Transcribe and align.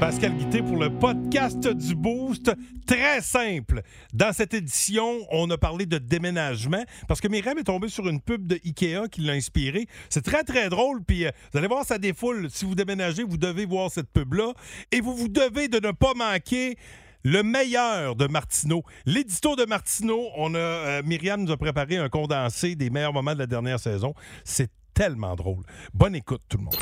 Pascal 0.00 0.36
Guité 0.36 0.62
pour 0.62 0.76
le 0.76 0.90
podcast 0.90 1.66
du 1.66 1.94
Boost. 1.94 2.52
Très 2.86 3.22
simple. 3.22 3.80
Dans 4.12 4.32
cette 4.34 4.52
édition, 4.52 5.26
on 5.30 5.48
a 5.50 5.56
parlé 5.56 5.86
de 5.86 5.96
déménagement 5.96 6.84
parce 7.08 7.20
que 7.20 7.28
Myriam 7.28 7.56
est 7.56 7.64
tombée 7.64 7.88
sur 7.88 8.06
une 8.06 8.20
pub 8.20 8.46
de 8.46 8.60
Ikea 8.62 9.08
qui 9.10 9.22
l'a 9.22 9.32
inspiré. 9.32 9.86
C'est 10.10 10.22
très, 10.22 10.44
très 10.44 10.68
drôle. 10.68 11.02
Puis 11.02 11.24
euh, 11.24 11.30
vous 11.50 11.58
allez 11.58 11.66
voir, 11.68 11.84
ça 11.86 11.96
défoule. 11.96 12.50
Si 12.50 12.66
vous 12.66 12.74
déménagez, 12.74 13.22
vous 13.22 13.38
devez 13.38 13.64
voir 13.64 13.90
cette 13.90 14.10
pub-là. 14.12 14.52
Et 14.92 15.00
vous 15.00 15.16
vous 15.16 15.28
devez 15.28 15.68
de 15.68 15.80
ne 15.84 15.92
pas 15.92 16.12
manquer 16.14 16.76
le 17.24 17.42
meilleur 17.42 18.16
de 18.16 18.26
Martineau. 18.26 18.82
L'édito 19.06 19.56
de 19.56 19.64
Martineau, 19.64 20.28
on 20.36 20.54
a, 20.54 20.58
euh, 20.58 21.02
Myriam 21.04 21.42
nous 21.42 21.52
a 21.52 21.56
préparé 21.56 21.96
un 21.96 22.10
condensé 22.10 22.76
des 22.76 22.90
meilleurs 22.90 23.14
moments 23.14 23.34
de 23.34 23.38
la 23.38 23.46
dernière 23.46 23.80
saison. 23.80 24.12
C'est 24.44 24.70
tellement 24.92 25.36
drôle. 25.36 25.64
Bonne 25.94 26.14
écoute, 26.14 26.42
tout 26.48 26.58
le 26.58 26.64
monde. 26.64 26.74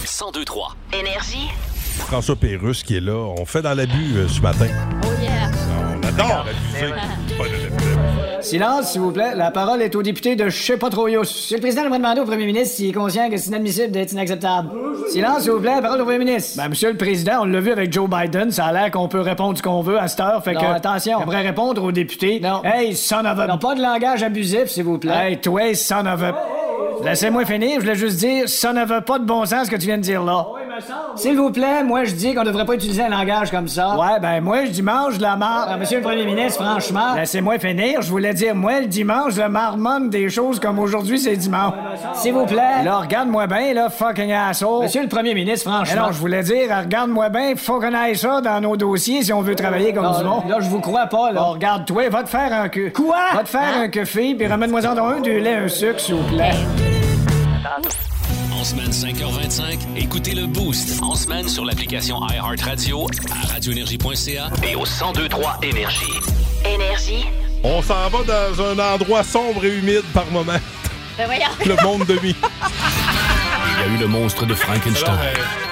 1023. 0.00 0.74
Énergie. 0.94 1.50
François 1.92 2.36
Pérusse 2.36 2.82
qui 2.82 2.96
est 2.96 3.00
là. 3.00 3.14
On 3.38 3.44
fait 3.44 3.62
dans 3.62 3.74
l'abus 3.74 4.16
euh, 4.16 4.28
ce 4.28 4.40
matin. 4.40 4.66
Oh 5.02 5.06
yeah. 5.22 5.50
On 6.02 6.06
adore. 6.06 6.44
Pas 7.38 7.44
de- 7.44 8.42
Silence, 8.42 8.90
s'il 8.92 9.00
vous 9.00 9.12
plaît. 9.12 9.34
La 9.36 9.52
parole 9.52 9.80
est 9.82 9.94
au 9.94 10.02
député 10.02 10.34
de 10.34 10.48
Je 10.48 10.62
sais 10.62 10.76
pas 10.76 10.90
trop 10.90 11.06
yo. 11.06 11.20
Monsieur 11.20 11.56
le 11.56 11.60
Président, 11.60 11.82
j'aimerais 11.82 11.98
demander 11.98 12.20
au 12.20 12.24
premier 12.24 12.44
ministre 12.46 12.74
s'il 12.76 12.88
est 12.88 12.92
conscient 12.92 13.30
que 13.30 13.36
c'est 13.36 13.48
inadmissible 13.48 13.92
d'être 13.92 14.12
inacceptable. 14.12 14.68
Silence, 15.10 15.42
s'il 15.42 15.52
vous 15.52 15.60
plaît. 15.60 15.80
Parole 15.80 16.00
au 16.00 16.04
premier 16.04 16.18
ministre. 16.18 16.54
Ben, 16.56 16.68
monsieur 16.68 16.90
le 16.90 16.96
Président, 16.96 17.42
on 17.42 17.44
l'a 17.44 17.60
vu 17.60 17.70
avec 17.70 17.92
Joe 17.92 18.10
Biden. 18.10 18.50
Ça 18.50 18.66
a 18.66 18.72
l'air 18.72 18.90
qu'on 18.90 19.06
peut 19.08 19.20
répondre 19.20 19.56
ce 19.56 19.62
qu'on 19.62 19.80
veut 19.80 19.98
à 19.98 20.08
cette 20.08 20.20
heure. 20.20 20.42
Fait 20.42 20.54
que, 20.54 20.64
attention. 20.64 21.18
J'aimerais 21.20 21.42
répondre 21.42 21.82
au 21.84 21.92
député. 21.92 22.40
Non. 22.42 22.62
Hey, 22.64 22.96
son 22.96 23.24
of 23.24 23.38
a... 23.38 23.46
Non, 23.46 23.58
pas 23.58 23.74
de 23.76 23.80
langage 23.80 24.22
abusif, 24.24 24.66
s'il 24.66 24.84
vous 24.84 24.98
plaît. 24.98 25.12
Hey, 25.14 25.40
toi, 25.40 25.72
son 25.74 26.04
of 26.06 26.22
a... 26.22 26.34
Laissez-moi 27.04 27.44
finir. 27.44 27.76
Je 27.76 27.80
voulais 27.80 27.94
juste 27.94 28.18
dire, 28.18 28.48
ça 28.48 28.72
ne 28.72 28.84
veut 28.84 29.00
pas 29.00 29.18
de 29.18 29.24
bon 29.24 29.44
sens 29.46 29.66
ce 29.66 29.70
que 29.70 29.76
tu 29.76 29.86
viens 29.86 29.98
de 29.98 30.02
dire 30.02 30.22
là. 30.22 30.46
S'il 31.16 31.36
vous 31.36 31.50
plaît, 31.50 31.82
moi 31.84 32.04
je 32.04 32.12
dis 32.14 32.34
qu'on 32.34 32.44
devrait 32.44 32.64
pas 32.64 32.74
utiliser 32.74 33.02
un 33.02 33.08
langage 33.08 33.50
comme 33.50 33.68
ça. 33.68 33.96
Ouais, 33.96 34.20
ben 34.20 34.40
moi 34.40 34.64
je 34.64 34.70
dimanche 34.70 35.18
la 35.18 35.36
mar... 35.36 35.76
Monsieur 35.78 35.98
le 35.98 36.02
premier 36.02 36.24
ministre, 36.24 36.64
franchement, 36.64 37.14
laissez-moi 37.16 37.58
finir. 37.58 38.02
Je 38.02 38.10
voulais 38.10 38.34
dire, 38.34 38.54
moi 38.54 38.80
le 38.80 38.86
dimanche, 38.86 39.34
je 39.34 39.42
marmonne 39.42 40.10
des 40.10 40.28
choses 40.30 40.60
comme 40.60 40.78
aujourd'hui 40.78 41.18
c'est 41.18 41.36
dimanche. 41.36 41.74
S'il 42.14 42.32
vous 42.32 42.46
plaît. 42.46 42.84
Là, 42.84 42.98
regarde-moi 42.98 43.46
bien, 43.46 43.74
là, 43.74 43.90
fucking 43.90 44.32
asshole. 44.32 44.84
Monsieur 44.84 45.02
le 45.02 45.08
premier 45.08 45.34
ministre, 45.34 45.70
franchement. 45.70 46.06
non, 46.06 46.12
je 46.12 46.18
voulais 46.18 46.42
dire, 46.42 46.68
regarde-moi 46.84 47.28
bien, 47.28 47.54
faut 47.56 47.80
qu'on 47.80 47.94
aille 47.94 48.16
ça 48.16 48.40
dans 48.40 48.60
nos 48.60 48.76
dossiers 48.76 49.22
si 49.22 49.32
on 49.32 49.40
veut 49.42 49.54
travailler 49.54 49.92
comme 49.92 50.16
du 50.16 50.24
monde. 50.24 50.48
Là, 50.48 50.56
je 50.60 50.68
vous 50.68 50.80
crois 50.80 51.06
pas, 51.06 51.32
là. 51.32 51.42
regarde-toi, 51.42 52.08
va 52.08 52.22
te 52.22 52.28
faire 52.28 52.52
un 52.52 52.68
queue. 52.68 52.92
Quoi? 52.94 53.16
Va 53.34 53.42
te 53.42 53.48
faire 53.48 53.76
un 53.76 53.88
café, 53.88 54.34
puis 54.34 54.46
ramène-moi-en 54.46 54.96
un, 54.96 55.20
deux 55.20 55.38
laits, 55.38 55.64
un 55.64 55.68
sucre, 55.68 56.00
s'il 56.00 56.14
vous 56.14 56.34
plaît. 56.34 56.52
En 58.62 58.64
semaine 58.64 58.90
5h25, 58.92 59.80
écoutez 59.96 60.36
le 60.36 60.46
Boost. 60.46 61.02
En 61.02 61.16
semaine 61.16 61.48
sur 61.48 61.64
l'application 61.64 62.20
iHeartRadio 62.28 63.08
À 63.32 63.54
radioénergie.ca. 63.54 64.50
et 64.62 64.76
au 64.76 64.84
1023 64.84 65.58
Énergie. 65.64 66.06
Énergie. 66.64 67.24
On 67.64 67.82
s'en 67.82 68.08
va 68.08 68.18
dans 68.22 68.62
un 68.62 68.94
endroit 68.94 69.24
sombre 69.24 69.64
et 69.64 69.78
humide 69.78 70.04
par 70.14 70.26
moment. 70.26 70.60
Ben 71.18 71.26
voyons. 71.26 71.48
Le 71.66 71.74
monde 71.82 72.06
de 72.06 72.14
mi. 72.22 72.36
Il 72.36 73.80
y 73.80 73.90
a 73.90 73.96
eu 73.96 73.98
le 73.98 74.06
monstre 74.06 74.46
de 74.46 74.54
Frankenstein, 74.54 75.18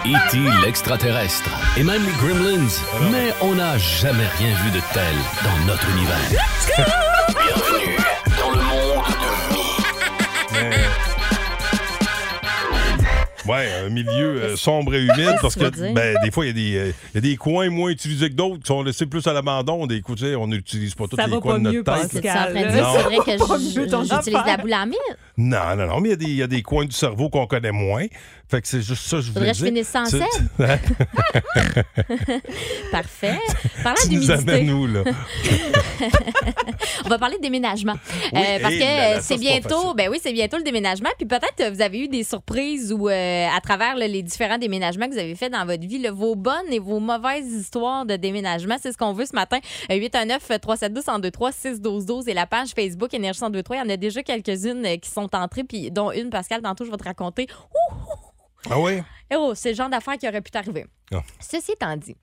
E.T. 0.05 0.39
l'extraterrestre 0.65 1.49
et 1.77 1.84
même 1.84 2.05
les 2.05 2.12
Gremlins. 2.15 2.75
Mais 3.12 3.33
on 3.41 3.55
n'a 3.55 3.78
jamais 3.78 4.27
rien 4.41 4.53
vu 4.65 4.71
de 4.72 4.81
tel 4.93 5.15
dans 5.45 5.65
notre 5.65 5.89
univers. 5.91 6.43
Bienvenue 6.77 8.00
milieu 13.91 14.43
euh, 14.43 14.56
sombre 14.56 14.95
et 14.95 15.01
humide 15.03 15.34
parce 15.43 15.55
que 15.56 15.69
dire? 15.71 15.93
ben, 15.95 16.17
des 16.23 16.31
fois, 16.31 16.45
il 16.47 16.49
y, 16.49 16.51
a 16.51 16.55
des, 16.55 16.77
euh, 16.91 16.93
il 17.12 17.17
y 17.17 17.19
a 17.19 17.21
des 17.21 17.37
coins 17.37 17.69
moins 17.71 17.91
utilisés 17.91 18.31
que 18.31 18.34
d'autres 18.34 18.62
qui 18.62 18.67
sont 18.69 18.83
laissés 18.83 19.06
plus 19.06 19.27
à 19.27 19.33
l'abandon. 19.33 19.87
Des 19.87 20.01
coups, 20.01 20.23
on 20.39 20.47
n'utilise 20.47 20.95
pas 20.95 21.06
tous 21.09 21.17
les 21.17 21.41
coins 21.41 21.59
de 21.59 21.65
notre 21.71 21.78
tête. 21.78 21.84
Pascal. 22.23 22.23
là. 22.23 22.23
Tu 22.23 22.27
es 22.27 22.31
en 22.31 22.34
train 22.43 22.67
de 22.67 22.71
dire, 22.73 22.83
Non. 22.83 22.93
c'est 22.97 23.03
vrai 23.03 23.19
que 23.19 23.37
j'utilise 24.17 24.47
la 24.47 24.56
boulamine. 24.56 24.97
Non, 25.37 25.77
non, 25.77 25.87
non, 25.87 26.01
mais 26.01 26.09
il 26.09 26.11
y 26.11 26.15
a 26.15 26.17
des- 26.17 26.25
il 26.27 26.37
y, 26.37 26.43
a 26.43 26.47
des 26.47 26.62
coins 26.62 26.84
du 26.84 26.93
cerveau 26.93 27.31
qu'on 27.31 27.47
connaît 27.47 27.73
moins. 27.73 28.05
Fait 28.51 28.61
que 28.61 28.69
c'est 28.69 28.83
juste 28.83 29.05
ça 29.06 29.17
que 29.19 29.23
je 29.23 29.31
voulais 29.33 29.53
Faudrait 29.53 29.53
que 29.53 29.59
je 29.59 29.65
dire. 29.65 29.69
finisse 29.69 29.89
sans 29.89 30.05
Parfait. 32.91 33.39
Parlant 33.83 34.01
nous 34.11 34.21
d'humidité. 34.21 34.65
là? 34.65 35.03
On 37.05 37.09
va 37.09 37.19
parler 37.19 37.37
de 37.37 37.43
déménagement. 37.43 37.95
Oui, 38.33 38.41
Euh, 38.41 38.59
parce 38.61 38.75
et 38.75 38.78
que 38.78 38.84
ça, 38.84 39.21
c'est 39.21 39.39
bientôt, 39.39 39.95
ben 39.95 40.09
oui, 40.11 40.19
c'est 40.22 40.33
bientôt 40.33 40.57
le 40.57 40.62
déménagement. 40.62 41.11
Puis 41.17 41.27
peut-être 41.27 41.61
euh, 41.61 41.71
vous 41.71 41.81
avez 41.81 42.01
eu 42.01 42.09
des 42.09 42.25
surprises 42.25 42.93
ou 42.93 43.09
euh, 43.09 43.47
à 43.55 43.61
travers 43.61 43.79
les 43.96 44.22
différents 44.22 44.58
déménagements 44.58 45.06
que 45.06 45.12
vous 45.12 45.18
avez 45.18 45.34
fait 45.34 45.50
dans 45.50 45.64
votre 45.64 45.86
vie, 45.86 46.06
vos 46.08 46.34
bonnes 46.34 46.70
et 46.70 46.78
vos 46.78 47.00
mauvaises 47.00 47.46
histoires 47.46 48.06
de 48.06 48.16
déménagement. 48.16 48.76
C'est 48.80 48.92
ce 48.92 48.98
qu'on 48.98 49.12
veut 49.12 49.26
ce 49.26 49.34
matin. 49.34 49.58
Euh, 49.91 49.96
819 49.96 50.60
372 50.60 51.04
1023 51.06 51.52
612 51.52 52.06
12 52.06 52.28
et 52.28 52.34
la 52.34 52.46
page 52.46 52.70
Facebook 52.70 53.12
Énergie 53.14 53.41
1023. 53.41 53.76
Il 53.76 53.78
y 53.80 53.82
en 53.82 53.88
a 53.88 53.96
déjà 53.96 54.22
quelques-unes 54.22 54.86
euh, 54.86 54.96
qui 54.96 55.10
sont 55.10 55.34
entrées, 55.34 55.64
puis 55.64 55.91
dont 55.91 56.12
une, 56.12 56.30
Pascal, 56.30 56.62
tantôt, 56.62 56.84
je 56.84 56.91
vais 56.91 56.96
te 56.96 57.04
raconter. 57.04 57.48
Ah 58.70 58.78
oui? 58.78 59.00
Oh, 59.34 59.52
c'est 59.54 59.70
le 59.70 59.74
genre 59.76 59.88
d'affaire 59.88 60.18
qui 60.18 60.28
aurait 60.28 60.41
pu 60.41 60.50
t'arriver. 60.50 60.86
Ah. 61.12 61.22
Ceci 61.41 61.72
étant 61.72 61.96
dit, 61.96 62.14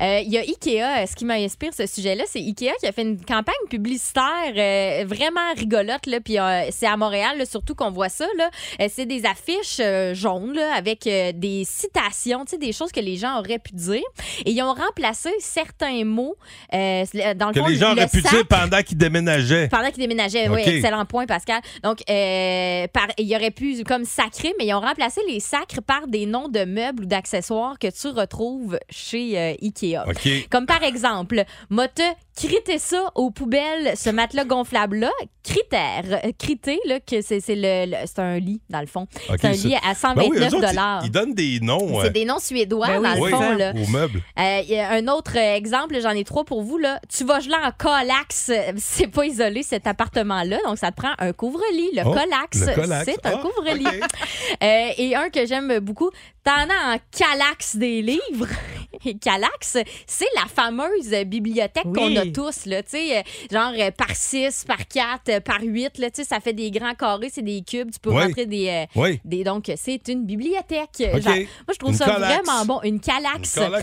euh, 0.00 0.20
il 0.24 0.32
y 0.32 0.38
a 0.38 0.42
Ikea, 0.42 1.02
euh, 1.02 1.06
ce 1.06 1.16
qui 1.16 1.24
m'inspire 1.24 1.74
ce 1.74 1.84
sujet-là, 1.84 2.22
c'est 2.28 2.38
Ikea 2.38 2.74
qui 2.78 2.86
a 2.86 2.92
fait 2.92 3.02
une 3.02 3.20
campagne 3.20 3.54
publicitaire 3.68 4.52
euh, 4.56 5.04
vraiment 5.04 5.52
rigolote, 5.56 6.06
là, 6.06 6.20
puis 6.20 6.38
euh, 6.38 6.68
c'est 6.70 6.86
à 6.86 6.96
Montréal, 6.96 7.38
là, 7.38 7.44
surtout 7.44 7.74
qu'on 7.74 7.90
voit 7.90 8.08
ça, 8.08 8.26
là. 8.38 8.48
C'est 8.88 9.06
des 9.06 9.24
affiches 9.26 9.80
jaunes, 10.14 10.52
là, 10.54 10.74
avec 10.76 11.04
des 11.04 11.64
citations, 11.64 12.44
tu 12.44 12.52
sais, 12.52 12.58
des 12.58 12.72
choses 12.72 12.92
que 12.92 13.00
les 13.00 13.16
gens 13.16 13.36
auraient 13.40 13.58
pu 13.58 13.74
dire, 13.74 14.04
et 14.44 14.52
ils 14.52 14.62
ont 14.62 14.74
remplacé 14.74 15.30
certains 15.40 16.04
mots, 16.04 16.36
dans 16.72 16.78
le 16.78 17.52
Que 17.52 17.60
fond, 17.60 17.66
les 17.66 17.76
gens 17.76 17.94
le 17.94 18.02
auraient 18.02 18.08
pu 18.08 18.22
dire 18.22 18.46
pendant 18.46 18.80
qu'ils 18.82 18.96
déménageaient. 18.96 19.68
pendant 19.68 19.90
qu'ils 19.90 20.02
déménageaient, 20.02 20.48
oui, 20.48 20.62
excellent 20.64 21.04
point, 21.04 21.26
Pascal. 21.26 21.60
Donc, 21.82 21.98
par, 22.06 23.08
il 23.18 23.34
aurait 23.34 23.50
pu 23.50 23.82
comme 23.82 24.04
sacrer, 24.04 24.54
mais 24.58 24.66
ils 24.66 24.74
ont 24.74 24.80
remplacé 24.80 25.20
les 25.26 25.40
sacres 25.40 25.82
par 25.82 26.06
des 26.06 26.26
noms 26.26 26.48
de 26.48 26.55
meubles 26.64 27.04
ou 27.04 27.06
d'accessoires 27.06 27.78
que 27.78 27.88
tu 27.88 28.08
retrouves 28.08 28.78
chez 28.90 29.38
euh, 29.38 29.54
Ikea. 29.62 30.04
Comme 30.50 30.66
par 30.66 30.82
exemple, 30.82 31.44
m'a 31.70 31.88
te 32.36 32.46
crité 32.46 32.78
ça 32.78 33.10
aux 33.14 33.30
poubelles, 33.30 33.96
ce 33.96 34.10
matelas 34.10 34.44
gonflable-là. 34.44 35.10
Critère. 35.42 36.02
Euh, 36.24 36.32
Crité, 36.38 36.80
là, 36.86 36.98
que 37.00 37.20
c'est 37.22 37.40
c'est 37.40 37.54
le, 37.54 37.86
le- 37.90 37.96
c'est 38.06 38.18
un 38.18 38.38
lit, 38.38 38.60
dans 38.68 38.80
le 38.80 38.86
fond. 38.86 39.06
OK, 39.30 39.36
c'est 39.40 39.44
un 39.46 39.52
lit 39.52 39.74
à 39.76 39.94
Ben 40.14 40.22
oui, 40.28 40.38
129 40.40 40.52
eux 40.52 40.56
autres, 40.56 40.68
ils, 40.72 41.06
ils 41.06 41.10
donnent 41.10 41.34
des 41.34 41.60
noms. 41.60 42.00
C'est 42.02 42.10
des 42.12 42.24
noms 42.24 42.38
suédois, 42.40 42.88
Ben 42.88 42.98
oui, 42.98 43.02
dans 43.08 43.14
le 43.14 43.20
oui, 43.20 43.30
fond. 43.30 43.50
Là. 43.56 43.72
aux 43.76 43.86
meubles. 43.90 44.22
Euh, 44.38 44.60
il 44.64 44.70
y 44.74 44.78
a 44.78 44.90
un 44.90 45.06
autre 45.08 45.32
euh, 45.36 45.54
exemple, 45.54 45.96
j'en 46.00 46.10
ai 46.10 46.24
trois 46.24 46.44
pour 46.44 46.62
vous. 46.62 46.78
Là. 46.78 47.00
Tu 47.08 47.24
vas 47.24 47.38
geler 47.40 47.54
en 47.64 47.70
colax. 47.78 48.48
Euh, 48.50 48.72
C'est 48.76 49.06
pas 49.06 49.24
isolé, 49.24 49.62
cet 49.62 49.86
appartement-là. 49.86 50.58
Donc, 50.66 50.78
ça 50.78 50.90
te 50.90 50.96
prend 50.96 51.12
un 51.18 51.32
couvre-lit. 51.32 51.90
Le 51.94 52.02
Oh, 52.04 52.10
colax, 52.12 52.66
le 52.66 52.74
colax. 52.74 53.04
c'est 53.04 53.26
un 53.26 53.34
Ah, 53.36 53.42
couvre-lit. 53.42 53.86
OK. 53.86 54.00
Euh, 54.62 54.88
et 54.96 55.14
un 55.14 55.28
que 55.28 55.44
j'aime 55.46 55.80
beaucoup, 55.80 56.10
t'en 56.42 56.52
as 56.52 56.94
en 56.94 56.98
calax 57.16 57.76
des 57.76 58.00
livres. 58.02 58.46
Et 59.04 59.18
calax, 59.18 59.76
c'est 60.06 60.26
la 60.34 60.46
fameuse 60.52 61.10
bibliothèque 61.26 61.84
Oui. 61.84 61.92
qu'on 62.14 62.16
a 62.16 62.24
tous. 62.32 62.66
Là, 62.66 62.82
tu 62.82 62.90
sais, 62.90 63.18
euh, 63.18 63.22
genre 63.50 63.72
euh, 63.78 63.90
par 63.90 64.14
6, 64.14 64.64
par 64.66 64.86
4, 64.86 65.40
par 65.42 65.60
8. 65.62 65.98
Là, 65.98 66.10
tu 66.10 66.22
sais, 66.22 66.28
ça 66.28 66.40
fait 66.40 66.52
des 66.52 66.70
grands 66.70 66.94
carrés, 66.94 67.30
c'est 67.32 67.42
des 67.42 67.62
cubes. 67.62 67.90
Tu 67.90 67.98
peux 68.00 68.10
Oui. 68.10 68.22
rentrer 68.24 68.46
des... 68.46 68.68
euh, 68.68 68.84
Oui. 69.00 69.20
des 69.24 69.44
donc, 69.44 69.70
c'est 69.76 70.06
une 70.08 70.24
bibliothèque. 70.24 70.88
Genre, 70.98 71.22
moi, 71.34 71.72
je 71.72 71.78
trouve 71.78 71.90
Une 71.92 71.96
ça 71.96 72.04
calax. 72.06 72.34
vraiment 72.46 72.64
bon. 72.66 72.80
Une 72.82 73.00
calax. 73.00 73.52
T'en 73.54 73.72
as 73.72 73.78
à 73.78 73.80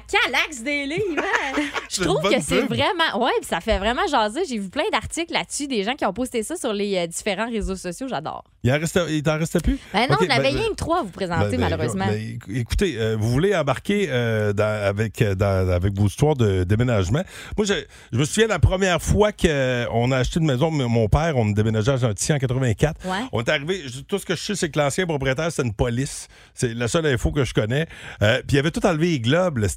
calax 0.00 0.62
des 0.62 0.86
livres. 0.86 1.22
hein? 1.56 1.62
Je 1.90 2.02
trouve 2.02 2.20
que 2.22 2.40
c'est 2.40 2.62
vraiment. 2.62 3.24
Ouais, 3.24 3.30
ça 3.42 3.60
fait 3.60 3.78
vraiment 3.78 4.06
jaser. 4.06 4.44
J'ai 4.48 4.58
vu 4.58 4.68
plein 4.68 4.84
d'articles 4.92 5.32
là-dessus, 5.32 5.66
des 5.66 5.82
gens 5.84 5.94
qui 5.94 6.04
ont 6.04 6.12
posté 6.12 6.42
ça 6.42 6.56
sur 6.56 6.72
les 6.72 6.96
euh, 6.96 7.06
différents 7.06 7.48
réseaux 7.48 7.76
sociaux. 7.76 8.06
J'adore. 8.08 8.44
Il 8.66 8.72
en 8.72 9.06
il 9.08 9.22
t'en 9.22 9.38
restait 9.38 9.60
plus? 9.60 9.78
Ben 9.92 10.06
non, 10.10 10.16
on 10.20 10.24
avait 10.24 10.42
ben, 10.42 10.56
rien 10.56 10.68
que 10.70 10.74
trois 10.74 11.00
à 11.00 11.02
vous 11.04 11.10
présenter, 11.10 11.44
Ben, 11.44 11.50
ben, 11.52 11.60
malheureusement. 11.70 12.06
éc- 12.06 12.40
écoutez, 12.52 12.96
euh, 12.98 13.16
vous 13.16 13.30
voulez 13.30 13.54
embarquer 13.54 14.06
euh, 14.10 14.52
dans- 14.52 14.64
avec, 14.84 15.22
euh, 15.22 15.34
dans- 15.36 15.68
avec 15.70 15.94
vos 15.96 16.06
histoires 16.08 16.34
de 16.34 16.64
déménagement. 16.64 17.22
Moi, 17.56 17.64
je, 17.66 17.74
je 18.12 18.18
me 18.18 18.24
souviens 18.24 18.48
la 18.48 18.58
première 18.58 19.00
fois 19.00 19.30
qu'on 19.32 20.10
a 20.10 20.16
acheté 20.18 20.40
une 20.40 20.46
maison, 20.46 20.70
mon 20.72 21.08
père, 21.08 21.36
on 21.36 21.46
déménageait 21.46 21.92
à 21.92 21.96
Gentilly 21.96 22.34
en 22.34 22.38
84. 22.38 23.06
Ouais. 23.06 23.12
On 23.32 23.40
est 23.40 23.48
arrivé, 23.48 23.82
tout 24.08 24.18
ce 24.18 24.26
que 24.26 24.34
je 24.34 24.42
sais, 24.42 24.54
c'est 24.56 24.68
que 24.68 24.78
l'ancien 24.80 25.06
propriétaire, 25.06 25.50
c'était 25.52 25.68
une 25.68 25.74
police. 25.74 26.26
C'est 26.52 26.74
la 26.74 26.88
seule 26.88 27.06
info 27.06 27.30
que 27.30 27.44
je 27.44 27.54
connais. 27.54 27.86
Euh, 28.22 28.38
Puis 28.48 28.56
il 28.56 28.58
avait 28.58 28.72
tout 28.72 28.84
enlevé 28.84 29.10
les 29.10 29.20
globes. 29.20 29.58
là, 29.58 29.68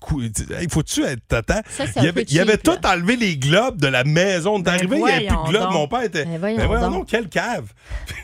cou- 0.00 0.22
Hey, 0.22 0.66
faut-tu 0.70 1.04
être 1.04 1.20
tata? 1.28 1.62
Ça, 1.68 1.84
c'est 1.86 2.00
Il 2.00 2.08
avait, 2.08 2.24
il 2.28 2.40
avait 2.40 2.56
tout 2.56 2.78
enlevé 2.86 3.16
les 3.16 3.36
globes 3.36 3.78
de 3.80 3.88
la 3.88 4.04
maison. 4.04 4.54
On 4.54 4.62
est 4.62 4.68
arrivé, 4.68 4.96
il 4.96 5.04
n'y 5.04 5.10
avait 5.10 5.26
plus 5.26 5.36
de 5.36 5.48
globes. 5.50 5.62
donc. 5.64 5.72
Mon 5.72 5.88
père 5.88 6.02
était. 6.04 6.24
Ben 6.24 6.38
voyons 6.38 6.66
voyons 6.66 6.80
donc. 6.86 6.92
donc, 6.94 7.08
quelle 7.08 7.28
cave! 7.28 7.66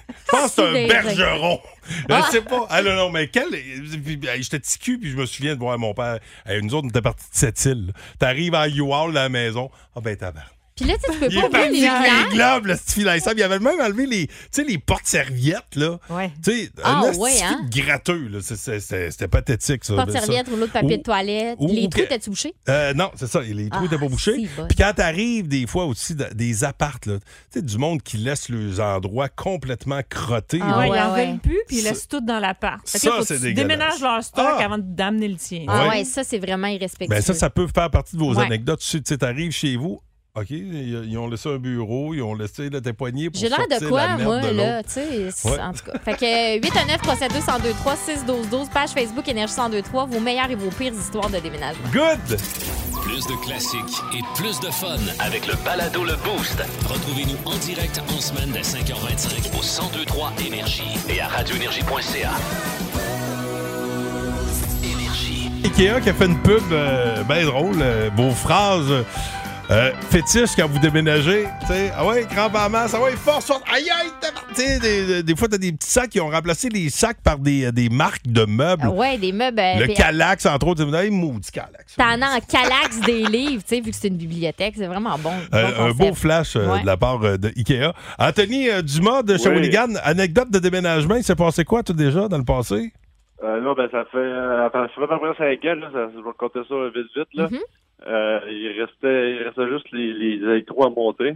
Je 0.09 0.31
pense 0.31 0.55
que 0.55 0.63
c'est 0.73 0.85
un 0.85 0.89
bergeron. 0.89 1.61
Je 1.89 2.15
Ah. 2.15 2.29
sais 2.31 2.43
pas. 2.43 2.67
Ah 2.71 2.83
non, 2.83 2.95
non, 2.95 3.11
mais 3.11 3.29
quel. 3.29 3.55
hey, 3.55 3.83
J'étais 4.43 4.59
petit 4.61 4.79
cul, 4.79 4.99
puis 4.99 5.11
je 5.11 5.17
me 5.17 5.27
souviens 5.27 5.55
de 5.55 5.61
voir 5.61 5.79
mon 5.79 5.95
père. 5.95 6.19
Nous 6.63 6.75
autres, 6.75 6.87
on 6.87 6.91
était 6.91 7.03
partis 7.03 7.25
de 7.31 7.37
cette 7.37 7.65
île. 7.65 7.93
T'arrives 8.19 8.55
à 8.55 8.69
la 9.13 9.29
maison. 9.29 9.71
Ah 9.95 10.01
ben, 10.01 10.17
tabarnak. 10.17 10.56
Puis 10.77 10.85
là, 10.85 10.95
tu 10.95 11.01
sais, 11.01 11.13
tu 11.13 11.19
peux 11.21 11.27
Il 11.33 11.41
pas 11.41 11.47
ouvrir 11.49 11.71
les 11.73 11.81
les 11.81 12.35
globes, 12.37 12.67
le 12.67 12.77
petit 12.77 12.95
filet 13.01 13.19
Il 13.37 13.43
avait 13.43 13.59
même 13.59 13.81
enlevé 13.81 14.05
les, 14.07 14.27
tu 14.27 14.35
sais, 14.51 14.65
les 14.65 14.77
portes-serviettes, 14.79 15.75
là. 15.77 15.99
Ouais. 16.11 16.31
Tu 16.45 16.53
sais, 16.53 16.71
Ah, 16.85 17.03
un 17.07 17.15
ouais, 17.17 17.43
hein? 17.43 17.61
gratteux, 17.71 18.29
là. 18.29 18.39
C'est- 18.43 18.57
c'est- 18.57 18.81
C'était 18.81 19.11
c'était 19.11 19.29
pathétique, 19.29 19.85
ça. 19.85 19.95
Porte 19.95 20.11
ça. 20.13 20.21
serviette, 20.21 20.49
rouleau 20.49 20.67
de 20.67 20.71
papier 20.73 20.95
Ou- 20.95 20.99
de 20.99 21.03
toilette. 21.03 21.57
ou- 21.59 21.69
les 21.69 21.85
ou 21.85 21.89
trous, 21.89 22.03
t'as-tu 22.09 22.29
bouché? 22.31 22.55
Euh, 22.69 22.93
non, 22.93 23.11
c'est 23.17 23.27
ça. 23.27 23.41
Les 23.41 23.71
trous 23.71 23.81
Ah, 23.83 23.87
étaient 23.87 23.99
pas 23.99 24.09
bouchés. 24.09 24.35
si, 24.35 24.49
bon. 24.57 24.67
Puis 24.69 24.77
quand 24.77 24.93
t'arrives 24.95 25.49
des 25.49 25.67
fois 25.67 25.87
aussi 25.87 26.15
des 26.15 26.65
appartes, 26.65 27.07
là, 27.07 27.15
tu 27.19 27.25
sais, 27.59 27.63
du 27.63 27.79
monde 27.79 28.03
qui 28.03 28.19
laisse 28.19 28.49
leurs 28.51 28.81
endroits 28.81 29.29
complètement 29.31 30.01
crottés. 30.09 30.61
Ah, 30.63 30.79
ouais, 30.81 30.91
ouais, 30.91 30.97
ils 30.99 31.01
en 31.03 31.15
ouais. 31.15 31.27
veulent 31.27 31.39
plus, 31.39 31.61
puis 31.69 31.79
ils 31.79 31.85
laissent 31.85 32.07
tout 32.07 32.21
dans 32.21 32.39
l'appart. 32.39 32.81
Ça, 32.87 32.99
c'est 33.25 33.39
dégueulasse. 33.41 33.55
déménages 33.55 34.01
leur 34.01 34.23
stock 34.23 34.47
Ah. 34.59 34.65
avant 34.65 34.79
d'amener 34.79 35.29
le 35.29 35.37
tien. 35.37 35.65
Ah 35.69 35.89
Ouais. 35.89 36.05
ça, 36.05 36.23
c'est 36.23 36.39
vraiment 36.39 36.67
irrespectueux. 36.69 37.15
Ben 37.15 37.23
ça, 37.23 37.33
ça 37.33 37.49
peut 37.49 37.67
faire 37.75 37.91
partie 37.91 38.15
de 38.17 38.21
vos 38.21 38.39
anecdotes. 38.39 38.81
Tu 38.81 39.01
sais, 39.05 39.17
t'arrives 39.19 39.53
chez 39.53 39.77
vous, 39.77 40.01
OK, 40.39 40.51
ils 40.51 41.17
ont 41.17 41.29
laissé 41.29 41.49
un 41.49 41.57
bureau, 41.57 42.13
ils 42.13 42.21
ont 42.23 42.35
laissé 42.35 42.69
là, 42.69 42.81
tes 42.83 42.93
poignets 42.93 43.31
pour 43.31 43.41
J'ai 43.41 43.49
l'air 43.49 43.67
de 43.67 43.83
la 43.83 43.89
quoi, 43.89 44.07
merde 44.17 44.23
moi, 44.23 44.41
de 44.41 44.49
là? 44.55 44.83
Tu 44.83 44.91
sais, 44.91 45.49
Ouais. 45.49 45.59
en 45.61 45.73
tout 45.73 45.91
cas. 45.91 45.99
Fait 46.05 46.13
que 46.15 46.55
819 46.63 47.01
372 47.01 47.47
1023 47.47 47.97
6 47.97 48.25
12 48.27 48.49
12 48.51 48.69
page 48.69 48.91
Facebook 48.91 49.27
Énergie 49.29 49.55
1023 49.55 50.05
vos 50.07 50.21
meilleures 50.21 50.51
et 50.51 50.55
vos 50.55 50.69
pires 50.71 50.93
histoires 50.93 51.31
de 51.31 51.39
déménagement. 51.39 51.89
Good! 51.91 52.39
Plus 53.03 53.25
de 53.27 53.45
classiques 53.47 54.03
et 54.15 54.21
plus 54.35 54.61
de 54.61 54.67
fun. 54.67 54.97
Avec 55.21 55.47
le 55.47 55.55
balado 55.65 56.05
Le 56.05 56.17
Boost 56.17 56.63
Retrouvez-nous 56.87 57.39
en 57.51 57.57
direct 57.57 58.03
en 58.15 58.21
semaine 58.21 58.51
dès 58.53 58.61
5h25 58.61 59.57
au 59.57 59.63
1023 59.63 60.33
Énergie 60.47 60.99
et 61.09 61.21
à 61.21 61.29
radioénergie.ca. 61.29 62.31
Énergie. 64.85 65.51
Ikea 65.65 66.01
qui 66.03 66.11
a 66.11 66.15
fait 66.15 66.27
une 66.27 66.39
pub 66.43 66.63
euh, 66.73 67.23
bien 67.25 67.45
drôle. 67.47 67.77
euh, 67.81 68.11
vos 68.17 68.31
phrases 68.33 68.91
euh, 68.91 69.03
fétiches 70.11 70.55
quand 70.57 70.69
vous 70.69 70.79
déménagez. 70.79 71.47
Tu 71.63 71.67
sais, 71.67 71.91
ah 71.97 72.07
ouais, 72.07 72.25
crampe 72.25 72.53
ah 72.55 72.69
ouais, 72.69 73.13
force, 73.17 73.47
force, 73.47 73.63
aïe, 73.73 73.89
aïe, 73.91 74.11
tabarnak. 74.21 74.55
Tu 74.55 74.63
sais, 74.63 74.79
des, 74.79 75.23
des 75.23 75.37
fois, 75.37 75.49
t'as 75.49 75.59
des 75.59 75.73
petits 75.73 75.91
sacs 75.91 76.11
qui 76.11 76.21
ont 76.21 76.29
remplacé 76.29 76.69
les 76.69 76.89
sacs 76.89 77.21
par 77.23 77.39
des, 77.39 77.73
des 77.73 77.89
marques 77.89 78.27
de 78.27 78.45
meubles. 78.45 78.83
Ah 78.87 78.91
ouais, 78.91 79.19
des 79.19 79.33
meubles. 79.33 79.59
euh, 79.59 79.87
Le 79.87 79.95
Calax, 79.95 80.47
entre 80.47 80.69
autres. 80.69 80.95
Hey, 80.95 81.11
maudit 81.11 81.51
Calax. 81.51 81.97
T'en 81.97 82.23
as 82.23 82.37
en 82.37 82.41
calax 82.41 83.01
des 83.01 83.25
livres, 83.25 83.63
tu 83.67 83.75
sais, 83.77 83.81
vu 83.81 83.91
que 83.91 83.97
c'est 83.97 84.09
une 84.09 84.17
bibliothèque. 84.17 84.75
C'est 84.77 84.87
vraiment 84.87 85.17
bon. 85.19 85.31
bon 85.31 85.59
Euh, 85.59 85.89
un 85.89 85.91
beau 85.91 86.15
flash 86.15 86.55
euh, 86.57 86.67
Ouais. 86.73 86.83
de 86.83 86.87
la 86.87 86.97
part 86.97 87.23
euh, 87.25 87.37
de 87.37 87.49
Ikea. 87.57 87.93
Anthony 88.19 88.69
euh, 88.71 88.83
Dumas 88.83 89.23
de 89.23 89.33
Oui. 89.35 89.39
Shawinigan, 89.41 89.95
anecdote 90.05 90.51
de 90.51 90.59
déménagement. 90.59 91.17
Il 91.17 91.25
s'est 91.25 91.35
passé 91.37 91.65
quoi, 91.65 91.83
tout 91.83 91.93
déjà, 91.93 92.29
dans 92.29 92.39
le 92.39 92.45
passé? 92.45 92.93
Euh, 93.43 93.61
là, 93.61 93.75
ben, 93.77 93.89
ça 93.91 94.05
fait, 94.11 94.17
euh, 94.19 94.69
ça 94.73 94.87
fait 94.95 95.03
à 95.03 95.07
peu 95.07 95.19
près 95.19 95.59
5 95.59 95.65
ans, 95.71 95.75
là, 95.81 95.89
ça, 95.93 96.09
je 96.13 96.17
vais 96.19 96.31
compter 96.39 96.61
ça 96.69 96.75
vite, 96.95 97.07
vite, 97.17 97.29
là. 97.35 97.49
Mhm. 97.51 97.59
Euh, 98.07 98.41
il 98.49 98.81
restait, 98.81 99.33
il 99.37 99.43
restait 99.43 99.69
juste 99.69 99.91
les, 99.93 100.13
les 100.13 100.35
électros 100.49 100.85
à 100.87 100.91
monter. 100.91 101.35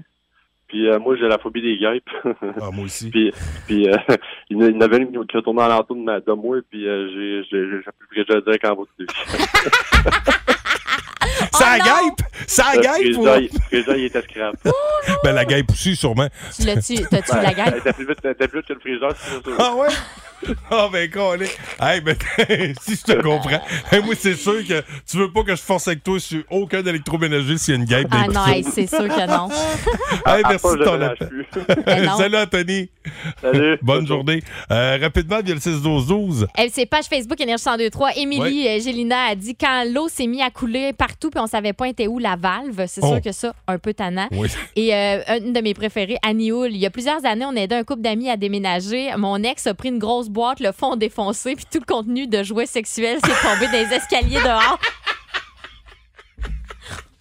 Puis 0.68 0.88
euh, 0.88 1.00
moi, 1.00 1.16
j'ai 1.16 1.26
la 1.26 1.38
phobie 1.38 1.62
des 1.62 1.76
guêpes. 1.78 2.08
Ah, 2.60 2.70
moi 2.72 2.84
aussi. 2.84 3.10
puis 3.10 3.32
puis 3.66 3.88
euh, 3.88 3.96
il 4.50 4.56
y 4.56 4.76
en 4.76 4.80
avait 4.80 4.98
une 4.98 5.26
qui 5.26 5.36
a 5.36 5.42
tourné 5.42 5.62
à 5.62 5.68
l'entour 5.68 5.96
de, 5.96 6.02
ma- 6.02 6.20
de 6.20 6.32
moi, 6.32 6.58
puis 6.70 6.86
euh, 6.86 7.08
j'ai 7.12 7.42
j'ai 7.50 7.70
j'ai 7.70 7.90
plus 7.98 8.24
que 8.24 8.32
je 8.34 8.40
dire 8.50 8.58
qu'en 8.60 8.76
bas 8.76 8.82
de 8.98 9.04
lui. 9.04 9.08
Ça 11.52 11.76
Oh 11.78 11.82
guêpe! 11.84 12.26
Ça 12.46 12.72
Le 12.74 12.80
guêpe! 12.80 13.16
ou- 13.18 13.58
président, 13.68 13.94
il 13.94 14.04
était 14.04 14.22
scrap. 14.22 14.54
Ben, 15.24 15.32
la 15.34 15.44
guêpe 15.44 15.70
aussi, 15.70 15.96
sûrement. 15.96 16.28
Tu 16.56 16.66
l'as-tu, 16.66 16.94
t'as-tu 17.08 17.34
la 17.34 17.50
Elle 17.50 17.56
gagne? 17.56 17.76
était 17.78 17.92
plus 17.92 18.06
vite, 18.06 18.20
plus 18.20 18.58
vite 18.60 18.66
que 18.68 18.72
le 18.74 18.80
frigidaire, 18.80 19.12
c'est 19.16 19.42
sûr. 19.44 19.56
Ah 19.58 19.74
ouais? 19.74 19.88
Ah 20.70 20.88
ben 20.92 21.10
collé. 21.10 21.46
Hey, 21.80 22.00
ben, 22.00 22.16
si 22.80 22.94
je 22.96 23.02
te 23.12 23.20
comprends. 23.20 23.60
Hey, 23.90 24.02
moi, 24.02 24.14
c'est 24.18 24.34
sûr 24.34 24.66
que 24.66 24.82
tu 25.08 25.16
veux 25.18 25.30
pas 25.32 25.42
que 25.42 25.54
je 25.56 25.60
force 25.60 25.88
avec 25.88 26.02
toi 26.02 26.18
sur 26.20 26.42
aucun 26.50 26.84
électroménager 26.84 27.58
s'il 27.58 27.74
y 27.74 27.76
a 27.76 27.80
une 27.80 27.86
guêpe 27.86 28.08
Ah 28.10 28.26
non, 28.28 28.46
hey, 28.46 28.62
c'est 28.64 28.86
sûr 28.86 29.08
que 29.08 29.26
non. 29.28 29.48
Hey, 30.26 30.42
À 30.44 30.48
merci 30.50 30.66
de 30.76 30.84
ton 30.84 31.00
appel. 31.00 31.28
plus. 31.28 31.46
Ben. 31.84 32.10
Salut 32.16 32.36
Anthony. 32.36 32.88
Salut. 33.40 33.78
Bonne 33.82 34.06
journée. 34.06 34.42
Euh, 34.70 34.98
rapidement, 35.00 35.40
via 35.42 35.54
le 35.54 35.60
6-12-12. 35.60 36.46
Elle, 36.56 36.70
c'est 36.70 36.86
page 36.86 37.04
Facebook 37.06 37.40
Énergie 37.40 37.64
1023. 37.66 38.16
Émilie 38.16 38.68
euh, 38.68 38.80
Gélina 38.80 39.24
a 39.30 39.34
dit 39.34 39.54
quand 39.54 39.84
l'eau 39.92 40.08
s'est 40.08 40.26
mise 40.26 40.42
à 40.42 40.50
couler 40.50 40.92
partout 40.92 41.30
puis 41.30 41.40
on 41.40 41.46
savait 41.46 41.72
pas 41.72 41.88
était 41.88 42.06
où 42.06 42.18
la 42.18 42.36
valve. 42.36 42.84
C'est 42.86 43.00
Oh. 43.02 43.12
sûr 43.14 43.20
que 43.22 43.32
ça, 43.32 43.54
un 43.66 43.78
peu 43.78 43.94
tannant. 43.94 44.28
Oui. 44.32 44.48
Et 44.76 44.94
euh, 44.94 45.20
une 45.42 45.52
de 45.52 45.60
mes 45.60 45.74
préférées, 45.74 46.18
Annie 46.22 46.50
Hull. 46.52 46.70
Il 46.72 46.76
y 46.78 46.86
a 46.86 46.90
plusieurs 46.90 47.24
années, 47.24 47.44
on 47.46 47.56
aidait 47.56 47.76
un 47.76 47.84
couple 47.84 48.02
d'amis 48.02 48.28
à 48.30 48.36
déménager. 48.36 49.08
Mon 49.16 49.42
ex 49.42 49.66
a 49.66 49.74
pris 49.74 49.88
une 49.88 49.98
grosse 49.98 50.28
boîte, 50.30 50.60
le 50.60 50.72
fond 50.72 50.96
défoncé, 50.96 51.54
puis 51.56 51.64
tout 51.70 51.78
le 51.78 51.84
contenu 51.92 52.26
de 52.26 52.42
jouets 52.42 52.66
sexuels 52.66 53.18
s'est 53.24 53.32
tombé 53.42 53.66
dans 53.66 53.72
les 53.72 53.94
escaliers 53.96 54.40
dehors. 54.42 54.78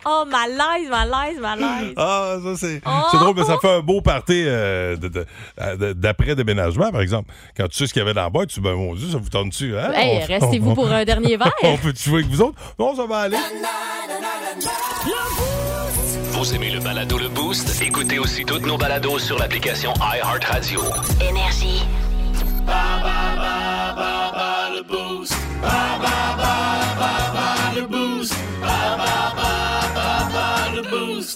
Oh, 0.05 0.23
malaise, 0.25 0.89
malaise, 0.89 1.39
malaise. 1.39 1.93
Ah, 1.97 2.37
ça, 2.41 2.55
c'est 2.55 2.81
Oh! 2.85 2.89
c'est 3.11 3.17
drôle, 3.17 3.35
mais 3.35 3.43
ça 3.43 3.57
fait 3.61 3.69
un 3.69 3.81
beau 3.81 3.99
party 4.01 4.43
euh, 4.47 4.95
d'après-déménagement, 5.93 6.89
par 6.91 7.01
exemple. 7.01 7.31
Quand 7.55 7.67
tu 7.67 7.77
sais 7.77 7.85
ce 7.87 7.93
qu'il 7.93 7.99
y 7.99 8.03
avait 8.03 8.13
dans 8.13 8.23
la 8.23 8.29
boîte, 8.29 8.47
tu 8.49 8.61
dis, 8.61 8.65
ben 8.65 8.75
mon 8.75 8.95
Dieu, 8.95 9.09
ça 9.11 9.17
vous 9.17 9.29
tente-tu? 9.29 9.77
Hein? 9.77 9.91
Hey, 9.93 10.23
On- 10.23 10.25
restez-vous 10.25 10.73
pour 10.73 10.89
un 10.89 11.03
dernier 11.03 11.35
verre. 11.37 11.51
On 11.63 11.77
peut-tu 11.77 12.09
jouer 12.09 12.19
avec 12.21 12.31
vous 12.31 12.41
autres? 12.41 12.57
Non, 12.79 12.95
ça 12.95 13.05
va 13.05 13.17
aller. 13.19 13.37
Vous 16.31 16.55
aimez 16.55 16.69
le 16.71 16.79
balado 16.79 17.17
Le 17.17 17.27
Boost? 17.27 17.81
Écoutez 17.81 18.19
aussi 18.19 18.45
toutes 18.45 18.65
nos 18.65 18.77
balados 18.77 19.19
sur 19.19 19.37
l'application 19.37 19.93
iHeartRadio. 19.99 20.79
Énergie. 21.29 21.83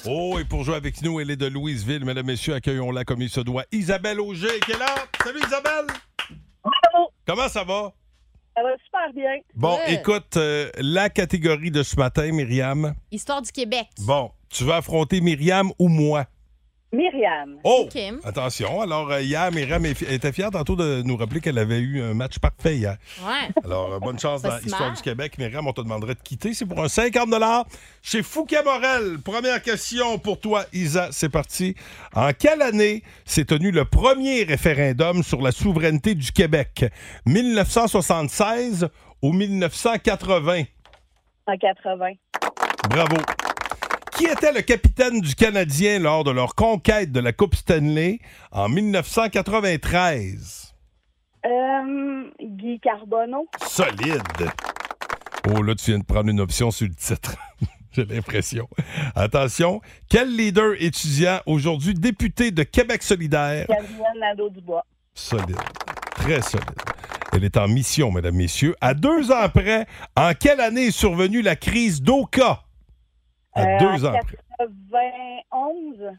Oh, 0.05 0.37
et 0.37 0.43
pour 0.43 0.63
jouer 0.63 0.75
avec 0.75 1.01
nous, 1.01 1.19
elle 1.19 1.31
est 1.31 1.37
de 1.37 1.47
Louisville. 1.47 2.03
Mesdames, 2.03 2.25
Messieurs, 2.25 2.55
accueillons-la 2.55 3.05
comme 3.05 3.21
il 3.21 3.29
se 3.29 3.39
doit. 3.39 3.63
Isabelle 3.71 4.19
Auger 4.19 4.59
qui 4.65 4.73
est 4.73 4.77
là. 4.77 4.93
Salut 5.23 5.39
Isabelle! 5.39 5.87
Comment 7.25 7.47
ça 7.47 7.63
va? 7.63 7.93
Ça 8.55 8.61
va 8.63 8.69
super 8.83 9.13
bien. 9.15 9.39
Bon, 9.55 9.79
écoute, 9.87 10.37
euh, 10.37 10.69
la 10.77 11.09
catégorie 11.09 11.71
de 11.71 11.83
ce 11.83 11.95
matin, 11.95 12.31
Myriam. 12.31 12.93
Histoire 13.11 13.41
du 13.41 13.51
Québec. 13.51 13.87
Bon, 13.99 14.31
tu 14.49 14.65
vas 14.65 14.77
affronter 14.77 15.21
Myriam 15.21 15.71
ou 15.79 15.87
moi? 15.87 16.25
Myriam. 16.93 17.57
Oh! 17.63 17.89
Attention, 18.23 18.79
alors 18.81 19.11
euh, 19.11 19.21
hier, 19.21 19.51
Myriam 19.51 19.83
était 19.83 20.31
fière 20.31 20.51
tantôt 20.51 20.75
de 20.75 21.01
nous 21.01 21.17
rappeler 21.17 21.41
qu'elle 21.41 21.57
avait 21.57 21.79
eu 21.79 22.03
un 22.03 22.13
match 22.13 22.37
parfait 22.37 22.75
hier. 22.75 22.97
Ouais. 23.25 23.49
Alors, 23.65 23.93
euh, 23.93 23.99
bonne 23.99 24.19
chance 24.19 24.43
dans 24.43 24.55
si 24.59 24.65
l'Histoire 24.65 24.93
du 24.93 25.01
Québec. 25.01 25.39
Myriam, 25.39 25.65
on 25.65 25.73
te 25.73 25.81
demanderait 25.81 26.13
de 26.13 26.19
quitter. 26.19 26.53
C'est 26.53 26.67
pour 26.67 26.79
un 26.83 26.87
50 26.87 27.29
chez 28.03 28.21
Fouquet 28.21 28.61
Morel. 28.63 29.17
Première 29.25 29.59
question 29.63 30.19
pour 30.19 30.39
toi, 30.39 30.65
Isa. 30.71 31.09
C'est 31.11 31.29
parti. 31.29 31.75
En 32.13 32.31
quelle 32.31 32.61
année 32.61 33.01
s'est 33.25 33.45
tenu 33.45 33.71
le 33.71 33.85
premier 33.85 34.43
référendum 34.43 35.23
sur 35.23 35.41
la 35.41 35.51
souveraineté 35.51 36.13
du 36.13 36.31
Québec? 36.31 36.85
1976 37.25 38.87
ou 39.23 39.33
1980? 39.33 40.63
En 41.47 41.57
80. 41.57 42.11
Bravo. 42.87 43.15
Qui 44.17 44.25
était 44.25 44.51
le 44.51 44.61
capitaine 44.61 45.21
du 45.21 45.33
Canadien 45.33 45.99
lors 45.99 46.23
de 46.23 46.31
leur 46.31 46.55
conquête 46.55 47.11
de 47.11 47.19
la 47.19 47.33
Coupe 47.33 47.55
Stanley 47.55 48.19
en 48.51 48.69
1993? 48.69 50.73
Euh, 51.45 52.23
Guy 52.41 52.79
Carbonneau. 52.79 53.47
Solide. 53.67 54.21
Oh, 55.49 55.61
là, 55.61 55.75
tu 55.75 55.91
viens 55.91 55.99
de 55.99 56.05
prendre 56.05 56.29
une 56.29 56.39
option 56.39 56.71
sur 56.71 56.87
le 56.87 56.93
titre. 56.93 57.35
J'ai 57.91 58.05
l'impression. 58.05 58.67
Attention. 59.15 59.81
Quel 60.09 60.35
leader 60.35 60.73
étudiant, 60.79 61.39
aujourd'hui 61.45 61.93
député 61.93 62.51
de 62.51 62.63
Québec 62.63 63.03
solidaire? 63.03 63.65
Gabriel 63.67 64.19
Nadeau-Dubois. 64.19 64.85
Solide. 65.13 65.57
Très 66.15 66.41
solide. 66.41 66.65
Elle 67.33 67.43
est 67.43 67.57
en 67.57 67.67
mission, 67.67 68.11
mesdames, 68.11 68.35
messieurs. 68.35 68.75
À 68.79 68.93
deux 68.93 69.31
ans 69.31 69.49
près, 69.49 69.85
en 70.15 70.31
quelle 70.39 70.61
année 70.61 70.87
est 70.87 70.91
survenue 70.91 71.41
la 71.41 71.55
crise 71.55 72.01
d'Oka? 72.01 72.62
À 73.55 73.61
Euh, 73.61 73.79
deux 73.79 74.05
ans 74.05 74.11
près. 74.11 74.37
91. 74.59 76.17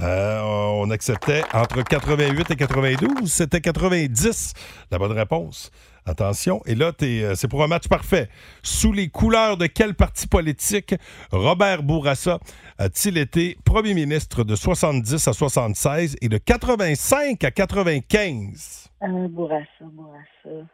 Euh, 0.00 0.40
on 0.42 0.90
acceptait 0.90 1.42
entre 1.52 1.82
88 1.82 2.50
et 2.50 2.56
92. 2.56 3.30
C'était 3.32 3.60
90, 3.60 4.52
la 4.90 4.98
bonne 4.98 5.12
réponse. 5.12 5.70
Attention. 6.06 6.60
Et 6.66 6.74
là, 6.74 6.92
euh, 7.02 7.34
c'est 7.34 7.48
pour 7.48 7.62
un 7.62 7.66
match 7.66 7.88
parfait. 7.88 8.28
Sous 8.62 8.92
les 8.92 9.08
couleurs 9.08 9.56
de 9.56 9.66
quel 9.66 9.94
parti 9.94 10.26
politique 10.26 10.94
Robert 11.30 11.82
Bourassa 11.82 12.40
a-t-il 12.76 13.16
été 13.16 13.56
premier 13.64 13.94
ministre 13.94 14.44
de 14.44 14.54
70 14.54 15.26
à 15.28 15.32
76 15.32 16.16
et 16.20 16.28
de 16.28 16.36
85 16.36 17.42
à 17.44 17.50
95? 17.50 18.90
Euh, 19.02 19.28
Bourassa, 19.28 19.64
Bourassa. 19.80 20.66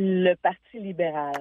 Le 0.00 0.34
Parti 0.36 0.78
libéral. 0.80 1.32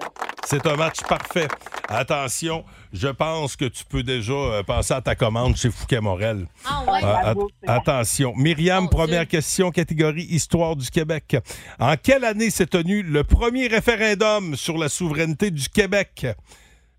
C'est 0.43 0.65
un 0.65 0.75
match 0.75 1.01
parfait. 1.07 1.47
Attention, 1.87 2.65
je 2.91 3.07
pense 3.07 3.55
que 3.55 3.65
tu 3.65 3.85
peux 3.85 4.01
déjà 4.01 4.33
euh, 4.33 4.63
penser 4.63 4.95
à 4.95 5.01
ta 5.01 5.13
commande 5.13 5.55
chez 5.55 5.69
Fouquet 5.69 5.99
Morel. 6.01 6.47
Ah 6.65 6.83
ouais? 6.91 7.33
Bon. 7.35 7.47
attention. 7.67 8.33
Myriam, 8.35 8.89
première 8.89 9.27
Dieu. 9.27 9.37
question, 9.37 9.69
catégorie 9.69 10.23
Histoire 10.23 10.75
du 10.75 10.89
Québec. 10.89 11.37
En 11.79 11.95
quelle 11.97 12.25
année 12.25 12.49
s'est 12.49 12.65
tenu 12.65 13.03
le 13.03 13.23
premier 13.23 13.67
référendum 13.67 14.55
sur 14.55 14.79
la 14.79 14.89
souveraineté 14.89 15.51
du 15.51 15.69
Québec? 15.69 16.25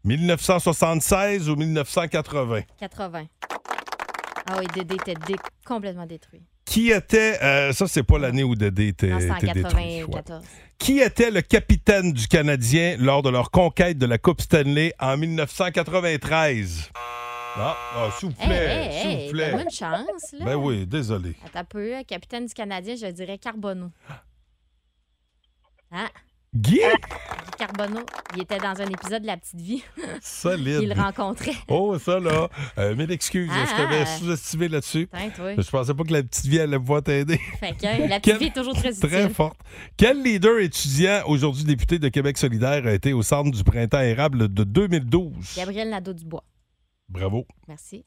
1976 0.04 1.50
ou 1.50 1.56
1980? 1.56 2.60
80. 2.78 3.24
Ah 4.46 4.56
oui, 4.60 4.66
Dédé 4.74 4.94
était 4.94 5.14
dé- 5.26 5.34
complètement 5.66 6.06
détruit. 6.06 6.42
Qui 6.68 6.90
était, 6.90 7.38
euh, 7.42 7.72
ça 7.72 7.86
c'est 7.88 8.02
pas 8.02 8.18
l'année 8.18 8.42
où 8.44 8.54
Dédé 8.54 8.88
était, 8.88 9.08
Non, 9.08 9.20
c'est 9.20 9.30
en 9.30 9.36
était 9.38 9.52
détruit. 9.52 10.02
ouais. 10.04 10.06
94. 10.10 10.44
Qui 10.78 11.00
était 11.00 11.30
le 11.30 11.40
capitaine 11.42 12.12
du 12.12 12.28
Canadien 12.28 12.96
lors 12.98 13.22
de 13.22 13.30
leur 13.30 13.50
conquête 13.50 13.98
de 13.98 14.06
la 14.06 14.18
Coupe 14.18 14.40
Stanley 14.42 14.92
en 15.00 15.16
1993? 15.16 16.90
Ah, 17.60 17.76
ah, 17.96 18.10
s'il 18.18 18.28
vous 18.28 18.34
Hey, 18.40 18.46
plaît, 18.48 18.66
hey, 18.92 19.00
s'il 19.00 19.10
hey, 19.10 19.26
vous 19.26 19.32
plaît. 19.32 19.44
donne-moi 19.46 19.62
une 19.64 19.70
chance, 19.70 20.32
là. 20.38 20.44
Ben 20.44 20.54
oui, 20.56 20.86
désolé. 20.86 21.34
Attends 21.44 21.58
un 21.60 21.64
peu, 21.64 21.92
capitaine 22.06 22.46
du 22.46 22.54
Canadien, 22.54 22.94
je 22.94 23.06
dirais 23.06 23.38
Carbonneau. 23.38 23.90
Ah, 25.90 26.08
Guy, 26.54 26.76
Guy 26.76 26.80
Carbonneau, 27.58 28.00
il 28.34 28.42
était 28.42 28.56
dans 28.58 28.80
un 28.80 28.86
épisode 28.86 29.20
de 29.22 29.26
La 29.26 29.36
Petite 29.36 29.60
Vie. 29.60 29.82
solide. 30.22 30.78
il 30.82 30.88
le 30.88 30.94
rencontrait. 30.94 31.52
Oh, 31.68 31.98
ça 31.98 32.18
là. 32.18 32.48
Euh, 32.78 32.96
mille 32.96 33.10
excuses, 33.12 33.50
Ah, 33.52 33.64
je 33.70 33.76
t'avais 33.76 34.00
ah. 34.00 34.06
sous-estimé 34.06 34.68
là-dessus? 34.68 35.08
Toi. 35.36 35.54
Je 35.58 35.70
pensais 35.70 35.92
pas 35.94 36.04
que 36.04 36.12
la 36.12 36.22
petite 36.22 36.46
vie 36.46 36.58
allait 36.58 36.78
pouvoir 36.78 37.02
t'aider. 37.02 37.38
Fait 37.60 37.72
que, 37.72 37.84
la 38.08 38.18
petite 38.18 38.22
Quel- 38.22 38.38
vie 38.38 38.46
est 38.46 38.54
toujours 38.54 38.74
très 38.74 38.90
utile. 38.96 39.08
Très 39.08 39.28
forte. 39.28 39.58
Quel 39.98 40.22
leader 40.22 40.58
étudiant, 40.60 41.20
aujourd'hui 41.26 41.64
député 41.64 41.98
de 41.98 42.08
Québec 42.08 42.38
solidaire, 42.38 42.86
a 42.86 42.92
été 42.92 43.12
au 43.12 43.22
centre 43.22 43.50
du 43.50 43.62
printemps 43.62 44.00
érable 44.00 44.48
de 44.52 44.64
2012? 44.64 45.54
Gabriel 45.56 45.90
Nadeau-Dubois. 45.90 46.44
Bravo. 47.10 47.46
Merci. 47.68 48.06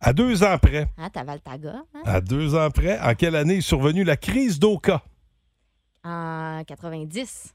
À 0.00 0.12
deux 0.12 0.44
ans 0.44 0.58
près, 0.58 0.86
Ah, 0.98 1.08
Valtaga. 1.24 1.82
hein? 1.94 2.00
à 2.04 2.20
deux 2.20 2.54
ans 2.54 2.70
près, 2.70 3.00
en 3.00 3.14
quelle 3.14 3.34
année 3.34 3.56
est 3.56 3.60
survenue 3.62 4.04
la 4.04 4.16
crise 4.18 4.58
d'Oka? 4.58 5.02
En 6.08 6.62
90. 6.64 7.52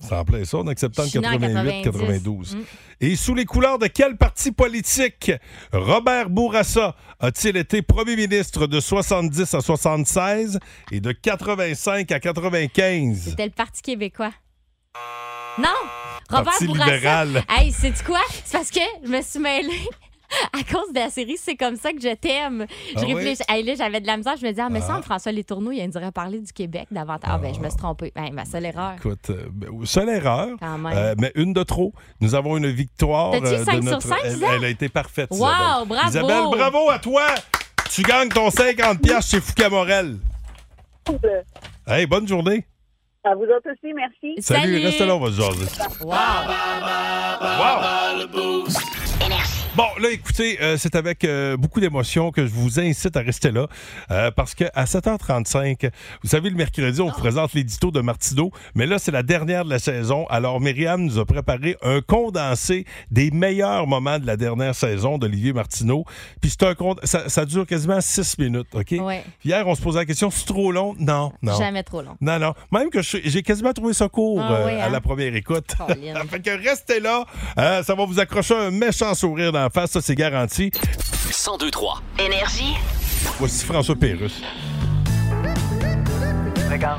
C'est 0.00 0.14
en 0.14 0.24
plein 0.24 0.44
ça, 0.44 0.56
en 0.56 0.66
acceptant 0.66 1.02
Je 1.04 1.08
suis 1.10 1.18
née 1.18 1.28
en 1.28 1.38
88, 1.38 1.82
90. 1.82 1.84
92. 1.84 2.56
Mm. 2.56 2.60
Et 3.00 3.16
sous 3.16 3.34
les 3.34 3.44
couleurs 3.44 3.78
de 3.78 3.86
quel 3.86 4.16
parti 4.16 4.50
politique 4.50 5.30
Robert 5.72 6.30
Bourassa 6.30 6.96
a-t-il 7.20 7.58
été 7.58 7.82
premier 7.82 8.16
ministre 8.16 8.66
de 8.66 8.80
70 8.80 9.52
à 9.52 9.60
76 9.60 10.58
et 10.90 11.00
de 11.00 11.12
85 11.12 12.10
à 12.12 12.20
95? 12.20 13.24
C'était 13.26 13.44
le 13.44 13.50
Parti 13.50 13.82
québécois. 13.82 14.32
Non! 15.58 15.68
Robert 16.30 16.44
Parti 16.44 16.66
Bourassa. 16.66 16.94
libéral. 16.94 17.44
Hey, 17.50 17.72
c'est 17.72 18.02
quoi? 18.04 18.20
C'est 18.44 18.56
parce 18.56 18.70
que 18.70 18.80
je 19.04 19.10
me 19.10 19.20
suis 19.20 19.40
mêlée. 19.40 19.88
À 20.52 20.62
cause 20.62 20.92
de 20.92 20.98
la 20.98 21.08
série, 21.10 21.36
c'est 21.38 21.56
comme 21.56 21.76
ça 21.76 21.92
que 21.92 22.00
je 22.00 22.14
t'aime. 22.14 22.66
Je 22.94 22.98
Ah 22.98 23.02
oui? 23.06 23.14
réfléchis. 23.14 23.42
Hey, 23.48 23.62
là, 23.64 23.74
j'avais 23.76 24.00
de 24.00 24.06
la 24.06 24.16
misère. 24.18 24.34
Je 24.38 24.44
me 24.44 24.50
disais, 24.50 24.62
ah, 24.64 24.68
mais 24.70 24.80
ça, 24.80 24.96
Ah. 24.98 25.02
François 25.02 25.32
Letourneau, 25.32 25.70
il 25.72 25.88
dirait 25.88 26.12
parler 26.12 26.40
du 26.40 26.52
Québec 26.52 26.86
davantage. 26.90 27.30
Ah, 27.32 27.38
ben, 27.38 27.54
je 27.54 27.60
me 27.60 27.68
suis 27.68 27.78
trompée. 27.78 28.12
Ben, 28.14 28.32
ma 28.32 28.44
seule 28.44 28.66
erreur. 28.66 28.94
Écoute, 28.98 29.30
euh, 29.30 29.46
ben, 29.50 29.70
seule 29.84 30.08
erreur, 30.10 30.48
Quand 30.60 30.76
même. 30.78 30.92
euh, 30.96 31.14
mais 31.18 31.32
une 31.34 31.52
de 31.54 31.62
trop. 31.62 31.92
Nous 32.20 32.34
avons 32.34 32.56
une 32.58 32.70
victoire. 32.70 33.30
T'as-tu 33.32 33.46
euh, 33.46 33.58
de 33.60 33.64
5 33.64 33.72
sur 33.74 33.82
notre- 33.84 34.02
5, 34.06 34.16
elle, 34.24 34.32
Isabelle? 34.32 34.56
elle 34.58 34.64
a 34.64 34.68
été 34.68 34.88
parfaite. 34.88 35.30
Wow, 35.30 35.38
Isabelle. 35.38 35.86
bravo! 35.88 36.08
Isabelle, 36.08 36.44
bravo 36.50 36.90
à 36.90 36.98
toi! 36.98 37.26
Tu 37.90 38.02
gagnes 38.02 38.28
ton 38.28 38.50
50$ 38.50 38.98
piastres 39.00 39.30
chez 39.30 39.40
Fouquet 39.40 39.70
Morel. 39.70 40.18
Hey, 41.86 42.04
bonne 42.06 42.28
journée. 42.28 42.66
À 43.24 43.34
vous 43.34 43.42
autres 43.44 43.70
aussi, 43.72 43.92
merci. 43.94 44.34
Salut, 44.42 44.76
reste 44.84 45.00
là, 45.00 45.16
on 45.16 45.20
va 45.20 45.30
se 45.30 45.40
jaser. 45.40 45.66
Wow! 46.04 46.14
Bon, 49.78 49.84
là, 50.00 50.10
écoutez, 50.10 50.58
euh, 50.60 50.76
c'est 50.76 50.96
avec 50.96 51.22
euh, 51.22 51.56
beaucoup 51.56 51.78
d'émotion 51.78 52.32
que 52.32 52.44
je 52.44 52.50
vous 52.50 52.80
incite 52.80 53.16
à 53.16 53.20
rester 53.20 53.52
là. 53.52 53.68
euh, 54.10 54.32
parce 54.32 54.56
que 54.56 54.64
à 54.74 54.86
7h35, 54.86 55.90
vous 56.24 56.28
savez, 56.28 56.50
le 56.50 56.56
mercredi, 56.56 57.00
on 57.00 57.06
vous 57.10 57.12
présente 57.16 57.52
l'édito 57.52 57.92
de 57.92 58.00
Martineau. 58.00 58.50
Mais 58.74 58.86
là, 58.86 58.98
c'est 58.98 59.12
la 59.12 59.22
dernière 59.22 59.64
de 59.64 59.70
la 59.70 59.78
saison. 59.78 60.26
Alors, 60.30 60.60
Myriam 60.60 61.00
nous 61.04 61.20
a 61.20 61.24
préparé 61.24 61.76
un 61.82 62.00
condensé 62.00 62.86
des 63.12 63.30
meilleurs 63.30 63.86
moments 63.86 64.18
de 64.18 64.26
la 64.26 64.36
dernière 64.36 64.74
saison 64.74 65.16
d'Olivier 65.16 65.52
Martineau. 65.52 66.04
Puis 66.40 66.50
c'est 66.50 66.64
un 66.64 66.74
cond- 66.74 66.96
ça, 67.04 67.28
ça 67.28 67.44
dure 67.44 67.64
quasiment 67.64 68.00
six 68.00 68.36
minutes, 68.36 68.66
OK? 68.74 68.96
Ouais. 69.00 69.22
Hier, 69.44 69.64
on 69.64 69.76
se 69.76 69.80
posait 69.80 70.00
la 70.00 70.06
question, 70.06 70.28
c'est 70.32 70.46
trop 70.46 70.72
long? 70.72 70.96
Non, 70.98 71.32
non. 71.40 71.56
Jamais 71.56 71.84
trop 71.84 72.02
long. 72.02 72.16
Non, 72.20 72.40
non. 72.40 72.52
Même 72.72 72.90
que 72.90 73.00
je- 73.00 73.18
j'ai 73.24 73.42
quasiment 73.44 73.72
trouvé 73.72 73.92
ça 73.92 74.08
court 74.08 74.40
Ah 74.42 74.54
euh, 74.54 74.80
à 74.82 74.86
hein? 74.86 74.90
la 74.90 75.00
première 75.00 75.36
écoute. 75.36 75.66
Colin. 75.78 76.16
fait 76.28 76.40
que 76.40 76.68
restez 76.68 76.98
là. 76.98 77.24
Euh, 77.58 77.84
ça 77.84 77.94
va 77.94 78.04
vous 78.06 78.18
accrocher 78.18 78.56
un 78.56 78.72
méchant 78.72 79.14
sourire 79.14 79.52
d'en 79.68 79.80
face, 79.80 79.90
ça 79.92 80.00
c'est 80.00 80.14
garanti. 80.14 80.70
1023. 81.26 82.02
Énergie. 82.18 82.74
Voici 83.38 83.64
François 83.64 83.96
Hein, 86.70 86.98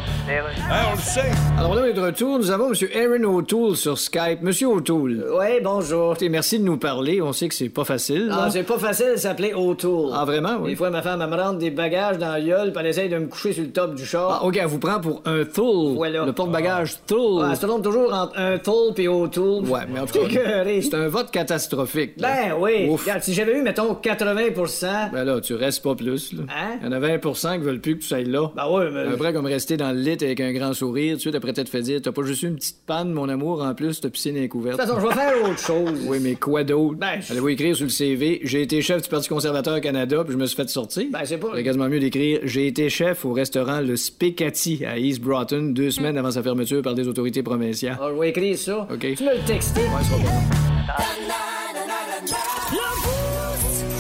on 0.92 0.96
le 0.96 1.00
sait. 1.00 1.30
Alors 1.58 1.76
là, 1.76 1.82
on 1.84 1.86
est 1.86 1.94
de 1.94 2.02
retour. 2.02 2.40
Nous 2.40 2.50
avons 2.50 2.74
M. 2.74 2.88
Aaron 2.96 3.36
O'Toole 3.38 3.76
sur 3.76 4.00
Skype. 4.00 4.42
Monsieur 4.42 4.68
O'Toole. 4.68 5.24
Oui, 5.38 5.46
bonjour. 5.64 6.14
Écoutez, 6.14 6.28
merci 6.30 6.58
de 6.58 6.64
nous 6.64 6.78
parler. 6.78 7.22
On 7.22 7.34
sait 7.34 7.48
que 7.50 7.54
c'est 7.54 7.70
pas 7.70 7.84
facile. 7.84 8.28
là. 8.30 8.46
Ah, 8.46 8.50
c'est 8.50 8.64
pas 8.64 8.80
facile 8.80 9.12
de 9.12 9.18
s'appeler 9.18 9.54
O'Toole. 9.54 10.10
Ah, 10.16 10.26
vraiment, 10.26 10.58
oui. 10.62 10.72
Des 10.72 10.76
fois, 10.76 10.90
ma 10.90 11.04
femme, 11.04 11.22
elle 11.22 11.30
me 11.30 11.36
rentre 11.36 11.60
des 11.60 11.70
bagages 11.70 12.18
dans 12.18 12.32
la 12.32 12.42
gueule, 12.42 12.72
puis 12.72 12.82
elle 12.82 12.88
essaye 12.88 13.10
de 13.10 13.18
me 13.20 13.28
coucher 13.28 13.54
sur 13.54 13.62
le 13.64 13.70
top 13.70 13.94
du 13.94 14.06
char. 14.08 14.40
Ah, 14.42 14.46
OK, 14.46 14.58
elle 14.60 14.66
vous 14.66 14.80
prend 14.80 15.00
pour 15.00 15.22
un 15.26 15.46
Thule. 15.46 15.94
Voilà. 15.96 16.26
Le 16.26 16.34
porte-bagages 16.34 16.96
Thule. 17.06 17.42
Ah, 17.44 17.50
elle 17.52 17.56
se 17.58 17.66
trompe 17.68 17.84
toujours 17.84 18.12
entre 18.12 18.40
un 18.40 18.58
Toole 18.58 18.96
puis 18.96 19.08
O'Toole. 19.08 19.66
Ouais, 19.70 19.82
mais 19.94 20.00
en 20.00 20.08
tout 20.08 20.14
cas, 20.20 20.64
C'est 20.82 20.96
un 20.96 21.08
vote 21.10 21.30
catastrophique. 21.30 22.14
là. 22.18 22.28
Ben 22.28 22.54
oui. 22.60 22.88
Ouf. 22.90 23.04
Regarde, 23.04 23.22
si 23.22 23.36
j'avais 23.36 23.56
eu, 23.56 23.62
mettons, 23.62 23.94
80% 23.94 25.12
Ben 25.14 25.24
là, 25.26 25.40
tu 25.42 25.54
restes 25.54 25.84
pas 25.84 25.94
plus, 25.94 26.34
là. 26.34 26.42
Hein? 26.50 26.78
Il 26.82 26.88
y 26.88 26.90
en 26.90 26.92
a 26.92 27.00
20% 27.00 27.54
qui 27.60 27.64
veulent 27.66 27.80
plus 27.82 28.00
que 28.00 28.04
tu 28.04 28.12
ailles 28.16 28.26
là. 28.26 28.50
Ben 28.56 28.64
oui, 28.72 28.86
mais... 28.92 29.02
Un 29.02 29.16
vrai 29.16 29.32
comme 29.32 29.46
rester 29.60 29.78
dans 29.78 29.92
le 29.92 30.00
lit 30.00 30.12
avec 30.22 30.39
un 30.39 30.54
grand 30.54 30.74
sourire, 30.74 31.16
de 31.18 31.20
suite 31.22 31.36
après 31.36 31.51
t'être 31.54 31.68
fait 31.70 31.82
dire 31.82 32.00
T'as 32.01 32.12
pas 32.13 32.24
juste 32.24 32.44
eu 32.44 32.48
une 32.48 32.56
petite 32.56 32.78
panne, 32.86 33.12
mon 33.12 33.28
amour, 33.28 33.62
en 33.62 33.74
plus, 33.75 34.00
t'as 34.00 34.10
piscine 34.10 34.36
De 34.36 34.39
incouverte. 34.42 34.80
toute 34.80 34.88
façon, 34.88 35.00
je 35.01 35.08
vais 35.08 35.13
faire 35.13 35.44
autre 35.50 35.60
chose. 35.60 36.00
Oui, 36.08 36.18
mais 36.22 36.36
quoi 36.36 36.63
d'autre? 36.63 36.96
Ben, 36.98 37.20
je- 37.22 37.32
Allez-vous 37.32 37.50
écrire 37.50 37.75
sur 37.75 37.86
le 37.86 37.89
CV 37.92 38.39
J'ai 38.44 38.62
été 38.62 38.82
chef 38.82 39.01
du 39.01 39.10
Parti 39.10 39.28
conservateur 39.28 39.78
au 39.78 39.82
Canada, 39.82 40.24
puis 40.24 40.34
je 40.34 40.38
me 40.38 40.46
suis 40.46 40.56
fait 40.56 40.70
sortir. 40.70 41.04
Ben, 41.12 41.20
c'est 41.25 41.38
pas... 41.38 41.50
C'est 41.56 41.63
quasiment 41.63 41.89
mieux 41.89 42.00
d'écrire 42.00 42.39
J'ai 42.44 42.68
été 42.68 42.89
chef 42.89 43.25
au 43.25 43.34
restaurant 43.34 43.82
Le 43.82 43.96
Specati 43.98 44.86
à 44.86 44.98
East 44.98 45.22
Broughton 45.22 45.72
deux 45.74 45.92
semaines 45.92 46.18
avant 46.18 46.32
sa 46.32 46.42
fermeture 46.42 46.82
par 46.82 46.96
des 46.96 47.08
autorités 47.08 47.44
provinciales. 47.44 47.98
Ah, 48.01 48.10
je 48.13 48.20
vais 48.20 48.30
écrire 48.30 48.58
ça. 48.58 48.88
OK. 48.92 49.00
Tu 49.16 49.24
me 49.24 49.36
le 49.36 49.46
texter. 49.46 49.82
Ouais, 49.82 50.04
ça 50.10 50.16
va 50.16 50.24
pas. 50.24 51.59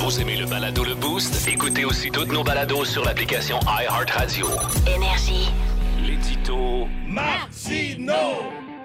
Vous 0.09 0.19
aimez 0.19 0.37
le 0.37 0.47
balado 0.47 0.83
Le 0.83 0.95
Boost? 0.95 1.47
Écoutez 1.47 1.85
aussi 1.85 2.09
toutes 2.09 2.31
nos 2.31 2.43
balados 2.43 2.83
sur 2.83 3.05
l'application 3.05 3.59
iHeartRadio. 3.67 4.47
Énergie. 4.87 5.51
L'édito 6.01 6.87
Martino! 7.05 8.15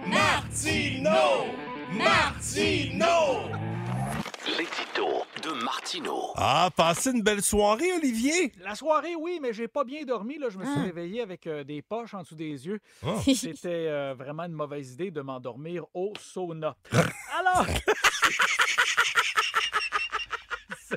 Martino! 0.07 1.47
Martino! 1.93 3.49
L'édito 4.47 5.25
de 5.43 5.65
Martineau. 5.65 6.33
Ah, 6.37 6.69
passez 6.77 7.13
une 7.13 7.23
belle 7.23 7.41
soirée, 7.41 7.91
Olivier. 7.95 8.53
La 8.63 8.75
soirée, 8.75 9.15
oui, 9.19 9.39
mais 9.41 9.55
j'ai 9.55 9.67
pas 9.67 9.85
bien 9.85 10.05
dormi. 10.05 10.37
Là. 10.39 10.49
Je 10.51 10.59
me 10.59 10.65
suis 10.67 10.75
Ah. 10.77 10.83
réveillé 10.83 11.23
avec 11.23 11.47
euh, 11.47 11.65
des 11.65 11.81
poches 11.81 12.13
en 12.13 12.21
dessous 12.21 12.35
des 12.35 12.67
yeux. 12.67 12.81
Ah. 13.03 13.15
C'était 13.35 13.87
euh, 13.89 14.15
vraiment 14.15 14.43
une 14.43 14.53
mauvaise 14.53 14.93
idée 14.93 15.11
de 15.11 15.23
m'endormir 15.23 15.87
au 15.95 16.13
sauna. 16.21 16.77
Alors, 17.41 17.65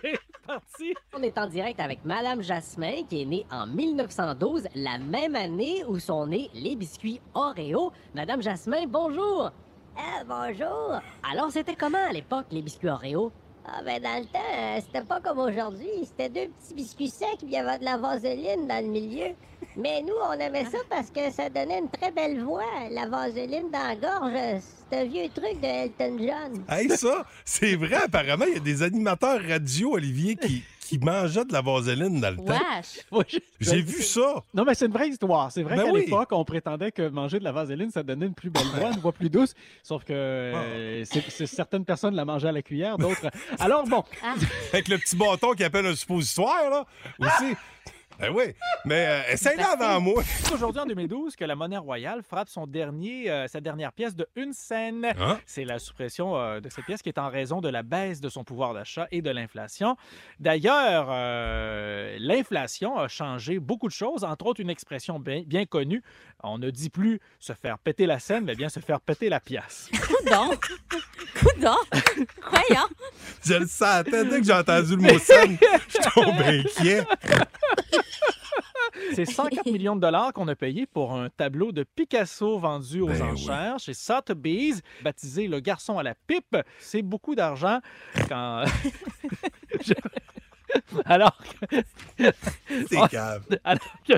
c'est 0.02 0.20
parti. 0.46 0.94
On 1.14 1.22
est 1.22 1.38
en 1.38 1.48
direct 1.48 1.80
avec 1.80 2.04
Madame 2.06 2.42
Jasmin, 2.42 3.04
qui 3.10 3.22
est 3.22 3.26
née 3.26 3.46
en 3.52 3.68
1912, 3.68 4.68
la 4.76 4.98
même 4.98 5.36
année 5.36 5.84
où 5.88 6.00
sont 6.00 6.28
nés 6.28 6.50
les 6.54 6.76
biscuits 6.76 7.22
Oreo. 7.34 7.92
Madame 8.14 8.42
Jasmin, 8.42 8.86
bonjour. 8.88 9.52
bonjour. 10.28 11.02
Alors, 11.32 11.52
c'était 11.52 11.76
comment 11.76 12.06
à 12.10 12.14
l'époque, 12.14 12.46
les 12.52 12.62
biscuits 12.62 12.90
Oreo? 12.90 13.32
Ah 13.70 13.82
ben 13.84 14.02
dans 14.02 14.20
le 14.20 14.26
temps, 14.26 14.40
euh, 14.58 14.80
c'était 14.80 15.06
pas 15.06 15.20
comme 15.20 15.40
aujourd'hui. 15.40 15.90
C'était 16.06 16.30
deux 16.30 16.50
petits 16.54 16.74
biscuits 16.74 17.10
secs, 17.10 17.38
puis 17.38 17.48
il 17.48 17.52
y 17.52 17.58
avait 17.58 17.78
de 17.78 17.84
la 17.84 17.98
vaseline 17.98 18.66
dans 18.66 18.82
le 18.82 18.90
milieu. 18.90 19.36
Mais 19.80 20.02
nous, 20.02 20.14
on 20.28 20.34
aimait 20.34 20.66
ça 20.66 20.80
parce 20.90 21.12
que 21.12 21.30
ça 21.32 21.50
donnait 21.50 21.80
une 21.80 21.90
très 21.90 22.12
belle 22.12 22.42
voix. 22.44 22.64
La 22.90 23.08
vaseline 23.08 23.70
dans 23.72 23.88
la 23.88 23.96
gorge, 23.96 24.34
euh, 24.36 24.60
c'est 24.90 24.98
un 25.02 25.04
vieux 25.06 25.30
truc 25.30 25.62
de 25.62 25.66
Elton 25.68 26.18
John. 26.20 26.64
Hey, 26.68 26.90
ça, 26.90 27.26
c'est 27.46 27.76
vrai, 27.76 27.96
apparemment, 28.06 28.46
il 28.48 28.54
y 28.56 28.58
a 28.58 28.60
des 28.60 28.82
animateurs 28.82 29.40
radio, 29.48 29.94
Olivier, 29.94 30.36
qui, 30.36 30.64
qui 30.82 30.98
mangeaient 30.98 31.46
de 31.46 31.54
la 31.54 31.62
vaseline 31.62 32.20
dans 32.20 32.32
le 32.32 32.38
temps. 32.38 33.24
J'ai 33.60 33.82
vu 33.84 34.02
ça. 34.02 34.42
Non, 34.54 34.64
mais 34.66 34.74
c'est 34.74 34.88
une 34.88 34.94
vraie 34.94 35.10
histoire. 35.10 35.52
C'est 35.52 35.62
vrai 35.62 35.76
Ben 35.76 35.86
qu'à 35.86 35.92
oui. 35.92 36.06
l'époque, 36.06 36.30
on 36.32 36.44
prétendait 36.44 36.92
que 36.92 37.08
manger 37.10 37.38
de 37.38 37.44
la 37.44 37.52
vaseline, 37.52 37.92
ça 37.92 38.02
donnait 38.02 38.26
une 38.26 38.34
plus 38.34 38.50
belle 38.50 38.66
voix, 38.80 38.90
une 38.92 39.00
voix 39.00 39.12
plus 39.12 39.30
douce. 39.30 39.54
Sauf 39.84 40.04
que 40.06 40.14
euh, 40.14 41.04
c'est- 41.06 41.30
c'est- 41.30 41.46
certaines 41.46 41.86
personnes 41.86 42.16
la 42.16 42.26
mangeaient 42.26 42.48
à 42.50 42.52
la 42.52 42.64
cuillère, 42.64 42.98
d'autres. 42.98 43.28
Alors 43.60 43.86
bon, 43.86 44.04
Avec 44.74 44.88
le 44.88 44.98
petit 44.98 45.16
bâton 45.16 45.52
qui 45.54 45.64
appelle 45.64 45.86
un 45.86 45.96
suppositoire, 45.96 46.68
là, 46.72 46.86
aussi. 47.20 47.54
Ben 48.20 48.32
oui, 48.34 48.46
mais 48.86 49.06
euh, 49.08 49.34
essaye-le 49.34 49.64
avant 49.64 50.02
moi. 50.02 50.24
c'est 50.26 50.52
aujourd'hui 50.52 50.82
en 50.82 50.86
2012 50.88 51.36
que 51.36 51.46
la 51.46 51.56
monnaie 51.56 51.78
royale 51.78 52.24
frappe 52.24 52.50
son 52.50 52.66
dernier, 52.66 53.30
euh, 53.30 53.48
sa 53.48 53.62
dernière 53.62 53.94
pièce 53.94 54.16
de 54.16 54.28
une 54.36 54.54
scène. 54.54 55.06
Hein? 55.20 55.40
C'est 55.46 55.66
la 55.66 55.78
suppression 55.78 56.36
euh, 56.36 56.60
de 56.60 56.68
cette 56.70 56.86
pièce 56.86 57.04
qui 57.04 57.10
est 57.10 57.20
en 57.20 57.30
raison 57.30 57.62
de 57.62 57.70
la 57.70 57.84
baisse 57.84 58.20
de 58.20 58.30
son 58.30 58.44
pouvoir 58.44 58.74
d'achat 58.74 59.08
et 59.12 59.22
de 59.22 59.30
l'inflation. 59.30 59.98
D'ailleurs, 60.40 61.10
euh, 61.12 62.18
l'inflation 62.20 62.98
a 62.98 63.08
changé 63.08 63.60
beaucoup 63.60 63.88
de 63.88 63.94
choses, 63.94 64.24
entre 64.24 64.48
autres 64.48 64.62
une 64.62 64.72
expression 64.72 65.20
bien, 65.20 65.44
bien 65.46 65.66
connue. 65.66 66.02
On 66.44 66.58
ne 66.58 66.72
dit 66.72 66.90
plus 66.90 67.20
se 67.40 67.54
faire 67.54 67.78
péter 67.78 68.08
la 68.08 68.18
scène, 68.18 68.46
mais 68.46 68.56
bien 68.56 68.70
se 68.70 68.80
faire 68.80 69.00
péter 69.00 69.30
la 69.30 69.40
pièce. 69.40 69.90
Coudon! 70.08 70.58
Coudon! 71.40 71.78
Voyons! 72.50 72.88
Je 73.46 73.54
le 73.54 73.68
sentais 73.68 74.26
dès 74.26 74.40
que 74.40 74.46
j'ai 74.46 74.54
entendu 74.54 74.96
le 74.96 75.02
mot 75.04 75.20
scène. 75.20 75.58
Je 75.88 76.10
tombe 76.10 76.42
inquiet. 76.42 77.04
C'est 79.14 79.26
104 79.26 79.66
millions 79.72 79.96
de 79.96 80.02
dollars 80.02 80.34
qu'on 80.34 80.48
a 80.48 80.56
payé 80.56 80.86
pour 80.86 81.14
un 81.14 81.30
tableau 81.30 81.72
de 81.72 81.84
Picasso 81.84 82.58
vendu 82.60 83.02
aux 83.02 83.08
Ben 83.08 83.22
oui. 83.22 83.30
enchères 83.32 83.80
chez 83.80 83.94
Sotheby's, 83.94 84.82
baptisé 85.04 85.48
Le 85.48 85.60
garçon 85.60 85.98
à 85.98 86.04
la 86.04 86.16
pipe. 86.28 86.58
C'est 86.80 87.02
beaucoup 87.02 87.36
d'argent 87.36 87.80
quand. 88.30 88.64
Je- 89.82 89.94
Alors 91.06 91.38
que... 91.70 91.82
C'est 92.90 93.08
calme. 93.10 93.44
Alors 93.64 93.80
que 94.08 94.14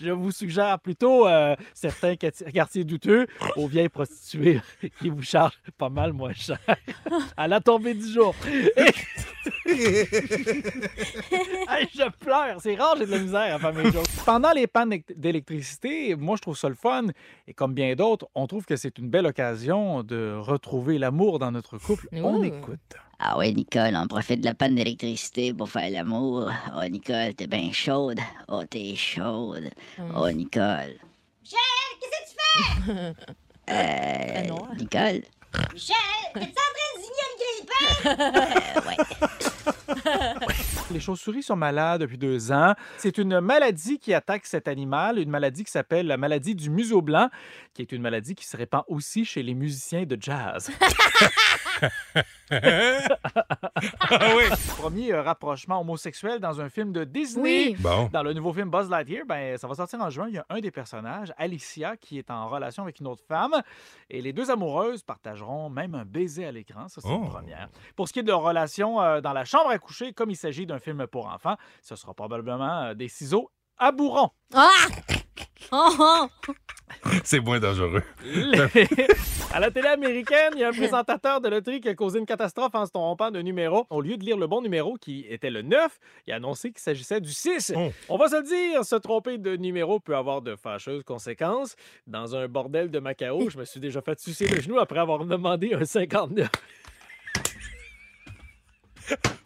je... 0.00 0.10
vous 0.10 0.30
suggère 0.30 0.78
plutôt 0.80 1.26
euh, 1.26 1.56
certains 1.74 2.14
quartiers- 2.16 2.84
douteux 2.84 3.26
aux 3.56 3.66
vieilles 3.66 3.88
prostituées 3.88 4.60
qui 5.00 5.08
vous 5.08 5.22
chargent 5.22 5.58
pas 5.78 5.88
mal 5.88 6.12
moins 6.12 6.32
cher 6.32 6.58
à 7.36 7.48
la 7.48 7.60
tombée 7.60 7.94
du 7.94 8.08
jour. 8.10 8.34
Hey, 9.64 9.86
je 11.94 12.10
pleure. 12.18 12.60
C'est 12.60 12.74
rare, 12.74 12.96
j'ai 12.98 13.06
de 13.06 13.10
la 13.10 13.18
misère 13.18 13.54
à 13.54 13.58
faire 13.58 13.72
mes 13.72 13.90
jokes. 13.90 14.06
Pendant 14.24 14.52
les 14.52 14.66
pannes 14.66 14.98
d'électricité, 15.16 16.14
moi, 16.16 16.36
je 16.36 16.42
trouve 16.42 16.56
ça 16.56 16.68
le 16.68 16.74
fun. 16.74 17.06
Et 17.46 17.54
comme 17.54 17.74
bien 17.74 17.94
d'autres, 17.94 18.28
on 18.34 18.46
trouve 18.46 18.64
que 18.64 18.76
c'est 18.76 18.98
une 18.98 19.08
belle 19.08 19.26
occasion 19.26 20.02
de 20.02 20.34
retrouver 20.38 20.98
l'amour 20.98 21.38
dans 21.38 21.50
notre 21.50 21.78
couple. 21.78 22.08
On 22.12 22.42
écoute. 22.42 22.80
Ah 23.24 23.38
ouais, 23.38 23.52
Nicole, 23.52 23.94
on 23.94 24.08
profite 24.08 24.40
de 24.40 24.46
la 24.46 24.54
panne 24.54 24.74
d'électricité 24.74 25.54
pour 25.54 25.70
faire 25.70 25.88
l'amour. 25.90 26.50
Oh, 26.76 26.82
Nicole, 26.88 27.34
t'es 27.34 27.46
bien 27.46 27.70
chaude. 27.72 28.18
Oh, 28.48 28.64
t'es 28.68 28.96
chaude. 28.96 29.70
Oh, 30.16 30.28
Nicole. 30.28 30.98
Michel, 31.40 31.60
qu'est-ce 32.00 32.18
que 32.18 32.26
tu 32.26 32.34
fais? 32.84 33.14
Euh, 33.70 34.42
Nicole? 34.76 35.22
Michel, 35.72 35.94
t'es-tu 36.34 36.48
en 36.48 36.72
train 36.74 36.90
de 36.90 37.00
signer 37.00 37.26
le 37.30 37.36
grille-pain? 38.80 39.74
Les 40.92 41.00
chauves-souris 41.00 41.42
sont 41.42 41.56
malades 41.56 42.02
depuis 42.02 42.18
deux 42.18 42.52
ans. 42.52 42.74
C'est 42.98 43.16
une 43.18 43.40
maladie 43.40 43.98
qui 43.98 44.12
attaque 44.14 44.44
cet 44.46 44.68
animal, 44.68 45.18
une 45.18 45.30
maladie 45.30 45.64
qui 45.64 45.70
s'appelle 45.70 46.06
la 46.06 46.16
maladie 46.16 46.54
du 46.54 46.68
museau 46.70 47.00
blanc, 47.02 47.28
qui 47.74 47.82
est 47.82 47.92
une 47.92 48.02
maladie 48.02 48.34
qui 48.34 48.46
se 48.46 48.56
répand 48.56 48.82
aussi 48.88 49.24
chez 49.24 49.42
les 49.42 49.54
musiciens 49.54 50.04
de 50.04 50.16
jazz. 50.20 50.70
Ah 54.10 54.34
oui. 54.36 54.44
Premier 54.76 55.12
euh, 55.12 55.22
rapprochement 55.22 55.80
homosexuel 55.80 56.38
dans 56.38 56.60
un 56.60 56.68
film 56.68 56.92
de 56.92 57.02
Disney. 57.04 57.68
Oui. 57.70 57.76
Bon. 57.80 58.08
Dans 58.12 58.22
le 58.22 58.32
nouveau 58.34 58.52
film 58.52 58.70
Buzz 58.70 58.88
Lightyear, 58.90 59.24
ben, 59.26 59.56
ça 59.56 59.66
va 59.66 59.74
sortir 59.74 60.00
en 60.00 60.10
juin. 60.10 60.26
Il 60.28 60.34
y 60.34 60.38
a 60.38 60.44
un 60.50 60.60
des 60.60 60.70
personnages, 60.70 61.32
Alicia, 61.38 61.96
qui 61.96 62.18
est 62.18 62.30
en 62.30 62.48
relation 62.48 62.82
avec 62.82 63.00
une 63.00 63.06
autre 63.06 63.22
femme. 63.26 63.54
Et 64.10 64.20
les 64.22 64.32
deux 64.32 64.50
amoureuses 64.50 65.02
partageront 65.02 65.70
même 65.70 65.94
un 65.94 66.04
baiser 66.04 66.44
à 66.44 66.52
l'écran. 66.52 66.88
Ça, 66.88 67.00
c'est 67.00 67.08
Oh. 67.10 67.22
une 67.24 67.28
première. 67.30 67.68
Pour 67.96 68.06
ce 68.06 68.12
qui 68.12 68.18
est 68.20 68.22
de 68.22 68.28
leur 68.28 68.42
relation 68.42 69.00
euh, 69.00 69.20
dans 69.20 69.32
la 69.32 69.44
chambre 69.44 69.70
à 69.70 69.78
coucher, 69.78 70.12
comme 70.12 70.30
il 70.30 70.36
s'agit 70.36 70.66
d'un 70.66 70.78
film 70.82 71.06
pour 71.06 71.26
enfants, 71.26 71.56
ce 71.80 71.96
sera 71.96 72.14
probablement 72.14 72.82
euh, 72.82 72.94
des 72.94 73.08
ciseaux 73.08 73.50
à 73.78 73.92
bourron. 73.92 74.30
Ah! 74.54 74.70
Oh, 75.70 75.88
oh! 75.98 76.26
C'est 77.24 77.40
moins 77.40 77.58
dangereux. 77.58 78.02
à 79.52 79.60
la 79.60 79.70
télé 79.70 79.88
américaine, 79.88 80.52
il 80.54 80.60
y 80.60 80.64
a 80.64 80.68
un 80.68 80.72
présentateur 80.72 81.40
de 81.40 81.48
loterie 81.48 81.80
qui 81.80 81.88
a 81.88 81.94
causé 81.94 82.18
une 82.18 82.26
catastrophe 82.26 82.74
en 82.74 82.84
se 82.86 82.90
trompant 82.90 83.30
de 83.30 83.40
numéro. 83.40 83.86
Au 83.90 84.00
lieu 84.00 84.16
de 84.16 84.24
lire 84.24 84.36
le 84.36 84.46
bon 84.46 84.60
numéro, 84.60 84.96
qui 84.96 85.24
était 85.28 85.50
le 85.50 85.62
9, 85.62 85.98
il 86.26 86.32
a 86.32 86.36
annoncé 86.36 86.70
qu'il 86.70 86.80
s'agissait 86.80 87.20
du 87.20 87.32
6. 87.32 87.72
Oh. 87.76 87.90
On 88.08 88.16
va 88.16 88.28
se 88.28 88.36
le 88.36 88.42
dire, 88.42 88.84
se 88.84 88.96
tromper 88.96 89.38
de 89.38 89.56
numéro 89.56 90.00
peut 90.00 90.16
avoir 90.16 90.42
de 90.42 90.56
fâcheuses 90.56 91.02
conséquences. 91.04 91.76
Dans 92.06 92.36
un 92.36 92.48
bordel 92.48 92.90
de 92.90 92.98
Macao, 92.98 93.48
je 93.48 93.58
me 93.58 93.64
suis 93.64 93.80
déjà 93.80 94.00
fait 94.02 94.18
sucer 94.18 94.46
le 94.46 94.60
genou 94.60 94.78
après 94.78 95.00
avoir 95.00 95.24
demandé 95.24 95.74
un 95.74 95.84
59. 95.84 96.48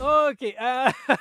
OK. 0.00 0.54
euh, 0.60 0.86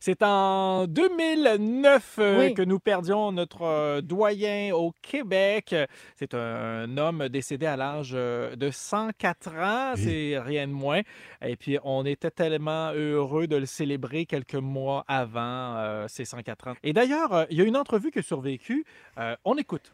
C'est 0.00 0.22
en 0.22 0.86
2009 0.86 2.16
euh, 2.18 2.38
Oui. 2.40 2.54
que 2.54 2.62
nous 2.62 2.78
perdions 2.78 3.32
notre 3.32 3.62
euh, 3.62 4.00
doyen 4.00 4.74
au 4.74 4.92
Québec. 5.02 5.74
C'est 6.16 6.34
un 6.34 6.96
homme 6.98 7.28
décédé 7.28 7.66
à 7.66 7.76
l'âge 7.76 8.10
de 8.10 8.70
104 8.70 9.48
ans, 9.56 9.92
c'est 9.96 10.38
rien 10.38 10.66
de 10.66 10.72
moins. 10.72 11.00
Et 11.42 11.56
puis, 11.56 11.78
on 11.84 12.04
était 12.04 12.30
tellement 12.30 12.90
heureux 12.92 13.46
de 13.46 13.56
le 13.56 13.66
célébrer 13.66 14.26
quelques 14.26 14.54
mois 14.54 15.04
avant 15.08 15.76
euh, 15.76 16.06
ses 16.08 16.24
104 16.24 16.68
ans. 16.68 16.74
Et 16.82 16.92
d'ailleurs, 16.92 17.46
il 17.50 17.58
y 17.58 17.60
a 17.60 17.64
une 17.64 17.76
entrevue 17.76 18.10
qui 18.10 18.18
a 18.18 18.22
survécu. 18.22 18.84
Euh, 19.18 19.36
on 19.44 19.56
écoute. 19.56 19.92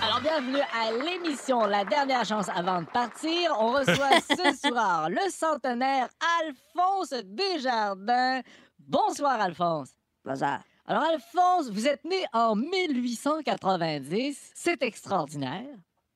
Alors, 0.00 0.20
bienvenue 0.20 0.60
à 0.72 0.92
l'émission 0.92 1.66
La 1.66 1.84
dernière 1.84 2.24
chance 2.24 2.48
avant 2.48 2.82
de 2.82 2.86
partir. 2.86 3.56
On 3.58 3.72
reçoit 3.72 4.20
ce 4.20 4.68
soir 4.68 5.10
le 5.10 5.30
centenaire 5.30 6.08
Alphonse 6.40 7.14
Desjardins. 7.24 8.40
Bonsoir, 8.78 9.40
Alphonse. 9.40 9.90
Bonsoir. 10.24 10.60
Alors, 10.86 11.02
Alphonse, 11.02 11.70
vous 11.70 11.86
êtes 11.88 12.04
né 12.04 12.24
en 12.32 12.54
1890. 12.54 14.52
C'est 14.54 14.82
extraordinaire. 14.82 15.66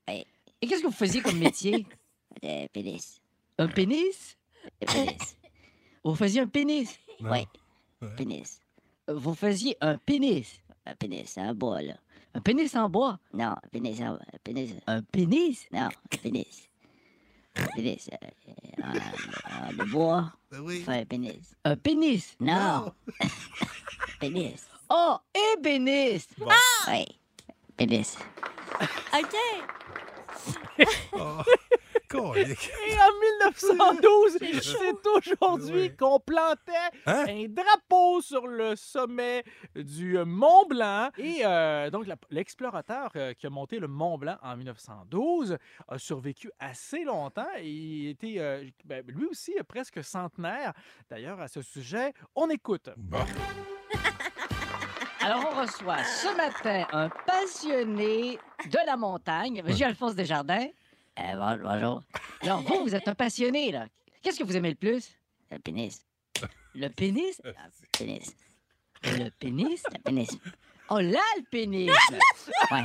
Oui. 0.09 0.25
Et 0.61 0.67
qu'est-ce 0.67 0.83
que 0.83 0.87
vous 0.87 0.93
faisiez 0.93 1.21
comme 1.21 1.39
métier? 1.39 1.87
Euh, 2.45 2.69
pénis. 2.73 3.21
Un 3.59 3.67
pénis? 3.67 4.39
Euh, 4.65 4.87
pénis. 4.87 5.37
Vous 6.05 6.15
faisiez 6.15 6.43
un 6.43 6.47
pénis? 6.47 6.97
Non. 7.19 7.33
Oui. 7.33 8.09
Pénis. 8.17 8.61
Vous 9.09 9.35
faisiez 9.35 9.77
un 9.81 9.99
pénis? 9.99 10.63
Un 10.87 10.95
pénis 10.95 11.37
en 11.37 11.53
bois, 11.53 11.83
là. 11.83 11.95
Un 12.39 12.41
pénis 12.41 12.77
en 12.77 12.89
bois? 12.89 13.19
Non, 13.35 13.57
pénis 13.73 14.01
en... 14.01 14.17
Pénis... 14.45 14.73
Un 14.87 15.03
pénis? 15.03 15.67
Non, 15.73 15.89
pénis. 16.23 16.71
Pénis. 17.75 18.11
euh, 18.13 18.87
en 19.51 19.73
de 19.73 19.91
bois. 19.91 20.33
Oui. 20.61 20.83
Faire 20.83 21.01
un 21.01 21.05
pénis. 21.05 21.57
Un 21.65 21.75
pénis? 21.75 22.37
Non. 22.39 22.93
pénis. 24.21 24.69
Oh, 24.89 25.17
ébéniste! 25.35 26.31
Oui. 26.39 27.19
Pénis. 27.77 28.17
OK. 29.19 30.87
Oh. 31.15 31.43
Colique. 32.09 32.71
Et 32.89 32.95
en 32.95 33.49
1912, 33.51 34.39
c'est 34.63 35.07
aujourd'hui 35.09 35.95
qu'on 35.97 36.19
plantait 36.21 36.73
Hein? 37.07 37.25
un 37.29 37.47
drapeau 37.49 38.21
sur 38.21 38.47
le 38.47 38.77
sommet 38.77 39.45
du 39.75 40.19
Mont 40.25 40.67
Blanc. 40.67 41.11
Et 41.19 41.41
euh, 41.45 41.91
donc, 41.91 42.07
l'explorateur 42.31 43.11
euh, 43.17 43.33
qui 43.35 43.47
a 43.47 43.51
monté 43.51 43.79
le 43.79 43.89
Mont 43.89 44.19
Blanc 44.19 44.37
en 44.43 44.57
1912 44.57 45.57
a 45.89 45.99
survécu 45.99 46.51
assez 46.59 47.05
longtemps. 47.05 47.47
Et 47.59 47.69
il 47.69 48.09
était, 48.11 48.35
euh, 48.39 48.65
ben, 48.85 49.05
lui 49.09 49.27
aussi, 49.27 49.55
euh, 49.59 49.63
presque 49.63 50.03
centenaire. 50.03 50.73
D'ailleurs, 51.11 51.41
à 51.41 51.49
ce 51.49 51.63
sujet, 51.63 52.13
on 52.35 52.49
écoute. 52.51 52.89
Bon. 52.97 53.19
Alors, 55.21 55.51
on 55.53 55.61
reçoit 55.61 56.03
ce 56.05 56.37
matin 56.37 56.87
un 56.93 57.09
passionné 57.27 58.39
de 58.65 58.79
la 58.87 58.97
montagne, 58.97 59.63
M. 59.67 59.75
Alphonse 59.85 60.15
Desjardins. 60.15 60.69
Euh, 61.21 61.35
bon- 61.37 61.63
bonjour. 61.63 62.03
Alors, 62.43 62.63
vous, 62.63 62.83
vous 62.85 62.95
êtes 62.95 63.09
un 63.09 63.15
passionné, 63.15 63.73
là. 63.73 63.87
Qu'est-ce 64.23 64.39
que 64.39 64.45
vous 64.45 64.57
aimez 64.57 64.71
le 64.71 64.77
plus? 64.77 65.09
Le 65.51 65.59
pénis. 65.59 66.05
Le 66.75 66.89
pénis? 66.89 67.41
Pénis. 67.99 68.35
Le 69.05 69.31
pénis? 69.31 69.83
Le 69.93 69.99
pénis. 70.03 70.31
Oh 70.91 70.99
là, 71.01 71.21
le 71.37 71.43
pénis! 71.51 71.91
Ouais. 72.71 72.83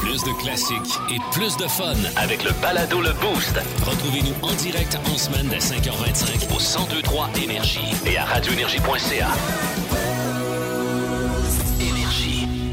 Plus 0.00 0.24
de 0.24 0.32
classiques 0.42 0.98
et 1.10 1.18
plus 1.32 1.56
de 1.56 1.66
fun 1.68 1.94
avec 2.16 2.42
le 2.42 2.50
balado 2.60 3.00
Le 3.00 3.12
Boost. 3.20 3.58
Retrouvez-nous 3.84 4.34
en 4.42 4.52
direct 4.54 4.96
en 5.06 5.16
semaine 5.18 5.48
dès 5.48 5.58
5h25 5.58 6.46
au 6.54 6.58
1023 6.58 7.30
Énergie 7.42 7.94
et 8.06 8.16
à 8.18 8.24
radioénergie.ca. 8.24 9.28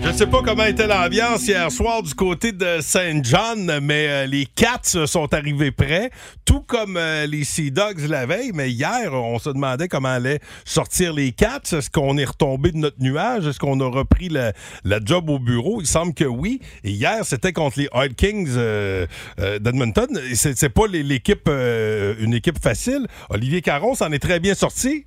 Je 0.04 0.10
ne 0.10 0.14
sais 0.14 0.28
pas 0.28 0.42
comment 0.42 0.64
était 0.64 0.88
l'ambiance 0.88 1.48
hier 1.48 1.72
soir 1.72 2.02
du 2.02 2.14
côté 2.14 2.52
de 2.52 2.80
Saint 2.82 3.22
John, 3.24 3.80
mais 3.82 4.08
euh, 4.08 4.26
les 4.26 4.46
Cats 4.46 5.06
sont 5.06 5.34
arrivés 5.34 5.72
prêts, 5.72 6.12
tout 6.46 6.62
comme 6.62 6.98
euh, 6.98 7.26
les 7.26 7.44
Sea 7.44 7.72
Dogs 7.72 8.08
la 8.08 8.26
veille. 8.26 8.52
Mais 8.54 8.72
hier, 8.72 9.14
on 9.14 9.38
se 9.38 9.50
demandait 9.50 9.88
comment 9.88 10.10
allaient 10.10 10.40
sortir 10.66 11.14
les 11.14 11.32
Cats. 11.32 11.62
Est-ce 11.72 11.90
qu'on 11.90 12.18
est 12.18 12.26
retombé 12.26 12.72
de 12.72 12.78
notre 12.78 13.02
nuage? 13.02 13.48
Est-ce 13.48 13.60
qu'on 13.60 13.80
a 13.80 13.90
repris 13.90 14.30
la, 14.30 14.54
job 15.04 15.30
au 15.30 15.40
bureau? 15.40 15.82
Il 15.82 15.88
semble 15.88 16.14
que 16.14 16.26
oui. 16.26 16.62
Et 16.84 16.92
hier, 16.92 17.26
c'était 17.26 17.54
contre 17.54 17.80
les 17.80 17.90
Hard 17.92 18.16
Kings 18.16 18.50
euh, 18.56 19.08
euh, 19.40 19.60
d'Edmonton. 19.60 20.08
C'est 20.36 20.58
c'est 20.58 20.70
pas 20.70 20.88
l'équipe, 20.88 21.48
euh, 21.48 22.16
une 22.20 22.34
équipe 22.34 22.62
facile. 22.62 23.08
Olivier 23.30 23.62
Caron 23.62 23.94
s'en 23.96 24.12
est 24.12 24.20
très 24.20 24.40
bien 24.40 24.56
sorti. 24.56 25.06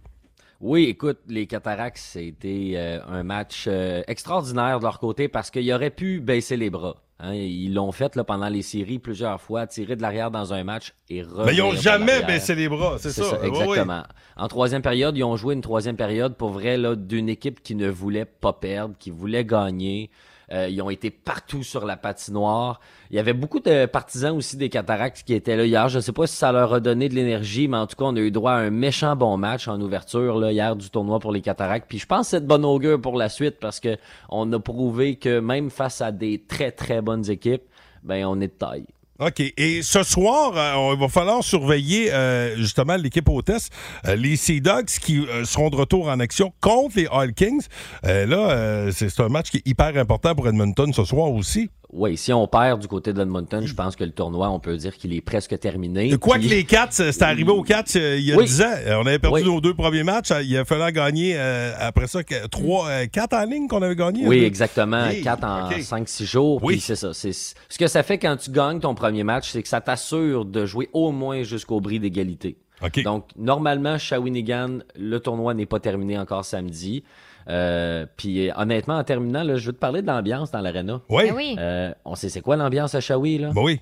Oui, 0.61 0.85
écoute, 0.85 1.19
les 1.27 1.47
Cataractes, 1.47 1.97
c'était 1.99 2.73
euh, 2.75 2.99
un 3.09 3.23
match 3.23 3.65
euh, 3.67 4.03
extraordinaire 4.07 4.79
de 4.79 4.85
leur 4.85 4.99
côté 4.99 5.27
parce 5.29 5.51
qu'ils 5.51 5.73
auraient 5.73 5.89
pu 5.91 6.21
baisser 6.21 6.59
les 6.59 6.69
bras. 6.69 6.97
hein. 7.19 7.33
Ils 7.33 7.73
l'ont 7.73 7.93
fait 7.93 8.15
là, 8.15 8.25
pendant 8.25 8.49
les 8.51 8.61
séries 8.61 8.99
plusieurs 8.99 9.41
fois, 9.41 9.67
tirer 9.67 9.97
de 9.97 10.03
l'arrière 10.03 10.31
dans 10.31 10.53
un 10.53 10.63
match 10.63 10.93
et 11.09 11.23
revenir 11.23 11.45
Mais 11.47 11.55
ils 11.55 11.63
ont 11.63 11.71
par 11.73 11.81
jamais 11.81 12.23
baissé 12.25 12.55
les 12.55 12.69
bras, 12.69 12.97
c'est 12.99 13.11
ça. 13.11 13.41
Oui. 13.41 13.49
exactement. 13.49 14.03
En 14.37 14.49
troisième 14.49 14.83
période, 14.83 15.17
ils 15.17 15.25
ont 15.25 15.37
joué 15.37 15.55
une 15.55 15.63
troisième 15.63 15.97
période 15.97 16.37
pour 16.37 16.51
vrai 16.51 16.77
là, 16.77 16.95
d'une 16.95 17.31
équipe 17.31 17.63
qui 17.63 17.75
ne 17.75 17.89
voulait 17.89 18.27
pas 18.27 18.53
perdre, 18.53 18.95
qui 18.99 19.11
voulait 19.11 19.47
gagner. 19.47 20.11
Euh, 20.53 20.69
ils 20.69 20.83
ont 20.83 20.91
été 20.91 21.11
partout 21.11 21.63
sur 21.63 21.87
la 21.87 21.97
patinoire. 21.97 22.81
Il 23.11 23.17
y 23.17 23.19
avait 23.19 23.33
beaucoup 23.33 23.61
de 23.61 23.87
partisans 23.87 24.37
aussi 24.37 24.57
des 24.57 24.69
Cataractes 24.69 25.23
qui 25.25 25.35
étaient 25.35 25.57
là 25.57 25.65
hier. 25.65 25.89
Je 25.89 25.99
ne 25.99 26.03
sais 26.03 26.13
pas 26.13 26.27
si 26.27 26.37
ça 26.37 26.51
leur 26.51 26.75
a 26.75 26.81
donné 26.81 27.09
de 27.09 27.15
l'énergie, 27.15 27.69
mais 27.69 27.77
en 27.77 27.87
tout 27.87 27.97
cas, 27.97 28.05
on 28.07 28.17
a 28.17 28.21
eu 28.21 28.31
droit 28.31 28.53
à 28.53 28.57
un 28.57 28.71
méchant 28.71 29.15
bon 29.15 29.37
match 29.37 29.69
en 29.69 29.81
ouverture 29.81 30.39
là, 30.39 30.53
hier 30.53 30.75
du 30.75 30.91
tournoi 30.91 31.21
pour 31.21 31.33
les 31.33 31.41
Cataractes. 31.41 31.87
Puis 31.89 31.99
je 31.99 32.07
pense 32.07 32.27
que 32.27 32.31
c'est 32.31 32.41
de 32.41 32.47
bon 32.47 32.65
augure 32.65 33.01
pour 33.01 33.17
la 33.17 33.29
suite 33.29 33.59
parce 33.61 33.81
que 33.81 33.97
on 34.29 34.53
a 34.53 34.59
prouvé 34.59 35.17
que 35.17 35.41
même 35.41 35.71
face 35.71 36.01
à 36.01 36.13
des 36.13 36.43
très 36.43 36.73
très 36.73 37.01
bonnes 37.01 37.29
équipes, 37.31 37.63
ben 38.03 38.25
on 38.27 38.41
est 38.41 38.49
de 38.49 38.53
taille. 38.53 38.87
OK. 39.21 39.43
Et 39.59 39.83
ce 39.83 40.03
soir, 40.03 40.53
euh, 40.57 40.95
il 40.95 41.01
va 41.01 41.09
falloir 41.09 41.45
surveiller 41.45 42.11
euh, 42.11 42.57
justement 42.57 42.97
l'équipe 42.97 43.29
hôtesse, 43.29 43.69
euh, 44.07 44.17
les 44.17 44.37
Sea 44.37 44.63
Dogs 44.63 44.87
qui 44.87 45.19
euh, 45.19 45.45
seront 45.45 45.69
de 45.69 45.77
retour 45.77 46.09
en 46.09 46.21
action 46.21 46.55
contre 46.63 46.97
les 46.97 47.07
Oil 47.13 47.35
Kings. 47.35 47.67
Euh, 48.07 48.25
là, 48.25 48.51
euh, 48.51 48.93
c'est 48.95 49.21
un 49.21 49.29
match 49.29 49.51
qui 49.51 49.59
est 49.59 49.67
hyper 49.67 49.95
important 49.99 50.35
pour 50.35 50.49
Edmonton 50.49 50.91
ce 50.95 51.05
soir 51.05 51.31
aussi. 51.33 51.69
Oui, 51.93 52.17
si 52.17 52.33
on 52.33 52.47
perd 52.47 52.81
du 52.81 52.87
côté 52.87 53.13
de 53.13 53.21
je 53.25 53.75
pense 53.75 53.97
que 53.97 54.05
le 54.05 54.13
tournoi, 54.13 54.49
on 54.51 54.61
peut 54.61 54.77
dire 54.77 54.97
qu'il 54.97 55.13
est 55.13 55.21
presque 55.21 55.59
terminé. 55.59 56.17
Quoi 56.19 56.37
Puis- 56.37 56.49
que 56.49 56.55
les 56.55 56.65
Cats, 56.65 56.89
euh, 57.01 57.11
c'était 57.11 57.25
arrivé 57.25 57.51
aux 57.51 57.63
Cats 57.63 57.83
euh, 57.97 58.17
il 58.17 58.25
y 58.25 58.33
a 58.33 58.37
Oui. 58.37 58.45
10 58.45 58.63
ans. 58.63 58.65
Euh, 58.87 58.97
On 59.03 59.07
avait 59.07 59.19
perdu 59.19 59.41
Oui. 59.41 59.45
nos 59.45 59.61
deux 59.61 59.75
premiers 59.75 60.05
matchs. 60.05 60.31
Euh, 60.31 60.43
Il 60.43 60.57
a 60.57 60.65
fallu 60.65 60.93
gagner 60.93 61.35
euh, 61.37 61.73
après 61.79 62.07
ça 62.07 62.21
trois, 62.51 62.89
euh, 62.89 63.07
quatre 63.07 63.35
en 63.35 63.45
ligne 63.45 63.67
qu'on 63.67 63.83
avait 63.83 63.97
gagné. 63.97 64.27
Oui, 64.27 64.43
Euh, 64.43 64.47
exactement. 64.47 65.07
Hey, 65.07 65.23
4 65.23 65.45
en 65.45 65.67
OK. 65.67 65.81
5-6 65.81 66.25
jours. 66.27 66.61
Oui. 66.63 66.79
c'est 66.79 66.95
ça. 66.97 67.13
C'est, 67.13 67.33
ce 67.33 67.79
que 67.79 67.87
ça 67.89 68.03
fait 68.05 68.19
quand 68.19 68.37
tu 68.37 68.51
gagnes 68.53 68.79
ton 68.79 68.95
premier 68.95 69.25
match, 69.25 69.51
c'est 69.51 69.63
que 69.63 69.69
ça 69.69 69.81
t'assure 69.81 70.45
de 70.45 70.67
jouer 70.67 70.89
au 70.93 71.11
moins 71.11 71.43
jusqu'au 71.43 71.81
bris 71.81 71.99
d'égalité. 71.99 72.57
Donc, 73.05 73.27
normalement, 73.37 73.99
Shawinigan, 73.99 74.79
le 74.97 75.19
tournoi 75.21 75.53
n'est 75.55 75.67
pas 75.67 75.81
terminé 75.81 76.19
encore 76.19 76.45
samedi. 76.47 77.03
Euh, 77.49 78.07
puis 78.17 78.51
honnêtement, 78.57 78.97
en 78.99 79.05
terminant, 79.05 79.43
là, 79.43 79.57
je 79.57 79.67
veux 79.67 79.73
te 79.73 79.79
parler 79.79 80.03
de 80.03 80.07
l'ambiance 80.07 80.51
dans 80.51 80.61
l'arena. 80.61 81.01
Oui. 81.09 81.25
Ah 81.31 81.35
oui. 81.35 81.57
Euh, 81.59 81.93
on 82.05 82.15
sait 82.15 82.29
c'est 82.29 82.41
quoi 82.41 82.57
l'ambiance 82.57 82.95
à 82.95 83.01
Shawi, 83.01 83.39
là? 83.39 83.51
oui. 83.57 83.81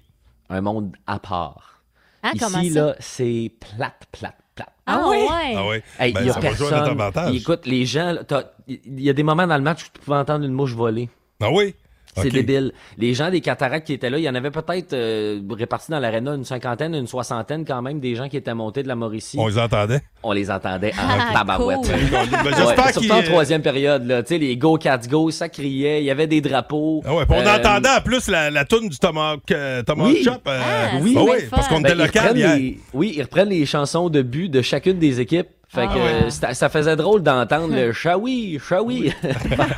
Un 0.50 0.60
monde 0.62 0.96
à 1.06 1.18
part. 1.18 1.82
Ah, 2.22 2.30
Ici, 2.34 2.38
comment 2.44 2.62
ça? 2.64 2.80
là, 2.80 2.94
c'est 3.00 3.52
plate, 3.60 4.06
plate, 4.12 4.34
plate. 4.54 4.68
Ah 4.86 5.02
oui? 5.08 5.18
Ah 5.28 5.66
oui. 5.68 5.76
Hey, 5.98 6.12
Ben, 6.12 6.20
il 6.22 6.26
y 6.26 6.30
a 6.30 6.32
ça 6.32 6.40
va 6.40 6.50
jouer 6.52 6.66
à 6.68 6.70
notre 6.70 6.84
personne. 6.84 7.00
avantage. 7.00 7.34
Écoute, 7.36 7.66
les 7.66 7.84
gens, 7.84 8.14
il 8.66 9.00
y 9.00 9.10
a 9.10 9.12
des 9.12 9.22
moments 9.22 9.46
dans 9.46 9.56
le 9.58 9.62
match 9.62 9.84
où 9.84 9.88
tu 9.92 10.00
pouvais 10.00 10.16
entendre 10.16 10.44
une 10.46 10.52
mouche 10.52 10.72
voler. 10.74 11.10
Ah 11.40 11.50
oui? 11.52 11.74
C'est 12.22 12.30
débile. 12.30 12.72
Les 12.96 13.14
gens 13.14 13.30
des 13.30 13.40
cataractes 13.40 13.86
qui 13.86 13.92
étaient 13.92 14.10
là, 14.10 14.18
il 14.18 14.24
y 14.24 14.28
en 14.28 14.34
avait 14.34 14.50
peut-être 14.50 14.92
euh, 14.92 15.40
répartis 15.50 15.90
dans 15.90 15.98
l'aréna 15.98 16.34
une 16.34 16.44
cinquantaine, 16.44 16.94
une 16.94 17.06
soixantaine 17.06 17.64
quand 17.64 17.82
même, 17.82 18.00
des 18.00 18.14
gens 18.14 18.28
qui 18.28 18.36
étaient 18.36 18.54
montés 18.54 18.82
de 18.82 18.88
la 18.88 18.94
Mauricie. 18.96 19.36
On 19.38 19.46
les 19.48 19.58
entendait? 19.58 20.00
On 20.22 20.32
les 20.32 20.50
entendait 20.50 20.92
en 20.92 21.08
Ah, 21.08 21.30
tabarouette. 21.32 21.80
Ben, 21.88 22.66
Ouais, 22.66 22.92
surtout 22.92 23.10
en 23.12 23.22
troisième 23.22 23.62
période, 23.62 24.06
là. 24.06 24.22
Tu 24.22 24.28
sais, 24.34 24.38
les 24.38 24.56
Go 24.56 24.76
Cats 24.78 24.98
Go, 25.08 25.30
ça 25.30 25.48
criait, 25.48 26.00
il 26.02 26.04
y 26.04 26.10
avait 26.10 26.26
des 26.26 26.40
drapeaux. 26.40 27.02
Ah 27.06 27.14
ouais, 27.14 27.24
puis 27.26 27.36
on 27.38 27.46
Euh, 27.46 27.56
entendait 27.56 27.88
en 27.88 28.00
plus 28.00 28.28
la, 28.28 28.50
la 28.50 28.64
toune 28.64 28.88
du 28.88 28.98
Tomahawk, 28.98 29.50
euh, 29.50 29.82
Tomahawk 29.82 30.12
Oui. 30.14 30.22
Chop. 30.24 30.42
euh, 30.46 30.60
Ah, 30.62 30.98
oui, 31.00 31.16
parce 31.50 31.68
qu'on 31.68 31.80
Ben, 31.80 31.90
était 31.90 31.98
ils 31.98 31.98
local 32.06 32.36
les- 32.36 32.78
Oui, 32.92 33.14
ils 33.16 33.22
reprennent 33.22 33.48
les 33.50 33.66
chansons 33.66 34.08
de 34.08 34.22
but 34.22 34.48
de 34.48 34.62
chacune 34.62 34.98
des 34.98 35.20
équipes. 35.20 35.48
Fait 35.70 35.82
Ah 35.82 35.86
que 35.92 35.98
ouais. 35.98 36.24
euh, 36.26 36.30
ça, 36.30 36.54
ça 36.54 36.70
faisait 36.70 36.96
drôle 36.96 37.22
d'entendre 37.22 37.74
le 37.74 37.92
Shawi. 37.92 38.58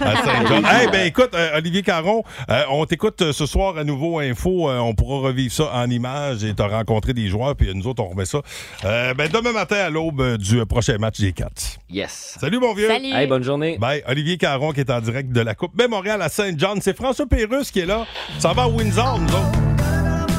à 0.00 0.16
Saint-John. 0.24 0.64
Eh 0.84 0.86
ben 0.88 1.04
écoute, 1.06 1.30
euh, 1.34 1.56
Olivier 1.58 1.82
Caron, 1.82 2.22
euh, 2.48 2.62
on 2.70 2.86
t'écoute 2.86 3.32
ce 3.32 3.44
soir 3.46 3.76
à 3.76 3.82
nouveau 3.82 4.20
Info. 4.20 4.70
Euh, 4.70 4.78
on 4.78 4.94
pourra 4.94 5.26
revivre 5.28 5.52
ça 5.52 5.64
en 5.74 5.90
images 5.90 6.44
et 6.44 6.54
t'as 6.54 6.68
rencontré 6.68 7.12
des 7.12 7.26
joueurs, 7.28 7.56
puis 7.56 7.68
nous 7.74 7.88
autres, 7.88 8.04
on 8.04 8.08
remet 8.10 8.24
ça. 8.24 8.38
Euh, 8.84 9.14
ben, 9.14 9.28
demain 9.32 9.52
matin 9.52 9.76
à 9.78 9.90
l'aube 9.90 10.36
du 10.36 10.64
prochain 10.64 10.96
match 10.98 11.18
des 11.18 11.32
Cats. 11.32 11.48
Yes. 11.90 12.36
Salut, 12.40 12.60
mon 12.60 12.72
vieux. 12.72 12.86
Salut. 12.88 13.12
Hey, 13.12 13.26
bonne 13.26 13.42
journée. 13.42 13.76
Bye. 13.78 14.04
Olivier 14.06 14.36
Caron 14.38 14.70
qui 14.70 14.80
est 14.80 14.90
en 14.90 15.00
direct 15.00 15.32
de 15.32 15.40
la 15.40 15.56
Coupe 15.56 15.76
Mémorial 15.76 16.22
à 16.22 16.28
Saint-John. 16.28 16.78
C'est 16.80 16.96
François 16.96 17.26
Pérusse 17.26 17.72
qui 17.72 17.80
est 17.80 17.86
là. 17.86 18.06
Ça 18.38 18.52
va 18.52 18.62
à 18.62 18.68
Windsor, 18.68 19.18
nous 19.18 19.28
autres? 19.28 19.58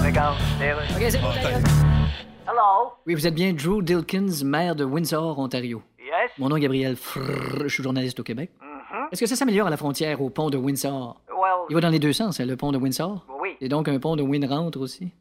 OK, 0.08 1.08
c'est 1.10 1.91
Hello? 2.52 2.92
Oui, 3.08 3.14
vous 3.16 3.26
êtes 3.26 3.34
bien 3.34 3.54
Drew 3.54 3.82
Dilkins, 3.82 4.44
maire 4.44 4.76
de 4.76 4.84
Windsor, 4.84 5.40
Ontario. 5.40 5.82
Yes? 5.98 6.32
Mon 6.38 6.50
nom 6.50 6.58
est 6.58 6.60
Gabriel 6.60 6.98
Frrr, 6.98 7.62
je 7.64 7.68
suis 7.70 7.82
journaliste 7.82 8.20
au 8.20 8.24
Québec. 8.24 8.52
Mhm. 8.62 9.08
Est-ce 9.10 9.22
que 9.22 9.26
ça 9.26 9.38
s'améliore 9.38 9.68
à 9.68 9.70
la 9.70 9.78
frontière 9.78 10.22
au 10.22 10.30
pont 10.30 10.50
de 10.50 10.58
Windsor? 10.58 11.16
Well, 11.30 11.66
Il 11.70 11.76
va 11.76 11.80
dans 11.82 11.88
les 11.90 12.00
deux 12.00 12.12
sens, 12.12 12.42
hein, 12.42 12.46
le 12.46 12.58
pont 12.58 12.74
de 12.74 12.78
Windsor. 12.78 13.26
Oui. 13.40 13.56
Et 13.62 13.70
donc 13.70 13.88
un 13.88 13.98
pont 14.00 14.18
de 14.18 14.24
Winrentre 14.24 14.82
aussi. 14.82 15.14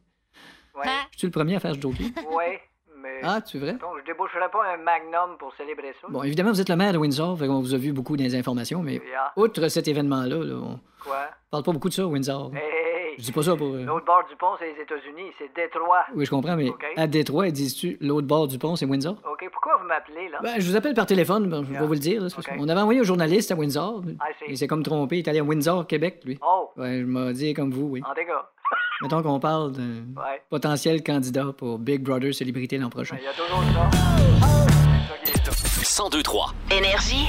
ouais. 0.75 0.83
Je 1.11 1.19
suis 1.19 1.27
le 1.27 1.31
premier 1.31 1.55
à 1.55 1.61
faire 1.61 1.73
ce 1.73 1.79
ouais, 1.87 2.59
mais... 2.97 3.21
Ah, 3.23 3.39
tu 3.39 3.59
vrai? 3.59 3.73
Donc, 3.75 3.91
je 4.01 4.05
déboucherai 4.11 4.49
pas 4.51 4.73
un 4.73 4.77
magnum 4.83 5.37
pour 5.39 5.53
célébrer 5.55 5.93
ça. 6.01 6.07
Bon, 6.09 6.23
évidemment, 6.23 6.51
vous 6.51 6.59
êtes 6.59 6.69
le 6.69 6.75
maire 6.75 6.91
de 6.91 6.97
Windsor, 6.97 7.37
fait 7.39 7.47
qu'on 7.47 7.61
vous 7.61 7.73
a 7.73 7.77
vu 7.77 7.93
beaucoup 7.93 8.15
les 8.15 8.35
informations, 8.35 8.83
mais 8.83 8.95
Yeah. 8.95 9.31
outre 9.37 9.69
cet 9.69 9.87
événement-là, 9.87 10.35
là, 10.43 10.55
on 10.55 10.79
Quoi? 11.01 11.29
parle 11.49 11.63
pas 11.63 11.71
beaucoup 11.71 11.87
de 11.89 11.93
ça, 11.93 12.05
Windsor. 12.05 12.51
Hey, 12.55 12.90
hey, 13.11 13.15
Je 13.17 13.23
dis 13.23 13.31
pas 13.31 13.43
ça 13.43 13.55
pour... 13.55 13.67
euh, 13.73 13.83
L'autre 13.85 14.05
bord 14.05 14.23
du 14.29 14.35
pont, 14.35 14.53
c'est 14.59 14.73
les 14.73 14.81
États-Unis, 14.81 15.31
c'est 15.37 15.53
Détroit. 15.55 16.05
Oui, 16.15 16.25
je 16.25 16.29
comprends, 16.29 16.55
mais 16.55 16.69
à 16.97 17.07
Détroit, 17.07 17.49
dises-tu 17.51 17.97
l'autre 18.01 18.27
bord 18.27 18.47
du 18.47 18.57
pont, 18.57 18.75
c'est 18.75 18.85
Windsor? 18.85 19.15
OK, 19.29 19.49
pourquoi 19.51 19.77
vous 19.81 19.87
m'appelez, 19.87 20.29
là? 20.29 20.39
Ben, 20.41 20.59
je 20.59 20.69
vous 20.69 20.75
appelle 20.75 20.93
par 20.93 21.05
téléphone, 21.05 21.49
ben, 21.49 21.63
je 21.63 21.71
vais 21.77 21.85
vous 21.85 21.93
le 21.93 21.99
dire. 21.99 22.21
là, 22.21 22.27
qu'on 22.57 22.67
avait 22.69 22.81
envoyé 22.81 22.99
un 22.99 23.03
journaliste 23.03 23.51
à 23.51 23.55
Windsor. 23.55 24.01
I 24.05 24.15
see. 24.39 24.45
Il 24.49 24.57
s'est 24.57 24.67
comme 24.67 24.83
trompé, 24.83 25.17
il 25.17 25.25
est 25.25 25.29
allé 25.29 25.39
à 25.39 25.43
Windsor, 25.43 25.85
Québec, 25.87 26.21
lui. 26.25 26.39
Oh, 26.45 26.69
Ouais, 26.77 26.99
je 27.01 27.05
m'ai 27.05 27.33
dit 27.33 27.53
comme 27.53 27.71
vous, 27.71 27.87
oui. 27.87 28.01
en 28.09 28.13
dégâts. 28.13 28.29
Mettons 29.01 29.21
qu'on 29.23 29.39
parle 29.39 29.71
d'un 29.71 29.81
Ouais. 30.21 30.41
potentiel 30.49 31.03
candidat 31.03 31.47
pour 31.57 31.79
Big 31.79 32.01
Brother 32.03 32.33
Célébrité 32.33 32.77
l'an 32.77 32.89
prochain. 32.89 33.17
Il 33.19 33.23
y 33.23 33.27
a 33.27 33.33
toujours 33.33 33.63
ça. 33.73 33.89
1023. 36.09 36.53
Énergie. 36.71 37.27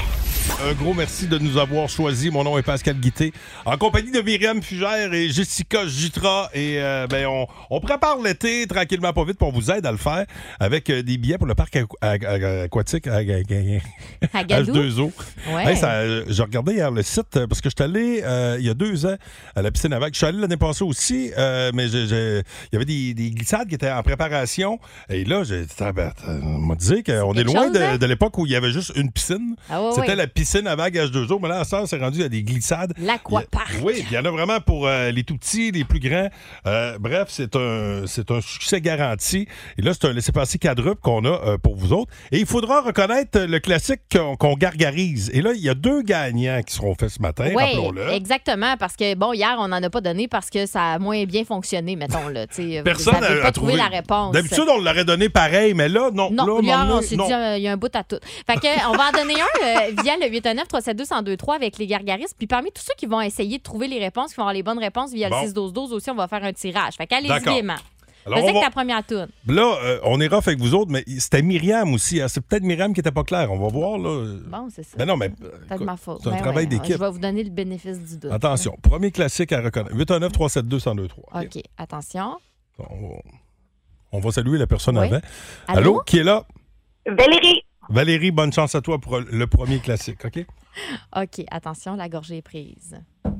Un 0.65 0.73
gros 0.73 0.93
merci 0.93 1.27
de 1.27 1.37
nous 1.37 1.57
avoir 1.57 1.89
choisis. 1.89 2.31
Mon 2.31 2.43
nom 2.43 2.57
est 2.57 2.63
Pascal 2.63 2.95
Guité. 2.99 3.33
En 3.65 3.77
compagnie 3.77 4.11
de 4.11 4.21
Myriam 4.21 4.61
Fugère 4.61 5.13
et 5.13 5.29
Jessica 5.29 5.85
Jutra. 5.87 6.49
Et 6.53 6.75
euh, 6.77 7.07
ben, 7.07 7.27
on, 7.27 7.47
on 7.69 7.79
prépare 7.81 8.17
l'été 8.21 8.65
tranquillement, 8.67 9.11
pas 9.13 9.23
vite, 9.25 9.37
pour 9.37 9.51
vous 9.51 9.71
aider 9.71 9.87
à 9.87 9.91
le 9.91 9.97
faire 9.97 10.25
avec 10.59 10.89
euh, 10.89 11.01
des 11.03 11.17
billets 11.17 11.37
pour 11.37 11.47
le 11.47 11.55
parc 11.55 11.75
aqu- 11.75 11.87
aqu- 12.01 12.25
aqu- 12.25 12.63
aquatique 12.63 13.07
à, 13.07 13.15
À 13.17 14.43
Gadou? 14.43 14.73
H2O. 14.73 15.11
Ouais. 15.53 15.71
Hey, 15.71 15.77
ça, 15.77 15.91
euh, 15.93 16.23
je 16.29 16.41
regardais 16.41 16.73
hier 16.73 16.91
le 16.91 17.03
site 17.03 17.35
euh, 17.37 17.47
parce 17.47 17.61
que 17.61 17.69
je 17.69 17.75
suis 17.77 17.83
allé 17.83 18.21
euh, 18.23 18.57
il 18.59 18.65
y 18.65 18.69
a 18.69 18.73
deux 18.73 19.05
ans 19.05 19.15
à 19.55 19.61
la 19.61 19.71
piscine 19.71 19.93
à 19.93 19.99
vagues. 19.99 20.13
Je 20.13 20.17
suis 20.19 20.27
allé 20.27 20.39
l'année 20.39 20.57
passée 20.57 20.83
aussi, 20.83 21.31
euh, 21.37 21.71
mais 21.73 21.89
il 21.89 22.43
y 22.71 22.75
avait 22.75 22.85
des, 22.85 23.13
des 23.13 23.31
glissades 23.31 23.67
qui 23.67 23.75
étaient 23.75 23.91
en 23.91 24.03
préparation. 24.03 24.79
Et 25.09 25.23
là, 25.25 25.43
j'ai 25.43 25.65
ah, 25.79 25.91
ben, 25.91 26.11
on 26.27 26.59
m'a 26.59 26.75
dit 26.75 27.03
qu'on 27.03 27.33
est 27.33 27.37
quelque 27.37 27.47
loin 27.53 27.63
chose, 27.65 27.73
de, 27.73 27.79
hein? 27.81 27.97
de 27.97 28.05
l'époque 28.05 28.37
où 28.37 28.45
il 28.45 28.51
y 28.51 28.55
avait 28.55 28.71
juste 28.71 28.93
une 28.95 29.11
piscine. 29.11 29.55
Ah 29.69 29.81
ouais, 29.83 29.89
C'était 29.95 30.09
ouais. 30.09 30.15
la 30.15 30.27
piscine 30.33 30.67
à 30.67 30.75
vagues 30.75 30.95
H2O, 30.97 31.39
mais 31.41 31.49
là, 31.49 31.59
à 31.59 31.63
ça, 31.63 31.83
c'est 31.85 31.97
rendu 31.97 32.23
à 32.23 32.29
des 32.29 32.43
glissades. 32.43 32.93
L'Aquapark. 32.97 33.79
Oui, 33.83 34.05
il 34.09 34.13
y 34.13 34.17
en 34.17 34.25
a 34.25 34.31
vraiment 34.31 34.59
pour 34.59 34.87
euh, 34.87 35.11
les 35.11 35.23
tout 35.23 35.37
petits, 35.37 35.71
les 35.71 35.83
plus 35.83 35.99
grands. 35.99 36.29
Euh, 36.65 36.97
bref, 36.99 37.27
c'est 37.29 37.55
un, 37.55 38.03
c'est 38.07 38.31
un 38.31 38.41
succès 38.41 38.81
garanti. 38.81 39.47
Et 39.77 39.81
là, 39.81 39.93
c'est 39.93 40.07
un 40.07 40.13
laissez-passer 40.13 40.57
quadruple 40.57 41.01
qu'on 41.01 41.25
a 41.25 41.29
euh, 41.29 41.57
pour 41.57 41.75
vous 41.75 41.93
autres. 41.93 42.11
Et 42.31 42.39
il 42.39 42.45
faudra 42.45 42.81
reconnaître 42.81 43.39
le 43.39 43.59
classique 43.59 44.01
qu'on 44.39 44.53
gargarise. 44.55 45.29
Et 45.33 45.41
là, 45.41 45.51
il 45.53 45.61
y 45.61 45.69
a 45.69 45.73
deux 45.73 46.01
gagnants 46.01 46.61
qui 46.65 46.73
seront 46.75 46.95
faits 46.95 47.09
ce 47.09 47.21
matin, 47.21 47.51
Oui, 47.55 47.63
rappelons-le. 47.63 48.09
exactement. 48.09 48.75
Parce 48.77 48.95
que, 48.95 49.15
bon, 49.15 49.33
hier, 49.33 49.55
on 49.59 49.67
n'en 49.67 49.81
a 49.83 49.89
pas 49.89 50.01
donné 50.01 50.27
parce 50.27 50.49
que 50.49 50.65
ça 50.65 50.93
a 50.93 50.99
moins 50.99 51.23
bien 51.25 51.45
fonctionné, 51.45 51.95
mettons. 51.95 52.27
Là. 52.29 52.45
Personne 52.83 53.19
n'a 53.19 53.51
trouvé 53.51 53.73
trouvé 53.73 53.75
la 53.75 53.87
réponse. 53.87 54.33
D'habitude, 54.33 54.65
on 54.69 54.79
l'aurait 54.79 55.05
donné 55.05 55.29
pareil, 55.29 55.73
mais 55.73 55.89
là, 55.89 56.09
non. 56.13 56.31
Non, 56.31 56.45
là, 56.45 56.61
hier, 56.61 56.87
on 56.89 57.01
s'est 57.01 57.15
dit, 57.17 57.23
il 57.57 57.61
y 57.63 57.67
a 57.67 57.71
un 57.71 57.77
bout 57.77 57.95
à 57.95 58.03
tout. 58.03 58.19
Fait 58.47 58.55
que, 58.55 58.89
on 58.89 58.95
va 58.95 59.09
en 59.09 59.11
donner 59.11 59.35
un 59.39 59.65
euh, 59.65 60.01
via 60.01 60.13
le 60.27 60.39
819-372-1023 60.39 61.55
avec 61.55 61.77
les 61.77 61.87
gargaristes. 61.87 62.35
Puis 62.37 62.47
parmi 62.47 62.71
tous 62.71 62.81
ceux 62.83 62.93
qui 62.97 63.05
vont 63.05 63.21
essayer 63.21 63.57
de 63.57 63.63
trouver 63.63 63.87
les 63.87 63.99
réponses, 63.99 64.31
qui 64.31 64.35
vont 64.37 64.43
avoir 64.43 64.53
les 64.53 64.63
bonnes 64.63 64.79
réponses 64.79 65.11
via 65.13 65.29
Bon. 65.29 65.41
le 65.41 65.47
6-12-12 65.47 65.91
aussi, 65.93 66.09
on 66.11 66.15
va 66.15 66.27
faire 66.27 66.43
un 66.43 66.53
tirage. 66.53 66.93
Fait 66.95 67.07
qu'allez-y 67.07 67.41
gaiement. 67.43 67.75
Alors, 68.25 68.39
on 68.41 68.53
va- 68.53 68.61
ta 68.61 68.69
première 68.71 69.05
toune. 69.05 69.27
Là, 69.47 69.77
euh, 69.83 69.99
on 70.05 70.21
est 70.21 70.27
rough 70.27 70.47
avec 70.47 70.57
vous 70.59 70.73
autres, 70.75 70.89
mais 70.89 71.03
c'était 71.19 71.41
Myriam 71.41 71.93
aussi. 71.93 72.21
hein. 72.21 72.29
C'est 72.29 72.39
peut-être 72.39 72.63
Myriam 72.63 72.93
qui 72.93 73.01
était 73.01 73.11
pas 73.11 73.25
claire. 73.25 73.51
On 73.51 73.59
va 73.59 73.67
voir, 73.67 73.97
là. 73.97 74.37
Bon, 74.47 74.69
c'est 74.73 74.83
ça. 74.83 74.95
Ben 74.97 75.05
non, 75.05 75.17
mais. 75.17 75.27
Peut-être 75.29 75.83
ma 75.83 75.97
faute. 75.97 76.19
C'est 76.23 76.29
un 76.29 76.31
Ben 76.31 76.37
travail 76.41 76.63
ouais, 76.63 76.69
d'équipe. 76.69 76.93
Je 76.93 76.99
vais 76.99 77.09
vous 77.11 77.19
donner 77.19 77.43
le 77.43 77.49
bénéfice 77.49 77.99
du 77.99 78.17
doute. 78.19 78.31
Attention, 78.31 78.77
premier 78.81 79.11
classique 79.11 79.51
à 79.51 79.59
reconnaître. 79.61 79.93
819-372-1023. 79.95 81.43
OK, 81.43 81.63
attention. 81.77 82.37
On 82.79 82.83
va, 83.09 83.15
on 84.13 84.19
va 84.21 84.31
saluer 84.31 84.57
la 84.57 84.67
personne 84.67 84.97
Oui. 84.97 85.07
avant. 85.07 85.19
Allô? 85.67 85.79
Allô? 85.79 86.03
Qui 86.05 86.19
est 86.19 86.23
là? 86.23 86.45
Valérie. 87.05 87.63
Valérie, 87.89 88.31
bonne 88.31 88.53
chance 88.53 88.75
à 88.75 88.81
toi 88.81 88.99
pour 88.99 89.19
le 89.19 89.47
premier 89.47 89.79
classique, 89.79 90.25
OK? 90.25 90.45
OK, 91.15 91.45
attention, 91.51 91.95
la 91.95 92.09
gorgée 92.09 92.37
est 92.37 92.41
prise. 92.41 92.99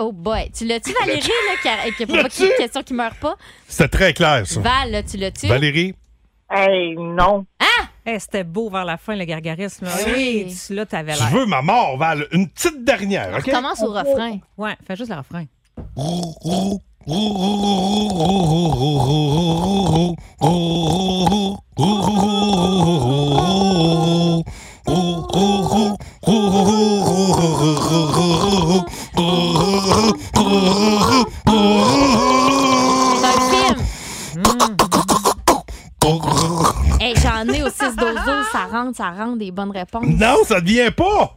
Oh 0.00 0.12
boy. 0.12 0.50
Tu 0.56 0.64
l'as-tu, 0.64 0.92
Valérie, 0.92 1.20
là, 1.20 1.56
qui, 1.60 1.68
a, 1.68 1.90
qui 1.90 2.02
a 2.04 2.06
provoqué 2.06 2.44
une 2.46 2.52
question 2.56 2.82
qui 2.82 2.94
meurt 2.94 3.18
pas? 3.18 3.36
C'était 3.66 3.88
très 3.88 4.12
clair, 4.14 4.46
ça. 4.46 4.60
Val, 4.60 4.90
là, 4.92 5.02
tu 5.02 5.16
l'as-tu? 5.16 5.48
Valérie? 5.48 5.94
Hey, 6.50 6.94
non. 6.96 7.44
Ah! 7.60 7.88
C'était 8.18 8.44
beau 8.44 8.70
vers 8.70 8.84
la 8.86 8.96
fin, 8.96 9.14
le 9.16 9.24
gargarisme. 9.24 9.84
Là. 9.84 9.90
Oui. 10.06 10.44
Oui, 10.46 10.56
tu- 10.66 10.74
là, 10.74 10.86
t'avais 10.86 11.12
Tu 11.14 11.18
l'air. 11.20 11.30
veux 11.30 11.44
ma 11.46 11.60
mort, 11.60 11.98
Val? 11.98 12.26
Une 12.32 12.48
petite 12.48 12.84
dernière, 12.84 13.36
OK? 13.36 13.50
Commence 13.50 13.82
au 13.82 13.92
refrain. 13.92 14.38
Ouais, 14.56 14.74
fais 14.86 14.96
juste 14.96 15.10
le 15.10 15.18
refrain. 15.18 15.44
Hey, 37.00 37.14
j'en 37.22 37.46
ai 37.52 37.62
au 37.62 37.68
6 37.68 37.96
12 37.96 38.14
ça 38.52 38.66
rentre, 38.70 38.96
ça 38.96 39.10
rentre 39.10 39.38
des 39.38 39.50
bonnes 39.52 39.70
réponses. 39.70 40.04
Non, 40.06 40.36
ça 40.44 40.60
ne 40.60 40.66
vient 40.66 40.90
pas! 40.90 41.34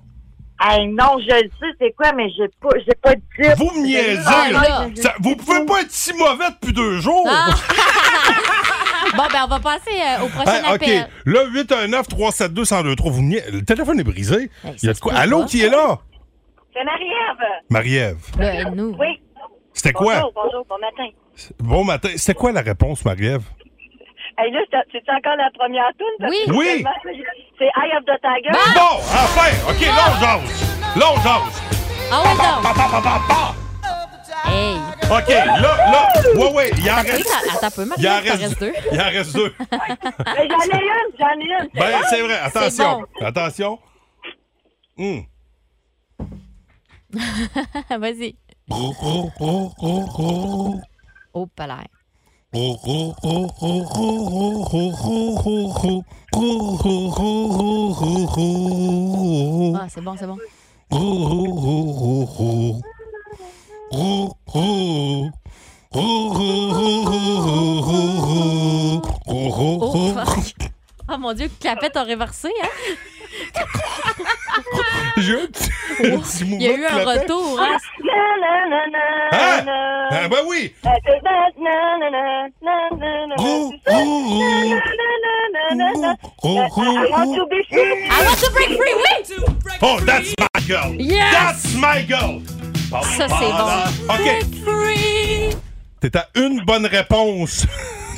Hey, 0.63 0.87
non, 0.89 1.17
je 1.19 1.33
le 1.43 1.49
sais, 1.59 1.75
c'est 1.79 1.91
quoi, 1.95 2.11
mais 2.13 2.29
j'ai 2.37 2.47
pas, 2.61 2.69
j'ai 2.85 2.95
pas 3.01 3.15
de 3.15 3.21
titre. 3.35 3.55
Vous 3.57 3.71
me 3.79 3.85
niaisez, 3.85 4.19
Ah, 4.25 4.51
là! 4.51 4.61
là. 4.61 4.87
Ça- 4.95 5.13
vous 5.19 5.35
pouvez 5.35 5.65
pas 5.65 5.81
être 5.81 5.91
si 5.91 6.13
mauvais 6.13 6.49
depuis 6.61 6.73
deux 6.73 6.99
jours! 6.99 7.27
Ah! 7.29 7.49
bon, 9.15 9.23
ben, 9.31 9.39
on 9.45 9.47
va 9.47 9.59
passer 9.59 9.91
euh, 9.91 10.25
au 10.25 10.29
prochain 10.29 10.53
Hey, 10.63 10.73
OK, 10.75 10.83
appel. 10.83 11.07
là, 11.25 11.39
819-372-1023, 11.53 13.09
vous 13.11 13.21
me 13.21 13.29
niaisez- 13.29 13.51
Le 13.51 13.63
téléphone 13.65 13.99
est 13.99 14.03
brisé. 14.03 14.35
Hey, 14.63 14.75
Il 14.81 14.85
y 14.87 14.89
a 14.89 14.93
ça 14.93 14.93
de 14.93 14.99
quoi? 14.99 15.11
peut 15.13 15.17
Allô, 15.19 15.39
pas. 15.41 15.45
qui 15.45 15.61
est 15.63 15.69
là? 15.69 15.97
C'est 16.73 16.83
Marie-Ève. 16.83 17.47
Marie-Ève. 17.69 18.17
Là, 18.39 18.63
nous. 18.71 18.95
Oui. 18.99 19.19
C'était 19.73 19.93
quoi? 19.93 20.15
Bonjour, 20.15 20.31
bonjour, 20.35 20.65
bon 20.69 20.77
matin. 20.79 21.09
Bon 21.59 21.83
matin. 21.83 22.09
C'était 22.15 22.33
quoi 22.33 22.51
la 22.51 22.61
réponse, 22.61 23.03
Marie-Ève? 23.05 23.43
Hey, 24.37 24.51
là, 24.51 24.59
c'est 24.71 24.77
c'est 25.05 25.11
encore 25.11 25.35
la 25.37 25.49
première 25.57 25.89
toune? 25.99 26.07
parce 26.19 26.31
Oui. 26.31 26.37
que 26.47 26.51
Oui. 26.51 26.65
tellement- 26.65 26.89
C'est 27.57 27.65
Eye 27.65 27.97
of 27.97 28.05
the 28.05 28.17
Tiger. 28.21 28.51
Bon, 28.73 28.97
enfin! 28.97 29.51
OK, 29.69 29.81
là, 29.85 30.03
on 30.09 30.19
jase. 30.19 30.77
Là, 30.97 31.05
on 31.11 31.15
jase. 31.17 31.61
Ah 32.11 32.21
ouais, 32.21 32.29
donc. 32.29 32.63
Pa, 32.63 32.73
pa, 32.73 32.89
pa, 32.89 33.01
pa, 33.01 33.21
pa. 33.27 33.55
Hey. 34.45 34.77
OK, 35.03 35.29
là, 35.29 35.61
là. 35.61 36.07
Ouais, 36.35 36.51
ouais, 36.53 36.71
il 36.77 36.89
en 36.89 36.95
reste. 36.95 37.29
attends 37.49 37.67
un 37.67 37.71
peu, 37.71 37.85
Il 37.97 38.07
en 38.07 38.21
reste 38.21 38.59
deux. 38.59 38.73
Il 38.91 39.01
en 39.01 39.05
reste 39.05 39.35
deux. 39.35 39.53
Mais 39.71 40.47
j'en 40.49 40.61
ai 40.61 40.81
une, 40.81 41.11
j'en 41.19 41.39
ai 41.39 41.43
une. 41.43 41.69
Ben, 41.73 41.91
bon? 41.91 41.97
c'est 42.09 42.21
vrai. 42.21 42.39
Attention. 42.39 43.01
bon. 43.01 43.07
Attention. 43.25 43.79
Hum. 44.97 45.25
Vas-y. 47.99 48.35
Oh, 51.33 51.45
pas 51.47 51.67
l'air. 51.67 51.87
Ah, 59.73 59.87
c'est 59.89 60.01
bon, 60.01 60.15
c'est 60.17 60.27
bon. 60.27 60.37
Oh. 63.93 64.37
Oh 71.13 71.17
mon 71.19 71.33
Dieu, 71.33 71.49
Clapette 71.59 71.97
a 71.97 72.03
réversé, 72.03 72.49
hein? 72.63 72.69
J'ai 75.17 75.41
un 75.41 75.47
petit, 75.47 75.69
un 75.99 76.19
petit 76.19 76.45
Il 76.45 76.61
y 76.61 76.67
a 76.67 76.73
eu 76.73 76.85
un 76.85 77.03
retour, 77.03 77.59
hein? 77.59 77.77
Hein? 79.33 79.63
na. 79.65 80.09
Ah, 80.09 80.27
ben 80.29 80.37
oui. 80.47 80.73
Oh, 83.37 83.71
oh, 83.87 84.13
oh, 86.43 86.43
oh, 86.43 86.59
I 86.61 87.09
want 87.11 87.35
to 87.35 87.45
be 87.47 87.61
free. 87.69 88.07
I 88.09 88.25
want 88.25 88.39
to 88.39 88.51
break 88.51 88.69
free, 88.69 88.95
oui! 88.95 89.11
Oh, 89.81 89.99
that's 90.05 90.33
my 90.39 90.61
girl. 90.67 90.95
Yes! 90.97 91.33
That's 91.33 91.75
my 91.75 92.01
girl. 92.03 92.41
Ça, 92.91 92.99
c'est 93.09 93.27
bon. 93.27 94.13
OK. 94.13 94.27
T'es 96.01 96.17
à 96.17 96.27
une 96.35 96.65
bonne 96.65 96.85
réponse 96.85 97.65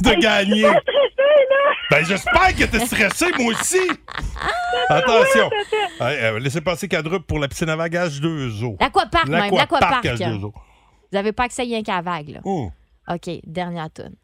de 0.02 0.20
gagner. 0.20 0.66
Ben, 1.92 2.04
j'espère 2.04 2.56
que 2.56 2.64
t'es 2.64 2.80
stressé, 2.80 3.28
moi 3.38 3.54
aussi. 3.54 3.78
Attention. 4.90 5.50
Hey, 6.00 6.18
euh, 6.24 6.40
laissez 6.40 6.62
passer 6.62 6.88
quadruple 6.88 7.26
pour 7.26 7.38
la 7.38 7.48
piscine 7.48 7.70
à 7.70 7.88
2 7.88 8.64
eaux. 8.64 8.76
L'aquapark, 8.80 9.28
même. 9.28 9.54
L'aquapark. 9.54 10.04
à 10.06 10.16
deux 10.16 10.44
eaux. 10.44 10.54
Vous 11.12 11.18
avez 11.18 11.34
pas 11.34 11.44
accès 11.44 11.62
rien 11.62 11.84
qu'à 11.84 12.02
vague, 12.02 12.30
là. 12.30 12.40
Oh. 12.44 12.72
OK, 13.08 13.30
dernière 13.46 13.92
toune. 13.92 14.16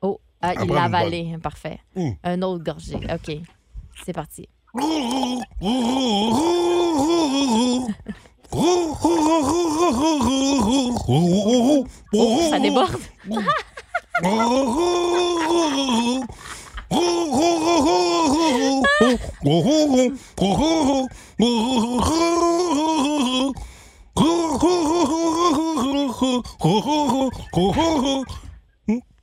Oh, 0.00 0.18
ah, 0.40 0.48
Ah, 0.48 0.52
il 0.62 0.66
prends 0.66 0.74
l'a 0.76 0.84
avalé. 0.84 1.36
Parfait. 1.42 1.78
Mm. 1.94 2.10
Un 2.24 2.40
autre 2.42 2.64
gorgé. 2.64 2.94
OK. 2.94 3.36
C'est 4.06 4.14
parti. 4.14 4.48
Oh, 8.50 8.94
ça 12.50 12.58
déborde. 12.58 12.96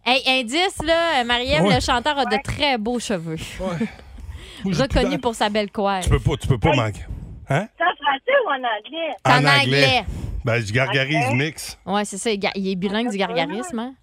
Hey, 0.08 0.22
indice, 0.42 0.78
là, 0.84 1.24
Marie-Ève, 1.24 1.64
Ouais. 1.64 1.76
le 1.76 1.82
chanteur 1.82 2.18
a 2.18 2.26
de 2.26 2.38
très 2.44 2.78
beaux 2.78 3.00
cheveux. 3.00 3.38
Reconnu 4.66 5.18
pour 5.20 5.34
sa 5.36 5.50
belle 5.50 5.72
coiffe. 5.72 6.04
Tu 6.06 6.10
peux 6.12 6.20
pas, 6.20 6.38
tu 6.40 6.48
peux 6.48 6.58
pas 6.60 6.76
manquer. 6.76 7.02
Hein? 7.50 7.68
C'est 7.78 7.84
en 7.84 7.96
français 7.96 8.38
ou 8.44 8.50
en 8.50 8.56
anglais? 8.56 9.16
C'est 9.26 9.32
en 9.32 9.46
anglais. 9.46 10.06
Ben, 10.44 10.64
je 10.64 10.72
gargarise 10.72 11.26
Ok. 11.30 11.36
mix. 11.36 11.78
Ouais, 11.86 12.06
c'est 12.06 12.18
ça. 12.18 12.32
Il 12.32 12.40
il 12.56 12.72
est 12.72 12.76
bilingue 12.76 13.10
du 13.10 13.18
gargarisme, 13.18 13.80
hein? 13.80 13.94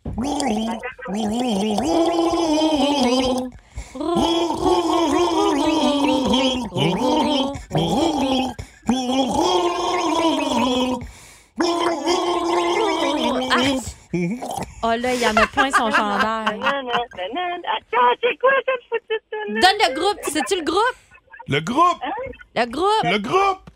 Oh 14.84 14.94
là, 14.98 15.14
il 15.14 15.20
y 15.20 15.26
en 15.26 15.36
a 15.36 15.46
plein 15.46 15.70
son 15.70 15.90
chandail. 15.90 16.46
Attends, 16.46 18.12
c'est 18.20 18.36
quoi 18.38 18.50
cette 18.66 18.82
foutue 18.88 19.20
Donne 19.48 19.78
le 19.88 19.94
groupe. 19.94 20.18
C'est-tu 20.22 20.56
le 20.56 20.64
groupe? 20.64 21.11
Le 21.52 21.60
groupe! 21.60 22.00
Ah 22.02 22.64
le 22.64 22.70
groupe! 22.70 23.04
Le 23.04 23.18
groupe! 23.18 23.68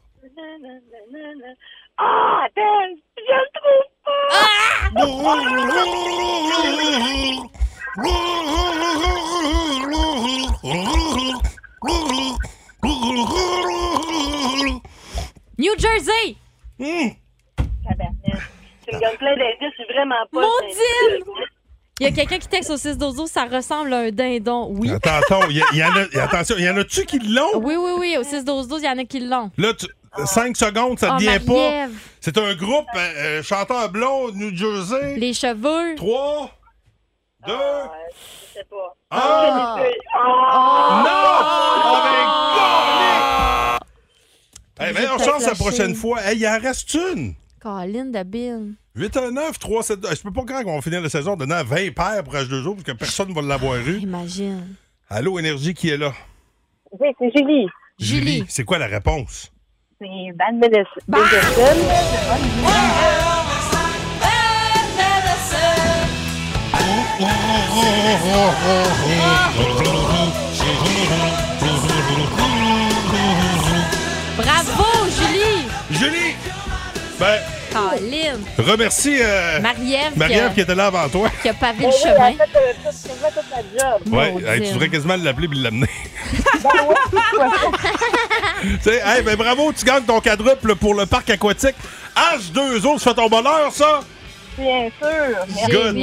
Ah, 1.98 2.46
ben, 2.56 2.96
je 3.18 3.22
le 3.22 3.46
trouve 3.52 3.88
pas! 4.02 4.12
New 15.58 15.74
Jersey! 15.76 16.36
Mmh. 16.78 17.10
Tabarnak. 17.84 18.40
Tu 18.88 18.94
me 18.94 19.00
donnes 19.00 19.18
plein 19.18 19.36
d'indices, 19.36 19.74
je 19.76 19.82
suis 19.84 19.92
vraiment 19.92 20.24
pas... 20.32 20.40
Maudine! 20.40 21.24
Il 21.98 22.04
y 22.04 22.06
a 22.08 22.12
quelqu'un 22.12 22.38
qui 22.38 22.48
texte 22.48 22.70
au 22.70 22.76
6 22.76 22.98
dozo, 22.98 23.26
ça 23.26 23.44
ressemble 23.46 23.92
à 23.94 24.00
un 24.00 24.10
dindon. 24.10 24.68
Oui. 24.70 24.90
Attends, 24.90 25.14
attends, 25.16 25.48
il 25.48 25.56
y, 25.56 25.62
a- 25.62 25.66
il 25.72 25.78
y 25.78 25.84
en 25.84 25.92
a, 25.96 26.00
attention, 26.24 26.56
il 26.58 26.64
y 26.64 26.68
en 26.68 26.76
a-tu 26.76 27.06
qui 27.06 27.18
l'ont? 27.20 27.56
Oui, 27.62 27.74
oui, 27.76 27.92
oui, 27.98 28.16
au 28.18 28.22
6 28.22 28.44
12 28.44 28.68
il 28.78 28.84
y 28.84 28.88
en 28.88 28.98
a 28.98 29.04
qui 29.04 29.20
l'ont. 29.20 29.50
Là, 29.56 29.72
5 30.26 30.54
secondes, 30.56 30.98
ça 30.98 31.12
Oh, 31.14 31.16
te 31.16 31.22
vient 31.22 31.40
pas. 31.40 31.86
C'est 32.20 32.36
un 32.36 32.54
groupe 32.54 32.86
euh, 32.96 32.98
euh, 33.38 33.42
chanteur 33.42 33.88
blond, 33.90 34.30
New 34.32 34.54
Jersey. 34.54 35.16
Les 35.16 35.32
cheveux. 35.32 35.94
3, 35.96 36.50
2, 37.46 37.52
Je 37.52 38.58
sais 38.58 38.64
pas. 38.68 38.96
Ah! 39.10 39.76
Ah! 40.14 41.02
Non! 41.06 41.90
Oh, 41.92 41.96
ben, 44.78 44.86
Hey, 44.86 44.92
meilleure 44.92 45.18
chance 45.24 45.46
la 45.46 45.54
prochaine 45.54 45.94
fois. 45.94 46.20
Hey, 46.22 46.38
il 46.38 46.46
en 46.46 46.58
reste 46.60 46.92
une. 46.92 47.34
Colin 47.62 48.06
de 48.06 48.22
Bill. 48.22 48.74
8-1-9, 48.96 49.58
3 49.58 49.82
7 49.82 50.00
2 50.00 50.08
Je 50.14 50.22
peux 50.22 50.32
pas 50.32 50.44
croire 50.44 50.64
qu'on 50.64 50.76
va 50.76 50.80
finir 50.80 51.02
la 51.02 51.10
saison 51.10 51.36
donnant 51.36 51.62
20 51.62 51.94
paires 51.94 52.24
pour 52.24 52.32
H2 52.34 52.62
jours 52.62 52.76
parce 52.76 52.84
que 52.84 52.92
personne 52.92 53.28
ne 53.28 53.34
va 53.34 53.42
l'avoir 53.42 53.76
eu. 53.76 53.98
Imagine. 53.98 54.74
Allô, 55.10 55.38
Énergie, 55.38 55.74
qui 55.74 55.90
est 55.90 55.98
là? 55.98 56.14
Oui, 56.98 57.08
c'est 57.18 57.30
Julie. 57.36 57.68
Julie. 57.98 58.44
C'est 58.48 58.64
quoi 58.64 58.78
la 58.78 58.86
réponse? 58.86 59.52
C'est 60.00 60.06
Van 60.06 60.52
Medicine. 60.56 60.86
Bravo, 74.36 74.84
Julie! 75.10 75.66
Julie! 75.90 76.34
Ben, 77.18 77.40
Colin! 77.90 78.38
remercie 78.70 79.18
euh, 79.20 79.60
Marie-Ève 79.60 80.12
qui 80.12 80.18
Marie-Ève 80.18 80.46
a- 80.46 80.50
qui 80.50 80.60
était 80.60 80.74
là 80.74 80.86
avant 80.86 81.08
toi. 81.08 81.30
Qui 81.42 81.48
a 81.48 81.54
pavé 81.54 81.78
Ben 81.78 81.88
le 81.88 81.94
oui, 81.94 82.00
chemin. 82.02 82.14
elle 82.14 82.40
a 82.40 82.46
fait, 82.46 82.58
euh, 82.58 82.72
tout- 82.72 83.08
quasiment 83.08 83.28
toute 83.34 83.50
la 83.50 83.90
job. 83.90 84.14
Ouais, 84.14 84.32
Maudine. 84.32 84.48
hey, 84.48 84.60
tu 84.62 84.72
devrais 84.72 84.88
quasiment 84.88 85.16
l'appeler 85.16 85.48
et 85.52 85.54
l'amener. 85.56 85.88
Ben 86.62 87.50
Tu 88.62 88.78
sais, 88.82 89.02
hey, 89.04 89.22
ben 89.22 89.36
bravo, 89.36 89.72
tu 89.72 89.84
gagnes 89.84 90.02
ton 90.04 90.20
quadruple 90.20 90.74
pour 90.76 90.94
le 90.94 91.06
parc 91.06 91.30
aquatique. 91.30 91.76
H2O, 92.16 92.98
ça 92.98 93.10
fait 93.10 93.16
ton 93.16 93.28
bonheur, 93.28 93.70
ça? 93.72 94.00
Bien 94.58 94.88
sûr. 94.98 95.68
Good. 95.68 95.96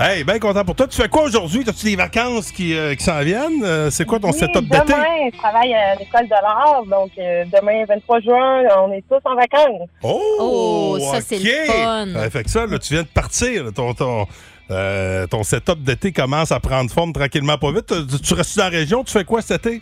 Hey, 0.00 0.24
bien 0.24 0.38
content 0.38 0.64
pour 0.64 0.74
toi. 0.74 0.86
Tu 0.86 1.00
fais 1.00 1.08
quoi 1.08 1.22
aujourd'hui? 1.22 1.64
As-tu 1.66 1.86
des 1.86 1.96
vacances 1.96 2.50
qui, 2.52 2.76
euh, 2.76 2.94
qui 2.94 3.02
s'en 3.04 3.20
viennent? 3.20 3.62
Euh, 3.64 3.90
c'est 3.90 4.04
quoi 4.04 4.18
ton 4.20 4.30
Oui, 4.30 4.38
setup 4.38 4.68
d'été? 4.68 4.84
Demain, 4.92 5.30
je 5.32 5.38
travaille 5.38 5.74
à 5.74 5.94
l'école 5.96 6.24
de 6.24 6.30
l'art. 6.30 6.82
Donc, 6.90 7.10
euh, 7.18 7.44
demain, 7.52 7.84
23 7.88 8.20
juin, 8.20 8.62
on 8.78 8.92
est 8.92 9.04
tous 9.08 9.20
en 9.24 9.34
vacances. 9.34 9.88
Oh! 10.02 10.20
Oh, 10.38 10.98
ça, 11.12 11.20
c'est 11.20 11.38
le 11.38 11.64
fun. 11.66 12.06
Ouais, 12.20 12.30
fait 12.30 12.44
que 12.44 12.50
ça, 12.50 12.66
là, 12.66 12.78
tu 12.78 12.92
viens 12.94 13.02
de 13.02 13.08
partir. 13.08 13.64
là. 13.64 13.70
Ton, 13.72 13.94
ton, 13.94 14.26
euh, 14.70 15.26
ton 15.26 15.42
setup 15.42 15.82
d'été 15.82 16.12
commence 16.12 16.52
à 16.52 16.60
prendre 16.60 16.90
forme 16.90 17.12
tranquillement, 17.12 17.56
pas 17.58 17.72
vite. 17.72 17.92
Tu, 18.10 18.20
tu 18.20 18.34
restes 18.34 18.56
dans 18.56 18.64
la 18.64 18.70
région? 18.70 19.02
Tu 19.04 19.12
fais 19.12 19.24
quoi 19.24 19.40
cet 19.42 19.66
été? 19.66 19.80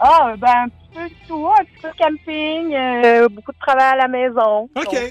Ah, 0.00 0.34
ben, 0.38 0.48
un 0.48 0.68
petit 0.68 0.88
peu 0.94 1.08
de 1.08 1.14
tout, 1.26 1.48
un 1.48 1.64
petit 1.64 1.82
peu 1.82 1.88
de 1.88 1.96
camping, 1.98 2.74
euh, 2.74 3.28
beaucoup 3.28 3.52
de 3.52 3.58
travail 3.58 3.92
à 3.92 3.96
la 3.96 4.08
maison. 4.08 4.68
OK. 4.76 5.10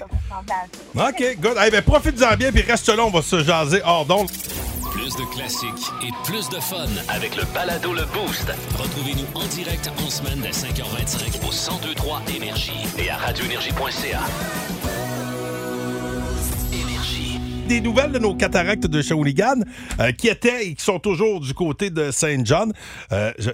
Donc, 0.94 1.08
OK, 1.08 1.36
good. 1.40 1.56
Hey, 1.58 1.70
ben, 1.70 1.82
profite-en 1.82 2.36
bien, 2.36 2.50
puis 2.52 2.62
reste 2.62 2.88
là, 2.88 3.04
on 3.04 3.10
va 3.10 3.22
se 3.22 3.42
jaser 3.42 3.80
hors 3.84 4.04
d'onde. 4.04 4.28
Plus 4.92 5.14
de 5.16 5.24
classiques 5.34 5.92
et 6.02 6.10
plus 6.24 6.48
de 6.48 6.60
fun 6.60 6.88
avec 7.08 7.36
le 7.36 7.44
balado 7.54 7.92
Le 7.92 8.04
Boost. 8.06 8.50
Retrouvez-nous 8.78 9.26
en 9.34 9.46
direct 9.46 9.90
en 10.04 10.10
semaine 10.10 10.40
dès 10.40 10.50
5h25 10.50 11.38
au 11.46 11.52
1023 11.82 12.22
Énergie 12.36 12.86
et 12.98 13.10
à 13.10 13.16
radioénergie.ca. 13.16 14.20
des 17.68 17.80
nouvelles 17.82 18.12
de 18.12 18.18
nos 18.18 18.34
cataractes 18.34 18.86
de 18.86 19.02
Shawinigan 19.02 19.60
euh, 20.00 20.10
qui 20.12 20.28
étaient 20.28 20.66
et 20.68 20.74
qui 20.74 20.82
sont 20.82 20.98
toujours 20.98 21.40
du 21.40 21.52
côté 21.52 21.90
de 21.90 22.10
Saint 22.10 22.42
John. 22.44 22.72
Euh, 23.12 23.32
je- 23.38 23.50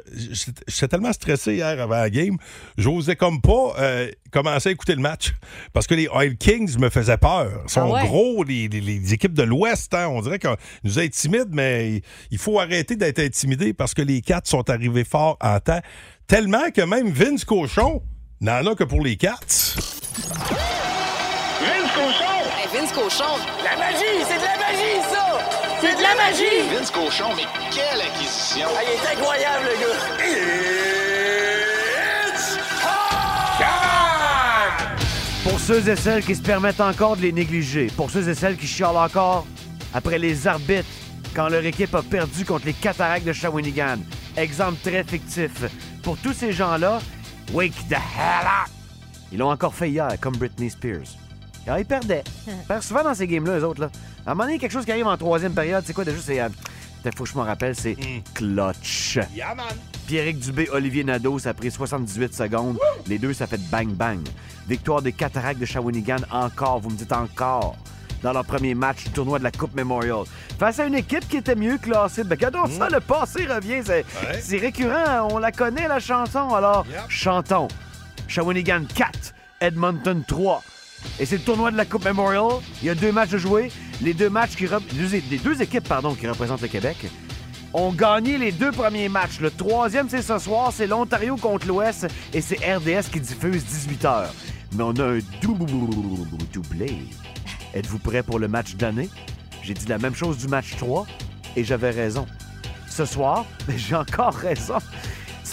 J'étais 0.68 0.88
tellement 0.88 1.12
stressé 1.12 1.54
hier 1.54 1.66
avant 1.82 1.96
la 1.96 2.08
game, 2.10 2.36
j'osais 2.78 3.16
comme 3.16 3.40
pas 3.40 3.74
euh, 3.78 4.08
commencer 4.30 4.68
à 4.68 4.72
écouter 4.72 4.94
le 4.94 5.00
match 5.02 5.32
parce 5.72 5.86
que 5.88 5.94
les 5.94 6.06
Oil 6.08 6.36
Kings 6.36 6.78
me 6.78 6.90
faisaient 6.90 7.16
peur. 7.18 7.50
Ils 7.66 7.70
sont 7.70 7.92
Ah 7.94 8.02
ouais? 8.02 8.06
gros, 8.06 8.44
les, 8.44 8.68
les- 8.68 8.80
les 8.80 9.12
équipes 9.14 9.34
de 9.34 9.42
l'Ouest. 9.42 9.92
hein. 9.94 10.08
On 10.08 10.22
dirait 10.22 10.38
qu'on 10.38 10.56
nous 10.84 10.98
intimide, 11.00 11.48
mais 11.50 12.00
il 12.30 12.38
faut 12.38 12.60
arrêter 12.60 12.94
d'être 12.96 13.18
intimidé 13.18 13.72
parce 13.74 13.94
que 13.94 14.02
les 14.02 14.20
quatre 14.22 14.46
sont 14.48 14.70
arrivés 14.70 15.04
fort 15.04 15.36
en 15.40 15.58
temps. 15.58 15.80
Tellement 16.28 16.70
que 16.74 16.82
même 16.82 17.10
Vince 17.10 17.44
Cochon 17.44 18.00
n'en 18.40 18.64
a 18.64 18.74
que 18.76 18.84
pour 18.84 19.02
les 19.04 19.16
quatre. 19.16 19.76
Cochon! 22.94 23.24
La 23.64 23.76
magie! 23.76 24.22
C'est 24.28 24.38
de 24.38 24.44
la 24.44 24.56
magie, 24.56 25.02
ça! 25.10 25.38
C'est 25.80 25.96
de 25.96 26.02
la 26.02 26.14
magie! 26.14 26.68
Vince 26.72 26.90
Cochon, 26.92 27.34
mais 27.34 27.42
quelle 27.72 28.00
acquisition! 28.00 28.68
Ah, 28.70 28.82
il 28.84 28.90
est 28.92 29.18
incroyable, 29.18 29.64
le 29.64 29.80
gars! 29.80 29.98
Pour 35.42 35.58
ceux 35.58 35.88
et 35.88 35.96
celles 35.96 36.24
qui 36.24 36.36
se 36.36 36.42
permettent 36.42 36.80
encore 36.80 37.16
de 37.16 37.22
les 37.22 37.32
négliger, 37.32 37.88
pour 37.96 38.10
ceux 38.10 38.28
et 38.28 38.34
celles 38.34 38.56
qui 38.56 38.66
chialent 38.66 38.96
encore 38.96 39.44
après 39.92 40.18
les 40.18 40.46
arbitres 40.46 40.88
quand 41.34 41.48
leur 41.48 41.64
équipe 41.64 41.94
a 41.96 42.02
perdu 42.02 42.44
contre 42.44 42.66
les 42.66 42.74
cataractes 42.74 43.26
de 43.26 43.32
Shawinigan. 43.32 43.98
Exemple 44.36 44.78
très 44.84 45.02
fictif. 45.02 45.50
Pour 46.02 46.16
tous 46.18 46.32
ces 46.32 46.52
gens-là, 46.52 47.00
wake 47.52 47.74
the 47.88 47.94
hell 47.94 48.46
up! 48.46 48.70
Ils 49.32 49.38
l'ont 49.38 49.50
encore 49.50 49.74
fait 49.74 49.90
hier, 49.90 50.08
comme 50.20 50.36
Britney 50.36 50.70
Spears. 50.70 51.23
Ah, 51.66 51.78
ils 51.80 51.86
perdaient. 51.86 52.24
Ils 52.46 52.54
perdent 52.66 52.82
souvent 52.82 53.02
dans 53.02 53.14
ces 53.14 53.26
games-là, 53.26 53.58
eux 53.58 53.64
autres. 53.64 53.80
Là. 53.80 53.90
À 54.26 54.30
un 54.30 54.34
moment 54.34 54.44
donné, 54.46 54.58
quelque 54.58 54.72
chose 54.72 54.84
qui 54.84 54.92
arrive 54.92 55.06
en 55.06 55.16
troisième 55.16 55.52
période, 55.54 55.82
c'est 55.86 55.92
quoi 55.94 56.04
déjà? 56.04 56.18
C'est. 56.20 56.40
Euh, 56.40 56.48
faut 57.16 57.24
que 57.24 57.30
je 57.30 57.34
m'en 57.36 57.44
rappelle, 57.44 57.74
c'est 57.76 57.96
clutch. 58.34 59.18
Yeah, 59.34 59.54
man. 59.54 59.66
Pierrick 60.06 60.38
Dubé, 60.38 60.68
Olivier 60.72 61.04
Nadeau, 61.04 61.38
ça 61.38 61.50
a 61.50 61.54
pris 61.54 61.70
78 61.70 62.34
secondes. 62.34 62.78
Les 63.06 63.18
deux, 63.18 63.32
ça 63.34 63.46
fait 63.46 63.60
bang-bang. 63.70 64.20
Victoire 64.68 65.02
des 65.02 65.12
Cataractes 65.12 65.60
de 65.60 65.66
Shawinigan 65.66 66.16
encore, 66.30 66.80
vous 66.80 66.90
me 66.90 66.96
dites 66.96 67.12
encore, 67.12 67.76
dans 68.22 68.32
leur 68.32 68.44
premier 68.44 68.74
match 68.74 69.04
du 69.04 69.10
tournoi 69.10 69.38
de 69.38 69.44
la 69.44 69.50
Coupe 69.50 69.74
Memorial. 69.74 70.24
Face 70.58 70.78
à 70.80 70.86
une 70.86 70.94
équipe 70.94 71.28
qui 71.28 71.36
était 71.38 71.54
mieux 71.54 71.76
classée. 71.78 72.24
Ben, 72.24 72.36
regardons 72.36 72.66
ça, 72.68 72.88
le 72.88 73.00
passé 73.00 73.44
revient. 73.46 73.82
C'est 73.84 74.04
Ouais. 74.52 74.58
récurrent, 74.58 75.28
on 75.30 75.38
la 75.38 75.52
connaît, 75.52 75.88
la 75.88 76.00
chanson. 76.00 76.54
Alors, 76.54 76.86
chantons. 77.08 77.68
Shawinigan 78.28 78.84
4, 78.94 79.34
Edmonton 79.60 80.22
3. 80.26 80.62
Et 81.20 81.26
c'est 81.26 81.36
le 81.36 81.42
tournoi 81.42 81.70
de 81.70 81.76
la 81.76 81.84
Coupe 81.84 82.04
Memorial. 82.04 82.60
Il 82.82 82.86
y 82.86 82.90
a 82.90 82.94
deux 82.94 83.12
matchs 83.12 83.34
à 83.34 83.38
jouer. 83.38 83.70
Les 84.00 84.14
deux 84.14 84.30
matchs 84.30 84.56
qui 84.56 84.66
les 84.98 85.38
deux 85.38 85.62
équipes 85.62 85.88
pardon, 85.88 86.14
qui 86.14 86.26
représentent 86.26 86.62
le 86.62 86.68
Québec 86.68 86.96
ont 87.76 87.90
gagné 87.92 88.38
les 88.38 88.52
deux 88.52 88.70
premiers 88.70 89.08
matchs. 89.08 89.40
Le 89.40 89.50
troisième, 89.50 90.08
c'est 90.08 90.22
ce 90.22 90.38
soir, 90.38 90.72
c'est 90.72 90.86
l'Ontario 90.86 91.36
contre 91.36 91.66
l'Ouest 91.66 92.06
et 92.32 92.40
c'est 92.40 92.56
RDS 92.56 93.10
qui 93.12 93.18
diffuse 93.20 93.64
18h. 93.64 94.26
Mais 94.76 94.84
on 94.84 94.92
a 94.92 95.04
un 95.04 95.18
dou- 95.42 95.58
doublé. 96.52 96.98
Êtes-vous 97.74 97.98
prêts 97.98 98.22
pour 98.22 98.38
le 98.38 98.46
match 98.46 98.76
d'année? 98.76 99.08
J'ai 99.62 99.74
dit 99.74 99.86
la 99.86 99.98
même 99.98 100.14
chose 100.14 100.38
du 100.38 100.46
match 100.46 100.76
3 100.76 101.04
et 101.56 101.64
j'avais 101.64 101.90
raison. 101.90 102.26
Ce 102.88 103.04
soir, 103.04 103.44
j'ai 103.76 103.96
encore 103.96 104.34
raison. 104.34 104.78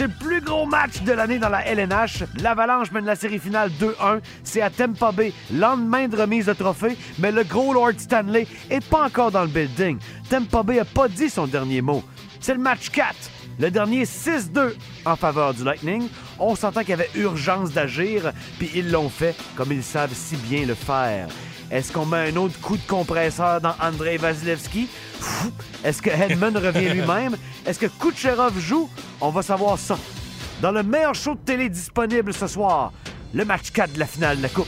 C'est 0.01 0.07
le 0.07 0.13
plus 0.13 0.41
gros 0.41 0.65
match 0.65 1.03
de 1.03 1.11
l'année 1.11 1.37
dans 1.37 1.49
la 1.49 1.63
LNH. 1.63 2.23
L'Avalanche 2.41 2.91
mène 2.91 3.05
la 3.05 3.15
série 3.15 3.37
finale 3.37 3.69
2-1. 3.79 4.19
C'est 4.43 4.63
à 4.63 4.71
Tampa 4.71 5.11
Bay, 5.11 5.31
lendemain 5.53 6.07
de 6.07 6.17
remise 6.17 6.47
de 6.47 6.53
trophée, 6.53 6.97
mais 7.19 7.31
le 7.31 7.43
gros 7.43 7.71
Lord 7.71 7.91
Stanley 7.99 8.47
est 8.71 8.83
pas 8.83 9.05
encore 9.05 9.29
dans 9.29 9.43
le 9.43 9.49
building. 9.49 9.99
Tampa 10.27 10.63
Bay 10.63 10.79
a 10.79 10.85
pas 10.85 11.07
dit 11.07 11.29
son 11.29 11.45
dernier 11.45 11.83
mot. 11.83 12.03
C'est 12.39 12.55
le 12.55 12.59
match 12.59 12.89
4. 12.89 13.13
Le 13.59 13.69
dernier 13.69 14.05
6-2 14.05 14.73
en 15.05 15.15
faveur 15.15 15.53
du 15.53 15.63
Lightning. 15.63 16.09
On 16.39 16.55
s'entend 16.55 16.79
qu'il 16.79 16.89
y 16.89 16.93
avait 16.93 17.11
urgence 17.13 17.71
d'agir, 17.71 18.31
puis 18.57 18.71
ils 18.73 18.89
l'ont 18.89 19.09
fait 19.09 19.35
comme 19.55 19.71
ils 19.71 19.83
savent 19.83 20.15
si 20.15 20.35
bien 20.35 20.65
le 20.65 20.73
faire. 20.73 21.27
Est-ce 21.71 21.91
qu'on 21.93 22.05
met 22.05 22.31
un 22.31 22.35
autre 22.35 22.59
coup 22.59 22.75
de 22.75 22.85
compresseur 22.85 23.61
dans 23.61 23.73
Andrei 23.81 24.17
Vasilevski? 24.17 24.89
Est-ce 25.83 26.01
que 26.01 26.09
Hedman 26.09 26.57
revient 26.57 26.89
lui-même? 26.89 27.37
Est-ce 27.65 27.79
que 27.79 27.85
Kucherov 27.85 28.59
joue? 28.59 28.89
On 29.21 29.29
va 29.29 29.41
savoir 29.41 29.79
ça. 29.79 29.97
Dans 30.61 30.71
le 30.71 30.83
meilleur 30.83 31.15
show 31.15 31.33
de 31.33 31.39
télé 31.39 31.69
disponible 31.69 32.33
ce 32.33 32.47
soir, 32.47 32.91
le 33.33 33.45
match 33.45 33.71
4 33.71 33.93
de 33.93 33.99
la 33.99 34.05
finale 34.05 34.37
de 34.37 34.43
la 34.43 34.49
Coupe. 34.49 34.67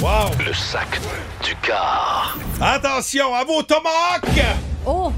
Wow! 0.00 0.30
Le 0.44 0.52
sac 0.52 1.00
du 1.42 1.54
car. 1.62 2.36
Attention 2.60 3.34
à 3.34 3.44
vos 3.44 3.62
tomahawks! 3.62 4.44
Oh! 4.84 5.10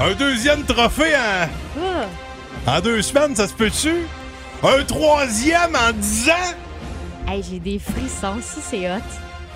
Un 0.00 0.14
deuxième 0.14 0.64
trophée 0.64 1.14
en, 1.14 1.48
Ah. 2.66 2.76
en 2.76 2.80
deux 2.80 3.02
semaines, 3.02 3.36
ça 3.36 3.46
se 3.46 3.52
peut-tu? 3.52 4.06
Un 4.62 4.84
troisième 4.84 5.74
en 5.74 5.92
dix 5.94 6.28
ans? 6.28 7.26
Hey, 7.26 7.42
j'ai 7.48 7.58
des 7.58 7.78
frissons. 7.78 8.40
Ça, 8.42 8.60
c'est 8.70 8.90
hot. 8.90 9.00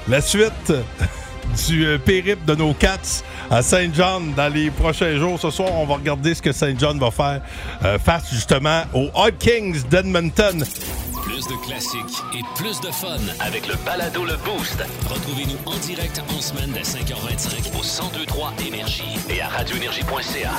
La 0.08 0.20
suite 0.22 0.72
du 1.68 1.84
euh, 1.84 1.98
périple 1.98 2.44
de 2.46 2.54
nos 2.54 2.72
Cats 2.72 3.22
à 3.50 3.62
Saint 3.62 3.90
John 3.92 4.32
dans 4.34 4.52
les 4.52 4.70
prochains 4.70 5.18
jours. 5.18 5.38
Ce 5.38 5.50
soir, 5.50 5.72
on 5.74 5.84
va 5.84 5.96
regarder 5.96 6.34
ce 6.34 6.40
que 6.40 6.52
Saint 6.52 6.74
John 6.78 6.98
va 6.98 7.10
faire 7.10 7.42
euh, 7.84 7.98
face 7.98 8.30
justement 8.32 8.82
aux 8.94 9.10
Hot 9.14 9.32
Kings 9.38 9.82
d'Edmonton. 9.90 10.64
Plus 10.64 11.22
Plus 11.22 11.48
de 11.48 11.66
classiques 11.66 12.22
et 12.34 12.42
plus 12.56 12.80
de 12.80 12.90
fun 12.90 13.18
avec 13.40 13.66
le 13.66 13.74
balado 13.84 14.24
Le 14.24 14.36
Boost. 14.38 14.82
Retrouvez-nous 15.06 15.58
en 15.66 15.76
direct 15.78 16.22
en 16.34 16.40
semaine 16.40 16.70
dès 16.72 16.80
5h25 16.80 17.76
au 17.78 17.82
1023 17.82 18.54
Énergie 18.66 19.18
et 19.28 19.42
à 19.42 19.48
radioénergie.ca. 19.48 20.52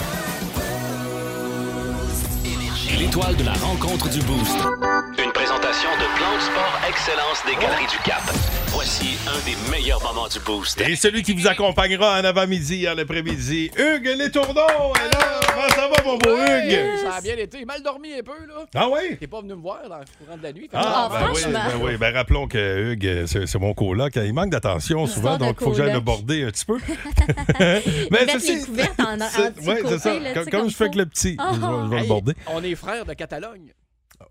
L'étoile 2.97 3.35
de 3.35 3.43
la 3.43 3.53
rencontre 3.53 4.09
du 4.09 4.21
Boost. 4.21 4.57
Une 5.21 5.31
présentation 5.33 5.89
de 5.99 6.17
Plan 6.17 6.35
de 6.35 6.41
Sport 6.41 6.79
Excellence 6.87 7.43
des 7.45 7.55
Galeries 7.61 7.87
du 7.87 7.97
Cap. 8.05 8.23
Voici 8.75 9.17
un 9.25 9.39
des 9.45 9.55
meilleurs 9.71 10.01
moments 10.03 10.27
du 10.27 10.37
Boost. 10.39 10.81
Et 10.81 10.95
celui 10.97 11.23
qui 11.23 11.31
vous 11.33 11.47
accompagnera 11.47 12.19
en 12.19 12.23
avant-midi, 12.25 12.87
en 12.89 12.97
après-midi, 12.97 13.71
Hugues 13.77 14.13
Les 14.17 14.29
Tourneaux 14.29 14.93
est 15.01 15.13
là. 15.15 15.39
Comment 15.47 15.69
ça 15.69 15.87
va, 15.87 16.03
mon 16.05 16.17
beau 16.17 16.35
Hugues? 16.35 16.99
Ça 17.01 17.15
a 17.15 17.21
bien 17.21 17.37
été. 17.37 17.63
Mal 17.63 17.81
dormi 17.81 18.09
un 18.13 18.21
peu, 18.23 18.33
là. 18.45 18.65
Ah 18.75 18.87
oui? 18.89 19.15
T'es 19.17 19.27
pas 19.27 19.39
venu 19.39 19.53
me 19.55 19.61
voir 19.61 19.79
dans 19.87 19.99
le 19.99 20.05
courant 20.19 20.37
de 20.37 20.43
la 20.43 20.51
nuit. 20.51 20.69
Ah, 20.73 21.09
ben 21.09 21.31
oui, 21.33 21.41
ben 21.51 21.61
oui. 21.81 21.97
Ben 21.97 22.13
rappelons 22.13 22.47
que 22.47 22.91
Hugues, 22.93 23.25
c'est 23.27 23.45
c'est 23.47 23.59
mon 23.59 23.73
coloc. 23.73 24.13
Il 24.17 24.33
manque 24.33 24.49
d'attention 24.51 25.07
souvent, 25.07 25.37
donc 25.37 25.55
il 25.61 25.63
faut 25.63 25.71
que 25.71 25.77
j'aille 25.77 25.93
le 25.93 26.01
border 26.01 26.43
un 26.43 26.51
petit 26.51 26.65
peu. 26.65 26.77
Mais 28.11 28.27
ceci- 28.27 28.55
les 28.57 28.61
couvertes 28.65 28.99
en, 28.99 29.21
en 29.21 29.29
c'est- 29.29 29.65
ouais, 29.67 29.81
c'est 29.87 29.99
ça. 29.99 30.13
Comme, 30.51 30.69
je 30.69 30.75
fais 30.75 30.83
avec 30.85 30.95
le 30.95 31.05
petit, 31.05 31.37
Ah. 31.39 31.51
je 31.53 31.59
vais, 31.61 31.95
le 31.97 32.01
Hey, 32.03 32.07
border. 32.09 32.33
On 32.47 32.61
est 32.63 32.75
frères 32.75 33.05
de 33.05 33.13
Catalogne. 33.13 33.71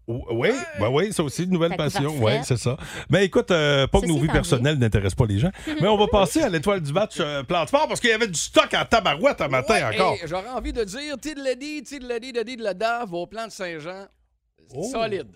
Oui, 0.06 0.50
ben 0.78 0.88
oui, 0.90 1.12
ça 1.12 1.22
aussi, 1.22 1.44
une 1.44 1.50
nouvelle 1.50 1.76
passion. 1.76 2.14
Oui, 2.20 2.32
c'est 2.44 2.58
ça. 2.58 2.76
Mais 3.08 3.24
écoute, 3.24 3.50
euh, 3.50 3.86
pas 3.86 4.00
que 4.00 4.06
nos 4.06 4.18
vies 4.18 4.28
personnelles 4.28 4.78
n'intéressent 4.78 5.14
pas 5.14 5.26
les 5.26 5.38
gens, 5.38 5.50
mais 5.80 5.88
on 5.88 5.96
va 5.96 6.06
passer 6.08 6.42
à 6.42 6.48
l'étoile 6.48 6.80
du 6.80 6.92
match 6.92 7.16
euh, 7.20 7.42
Sport 7.42 7.88
parce 7.88 8.00
qu'il 8.00 8.10
y 8.10 8.12
avait 8.12 8.28
du 8.28 8.38
stock 8.38 8.68
en 8.74 8.84
tabarouette 8.84 9.40
un 9.40 9.48
matin 9.48 9.74
Ouais, 9.74 9.94
encore. 9.94 10.16
J'aurais 10.26 10.50
envie 10.50 10.72
de 10.72 10.84
dire, 10.84 11.18
Tidledi, 11.18 11.82
Tidledi, 11.82 12.32
Dedi, 12.32 12.56
de 12.56 12.62
la 12.62 12.74
da, 12.74 13.04
vos 13.04 13.26
plans 13.26 13.46
de 13.46 13.52
Saint-Jean. 13.52 14.06
Oh. 14.74 14.82
Solide. 14.92 15.28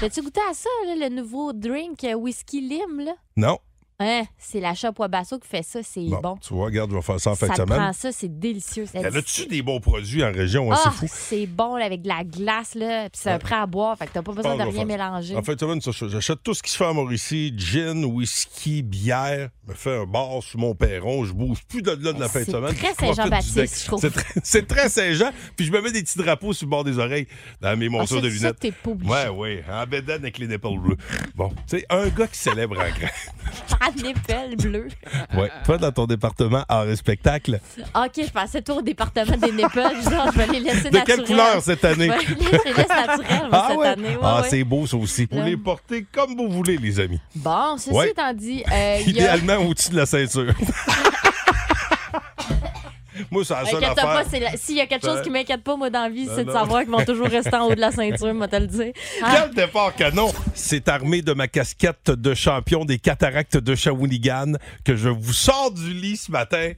T'as-tu 0.00 0.22
goûté 0.22 0.40
à 0.50 0.54
ça, 0.54 0.68
là, 0.86 1.08
le 1.08 1.14
nouveau 1.14 1.52
drink 1.52 2.04
euh, 2.04 2.14
whisky 2.14 2.60
lime, 2.60 3.00
là? 3.04 3.14
Non. 3.36 3.58
Hein, 4.00 4.24
c'est 4.36 4.58
la 4.58 4.74
shop 4.74 4.94
Wabasso 4.98 5.38
qui 5.38 5.46
fait 5.46 5.62
ça, 5.62 5.78
c'est 5.84 6.00
Bon, 6.06 6.20
bon. 6.20 6.36
tu 6.38 6.52
vois, 6.54 6.64
regarde, 6.64 6.90
je 6.90 6.96
vais 6.96 7.02
faire 7.02 7.20
ça 7.20 7.30
en 7.30 7.34
fin 7.36 7.46
Ça 7.46 7.52
de 7.52 7.58
semaine. 7.58 7.78
prend 7.78 7.92
ça, 7.92 8.10
c'est 8.10 8.36
délicieux. 8.40 8.86
Y 8.94 8.98
en 8.98 9.14
a-tu 9.14 9.46
des 9.46 9.62
bons 9.62 9.78
produits 9.78 10.24
en 10.24 10.32
région? 10.32 10.72
hein, 10.72 10.76
Ah, 10.84 10.90
c'est 10.98 11.06
fou. 11.06 11.14
c'est 11.14 11.46
bon 11.46 11.76
là, 11.76 11.84
avec 11.84 12.02
de 12.02 12.08
la 12.08 12.24
glace, 12.24 12.74
là, 12.74 13.08
puis 13.10 13.20
c'est 13.22 13.30
un 13.30 13.34
Ouais. 13.34 13.38
prêt 13.38 13.54
à 13.54 13.66
boire, 13.66 13.96
fait 13.96 14.08
que 14.08 14.12
t'as 14.14 14.22
pas 14.22 14.32
besoin 14.32 14.52
Ah, 14.54 14.56
de 14.56 14.62
rien 14.62 14.72
faire 14.72 14.80
ça. 14.80 14.86
mélanger. 14.86 15.36
En 15.36 15.42
fin 15.44 15.54
de 15.54 15.60
semaine, 15.60 15.80
ça, 15.80 15.90
j'achète 15.92 16.42
tout 16.42 16.52
ce 16.52 16.62
qui 16.64 16.70
se 16.72 16.76
fait 16.78 16.86
à 16.86 16.92
Mauricie 16.92 17.54
gin, 17.56 18.04
whisky, 18.04 18.82
bière, 18.82 19.50
me 19.68 19.74
fais 19.74 19.96
un 19.98 20.04
bar 20.06 20.42
sur 20.42 20.58
mon 20.58 20.74
perron, 20.74 21.24
je 21.24 21.32
bouge 21.32 21.58
plus 21.68 21.82
de 21.82 21.90
là 21.92 22.12
de 22.12 22.18
la 22.18 22.28
fin 22.28 22.40
de 22.40 22.44
C'est 22.46 22.50
semaine. 22.50 22.74
très 22.74 22.88
Je 22.88 22.94
profite 22.94 23.14
Saint-Jean-Baptiste, 23.16 23.80
je 23.82 23.86
trouve. 23.86 24.00
C'est 24.00 24.10
très, 24.10 24.32
c'est 24.42 24.66
très 24.66 24.88
Saint-Jean, 24.88 25.30
puis 25.56 25.64
je 25.66 25.70
me 25.70 25.80
mets 25.80 25.92
des 25.92 26.02
petits 26.02 26.18
drapeaux 26.18 26.52
sur 26.52 26.66
le 26.66 26.70
bord 26.70 26.82
des 26.82 26.98
oreilles 26.98 27.28
dans 27.60 27.76
mes 27.76 27.88
montures 27.88 28.16
Ah, 28.18 28.20
ça, 28.20 28.26
de 28.26 28.30
ça, 28.30 28.36
lunettes. 28.36 28.58
t'es 28.58 28.72
pas. 28.72 28.90
Ouais, 28.90 29.28
ouais, 29.28 29.64
en 29.70 29.86
bédaine 29.86 30.22
avec 30.22 30.38
les 30.38 30.48
nipples 30.48 30.76
bleus. 30.78 30.96
Bon, 31.36 31.52
c'est 31.66 31.84
un 31.88 32.08
gars 32.08 32.26
qui 32.26 32.38
célèbre 32.38 32.76
en 32.78 32.88
grand. 32.98 33.91
Ah, 33.98 34.02
népelle 34.02 34.56
bleu. 34.56 34.88
Ouais, 35.34 35.50
toi, 35.64 35.78
dans 35.78 35.92
ton 35.92 36.06
département 36.06 36.64
art 36.68 36.88
et 36.88 36.96
spectacle, 36.96 37.60
OK, 37.94 38.12
je 38.16 38.30
passais 38.30 38.62
tout 38.62 38.72
au 38.72 38.82
département 38.82 39.36
des. 39.36 39.48
Genre, 39.62 40.30
je 40.32 40.38
vais 40.38 40.46
les 40.46 40.60
laisser 40.60 40.90
De 40.90 40.98
quelle 41.00 41.24
couleur 41.24 41.62
cette 41.62 41.84
année? 41.84 42.10
Je 42.28 42.34
vais 42.34 42.58
les 42.64 42.72
laisser 42.72 42.88
naturels, 42.88 43.48
moi, 43.50 43.66
cette 43.68 43.78
ouais? 43.78 43.86
année. 43.86 44.16
Ouais, 44.16 44.22
ah, 44.22 44.42
ouais. 44.42 44.48
c'est 44.48 44.64
beau 44.64 44.86
ça 44.86 44.96
aussi. 44.96 45.26
Pour 45.26 45.38
Là. 45.38 45.46
les 45.46 45.56
porter 45.56 46.06
comme 46.12 46.36
vous 46.36 46.48
voulez, 46.48 46.76
les 46.76 47.00
amis. 47.00 47.20
Bon, 47.34 47.76
ceci 47.78 48.08
étant 48.10 48.32
dit, 48.32 48.62
euh, 48.72 48.98
il 49.06 49.16
y 49.16 49.20
a... 49.20 49.36
Idéalement 49.36 49.66
au-dessus 49.66 49.90
de 49.90 49.96
la 49.96 50.06
ceinture. 50.06 50.54
Moi, 53.30 53.44
c'est 53.44 53.54
la 53.54 53.64
seule 53.66 53.80
pas, 53.80 53.90
affaire. 53.92 54.24
c'est 54.30 54.40
la- 54.40 54.56
s'il 54.56 54.76
y 54.76 54.80
a 54.80 54.86
quelque 54.86 55.04
chose 55.06 55.16
Ben- 55.16 55.22
qui 55.22 55.30
m'inquiète 55.30 55.62
pas, 55.62 55.76
moi, 55.76 55.90
dans 55.90 56.02
la 56.02 56.08
vie, 56.10 56.26
Ben 56.26 56.32
c'est 56.36 56.44
de 56.44 56.50
non. 56.50 56.58
savoir 56.58 56.82
qu'ils 56.82 56.90
vont 56.90 57.04
toujours 57.04 57.28
rester 57.28 57.54
en 57.56 57.66
haut 57.66 57.74
de 57.74 57.80
la 57.80 57.90
ceinture, 57.90 58.34
moi, 58.34 58.48
te 58.48 58.56
le 58.56 58.66
dire. 58.66 58.92
Quel 59.20 59.54
départ 59.54 59.94
canon! 59.94 60.30
C'est 60.54 60.88
armé 60.88 61.22
de 61.22 61.32
ma 61.32 61.48
casquette 61.48 62.10
de 62.10 62.34
champion 62.34 62.84
des 62.84 62.98
cataractes 62.98 63.56
de 63.56 63.74
Shawinigan 63.74 64.52
que 64.84 64.96
je 64.96 65.08
vous 65.08 65.32
sors 65.32 65.70
du 65.70 65.92
lit 65.92 66.16
ce 66.16 66.30
matin. 66.30 66.72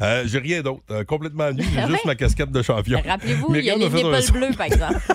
Euh, 0.00 0.24
j'ai 0.26 0.38
rien 0.38 0.60
d'autre. 0.62 0.80
Euh, 0.90 1.04
complètement 1.04 1.50
nu. 1.52 1.62
J'ai 1.62 1.80
Ah 1.80 1.86
juste 1.88 2.04
ma 2.04 2.14
casquette 2.14 2.50
de 2.50 2.62
champion. 2.62 3.00
Rappelez-vous, 3.06 3.54
il 3.54 3.64
y 3.64 3.70
a 3.70 3.76
Myriam 3.76 3.78
les 3.78 3.84
m'a 3.84 3.90
fait 3.90 4.04
un 4.04 4.10
nipples 4.10 4.22
son. 4.22 4.32
bleus, 4.32 4.50
par 4.56 4.66
exemple. 4.66 5.00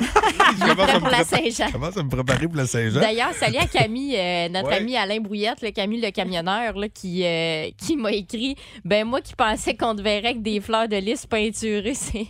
Je 0.60 0.66
commence 0.74 0.90
à 0.90 0.94
me 0.96 1.00
pour 1.00 1.10
la 1.10 1.24
Saint-Jean. 1.24 1.68
je 1.68 1.72
commence 1.74 1.98
à 1.98 2.04
me 2.04 2.10
préparer 2.10 2.48
pour 2.48 2.56
la 2.58 2.68
Saint-Jean. 2.68 3.00
D'ailleurs, 3.00 3.34
salut 3.34 3.58
à 3.58 3.66
Camille, 3.66 4.16
euh, 4.18 4.50
notre 4.50 4.70
Ouais. 4.70 4.78
ami 4.78 4.96
Alain 4.96 5.20
Brouillette, 5.20 5.62
le 5.62 5.72
Camille 5.72 6.02
le 6.02 6.12
camionneur, 6.12 6.78
là, 6.78 6.88
qui, 6.90 7.24
euh, 7.26 7.70
qui 7.78 7.96
m'a 7.98 8.12
écrit 8.12 8.56
Ben, 8.84 9.06
moi 9.06 9.22
qui 9.22 9.34
pensais 9.36 9.76
qu'on 9.76 9.96
te 9.96 10.02
verrait 10.02 10.28
avec 10.30 10.42
des 10.42 10.62
fleurs 10.62 10.75
de 10.88 10.98
lys 10.98 11.26
peinturées, 11.26 11.94
c'est. 11.96 12.28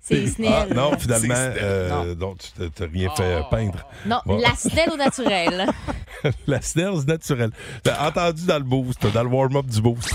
C'est 0.00 0.26
Snell. 0.26 0.50
Ah, 0.50 0.66
non, 0.74 0.96
finalement, 0.98 1.34
euh, 1.36 2.14
non, 2.14 2.34
tu 2.34 2.48
t'as- 2.56 2.70
t'as 2.74 2.90
rien 2.90 3.10
fait 3.14 3.22
euh, 3.24 3.42
peindre. 3.50 3.86
Non, 4.06 4.20
Bon. 4.24 4.38
la 4.38 4.54
Snell 4.54 4.88
au 4.90 4.96
naturel. 4.96 5.66
la 6.46 6.62
Snells 6.62 7.04
naturelle. 7.06 7.50
T'as 7.82 8.08
entendu 8.08 8.46
dans 8.46 8.56
le 8.56 8.64
boost, 8.64 9.06
dans 9.12 9.22
le 9.22 9.28
warm-up 9.28 9.66
du 9.66 9.82
boost. 9.82 10.08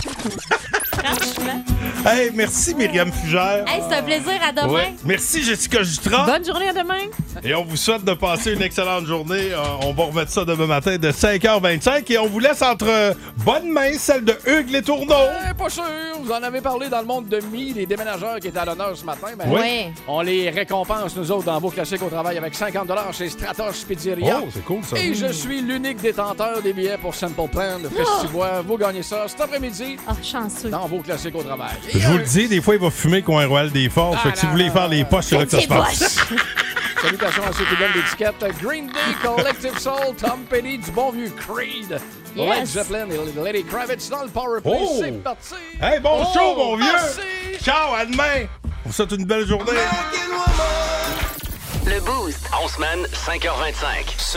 Franchement. 0.94 1.64
Hey, 2.06 2.32
merci 2.34 2.76
Myriam 2.76 3.10
Fugère. 3.14 3.64
Hey, 3.66 3.82
c'est 3.88 3.96
un 3.96 4.04
plaisir. 4.04 4.34
À 4.46 4.52
demain. 4.52 4.68
Ouais. 4.74 4.94
Merci 5.06 5.42
Jessica 5.42 5.84
Jutra. 5.84 6.26
Bonne 6.26 6.44
journée 6.46 6.68
à 6.68 6.74
demain. 6.74 7.06
Et 7.42 7.56
on 7.56 7.64
vous 7.64 7.78
souhaite 7.78 8.04
de 8.04 8.14
passer 8.14 8.52
une 8.52 8.62
excellente 8.62 9.06
journée. 9.06 9.54
Euh, 9.54 9.58
on 9.84 9.94
va 9.94 10.04
remettre 10.04 10.30
ça 10.32 10.44
demain 10.44 10.68
matin 10.68 10.98
de 10.98 11.12
5h25 11.12 12.12
et 12.12 12.18
on 12.18 12.28
vous 12.28 12.40
laisse 12.40 12.62
entre 12.62 12.88
euh, 12.90 13.14
bonnes 13.46 13.70
mains 13.72 13.94
celle 13.98 14.26
de 14.26 14.36
Hugues 14.46 14.70
Les 14.70 14.82
Tourneaux. 14.82 15.14
Eh, 15.50 15.54
pas 15.54 15.70
sûr. 15.70 15.84
Vous 16.22 16.30
en 16.32 16.44
avez 16.44 16.60
parlé 16.60 16.90
dans 16.90 17.00
le 17.00 17.06
monde 17.06 17.30
de 17.30 17.40
mi, 17.52 17.72
les 17.72 17.86
déménageurs 17.86 18.40
qui 18.42 18.50
étaient 18.50 18.60
à 18.60 18.66
l'honneur 18.66 18.98
ce 18.98 19.06
matin. 19.06 19.28
Ben, 19.38 19.46
Oui. 19.50 19.94
On 20.06 20.22
les 20.22 20.50
récompense, 20.50 21.16
nous 21.16 21.32
autres, 21.32 21.46
dans 21.46 21.60
vos 21.60 21.70
classiques 21.70 22.04
au 22.04 22.10
travail 22.10 22.38
avec 22.38 22.54
50 22.54 22.90
chez 23.14 23.30
Stratos 23.30 23.86
Pizzeria. 23.88 24.42
Oh, 24.44 24.48
c'est 24.54 24.66
cool 24.66 24.84
ça. 24.84 24.98
Et 24.98 25.14
je 25.14 25.28
suis 25.28 25.62
l'unique 25.62 26.02
détenteur 26.02 26.62
des 26.62 26.74
billets 26.74 26.98
pour 26.98 27.16
Simple 27.16 27.48
Plan, 27.50 27.78
le 27.82 27.88
festival. 27.90 28.64
Vous 28.68 28.78
gagnez 28.78 29.04
ça 29.04 29.26
cet 29.28 29.40
après-midi. 29.40 29.96
Ah, 30.06 30.14
chanceux. 30.22 30.70
Dans 30.70 30.86
vos 30.88 31.00
classiques 31.00 31.36
au 31.36 31.44
travail. 31.44 31.72
Je 31.96 32.08
vous 32.08 32.18
le 32.18 32.24
dis, 32.24 32.48
des 32.48 32.62
fois, 32.62 32.76
il 32.76 32.82
va 32.82 32.90
fumer 32.90 33.22
coin 33.22 33.46
Royal 33.46 33.72
des 33.72 33.90
Forges. 33.90 34.18
Ah, 34.20 34.24
fait 34.24 34.32
que 34.34 34.40
si 34.40 34.46
vous 34.46 34.52
voulez 34.54 34.70
faire 34.70 34.88
les 34.88 35.06
poches, 35.06 35.26
c'est 35.26 35.38
là 35.38 35.46
que 35.46 35.52
ça 35.52 35.62
se 35.62 35.68
passe. 35.68 36.20
Salutations 37.02 37.44
à 37.44 37.52
ceux 37.52 37.66
qui 37.66 37.76
donnent 37.76 37.92
l'étiquette 37.96 38.62
Green 38.62 38.88
Day, 38.88 38.94
Collective 39.22 39.78
Soul, 39.78 40.16
Tom 40.18 40.40
Petty, 40.50 40.78
du 40.78 40.92
bon 40.92 41.12
vieux 41.12 41.30
Creed, 41.32 42.00
Yes. 42.36 42.58
Led 42.60 42.66
Zeppelin 42.66 43.08
et 43.10 43.44
Lady 43.52 43.64
Kravitz 43.66 44.10
dans 44.10 44.24
le 44.24 44.30
Power 44.30 44.62
Play. 44.62 44.72
Oh! 44.80 44.98
C'est 45.00 45.24
parti! 45.24 45.54
Hey, 45.82 46.00
bon 46.00 46.22
Oh, 46.24 46.28
show, 46.34 46.56
mon 46.56 46.76
vieux! 46.78 46.86
merci! 46.92 47.64
Ciao, 47.64 47.94
à 47.94 48.06
demain! 48.06 48.48
On 48.64 48.70
vous 48.90 48.94
souhaite 48.94 49.12
une 49.12 49.26
belle 49.26 49.46
journée. 49.46 49.72
Le 51.86 52.00
Boost. 52.00 52.40
En 52.54 52.68
semaine, 52.70 53.06
5h25. 53.14 54.32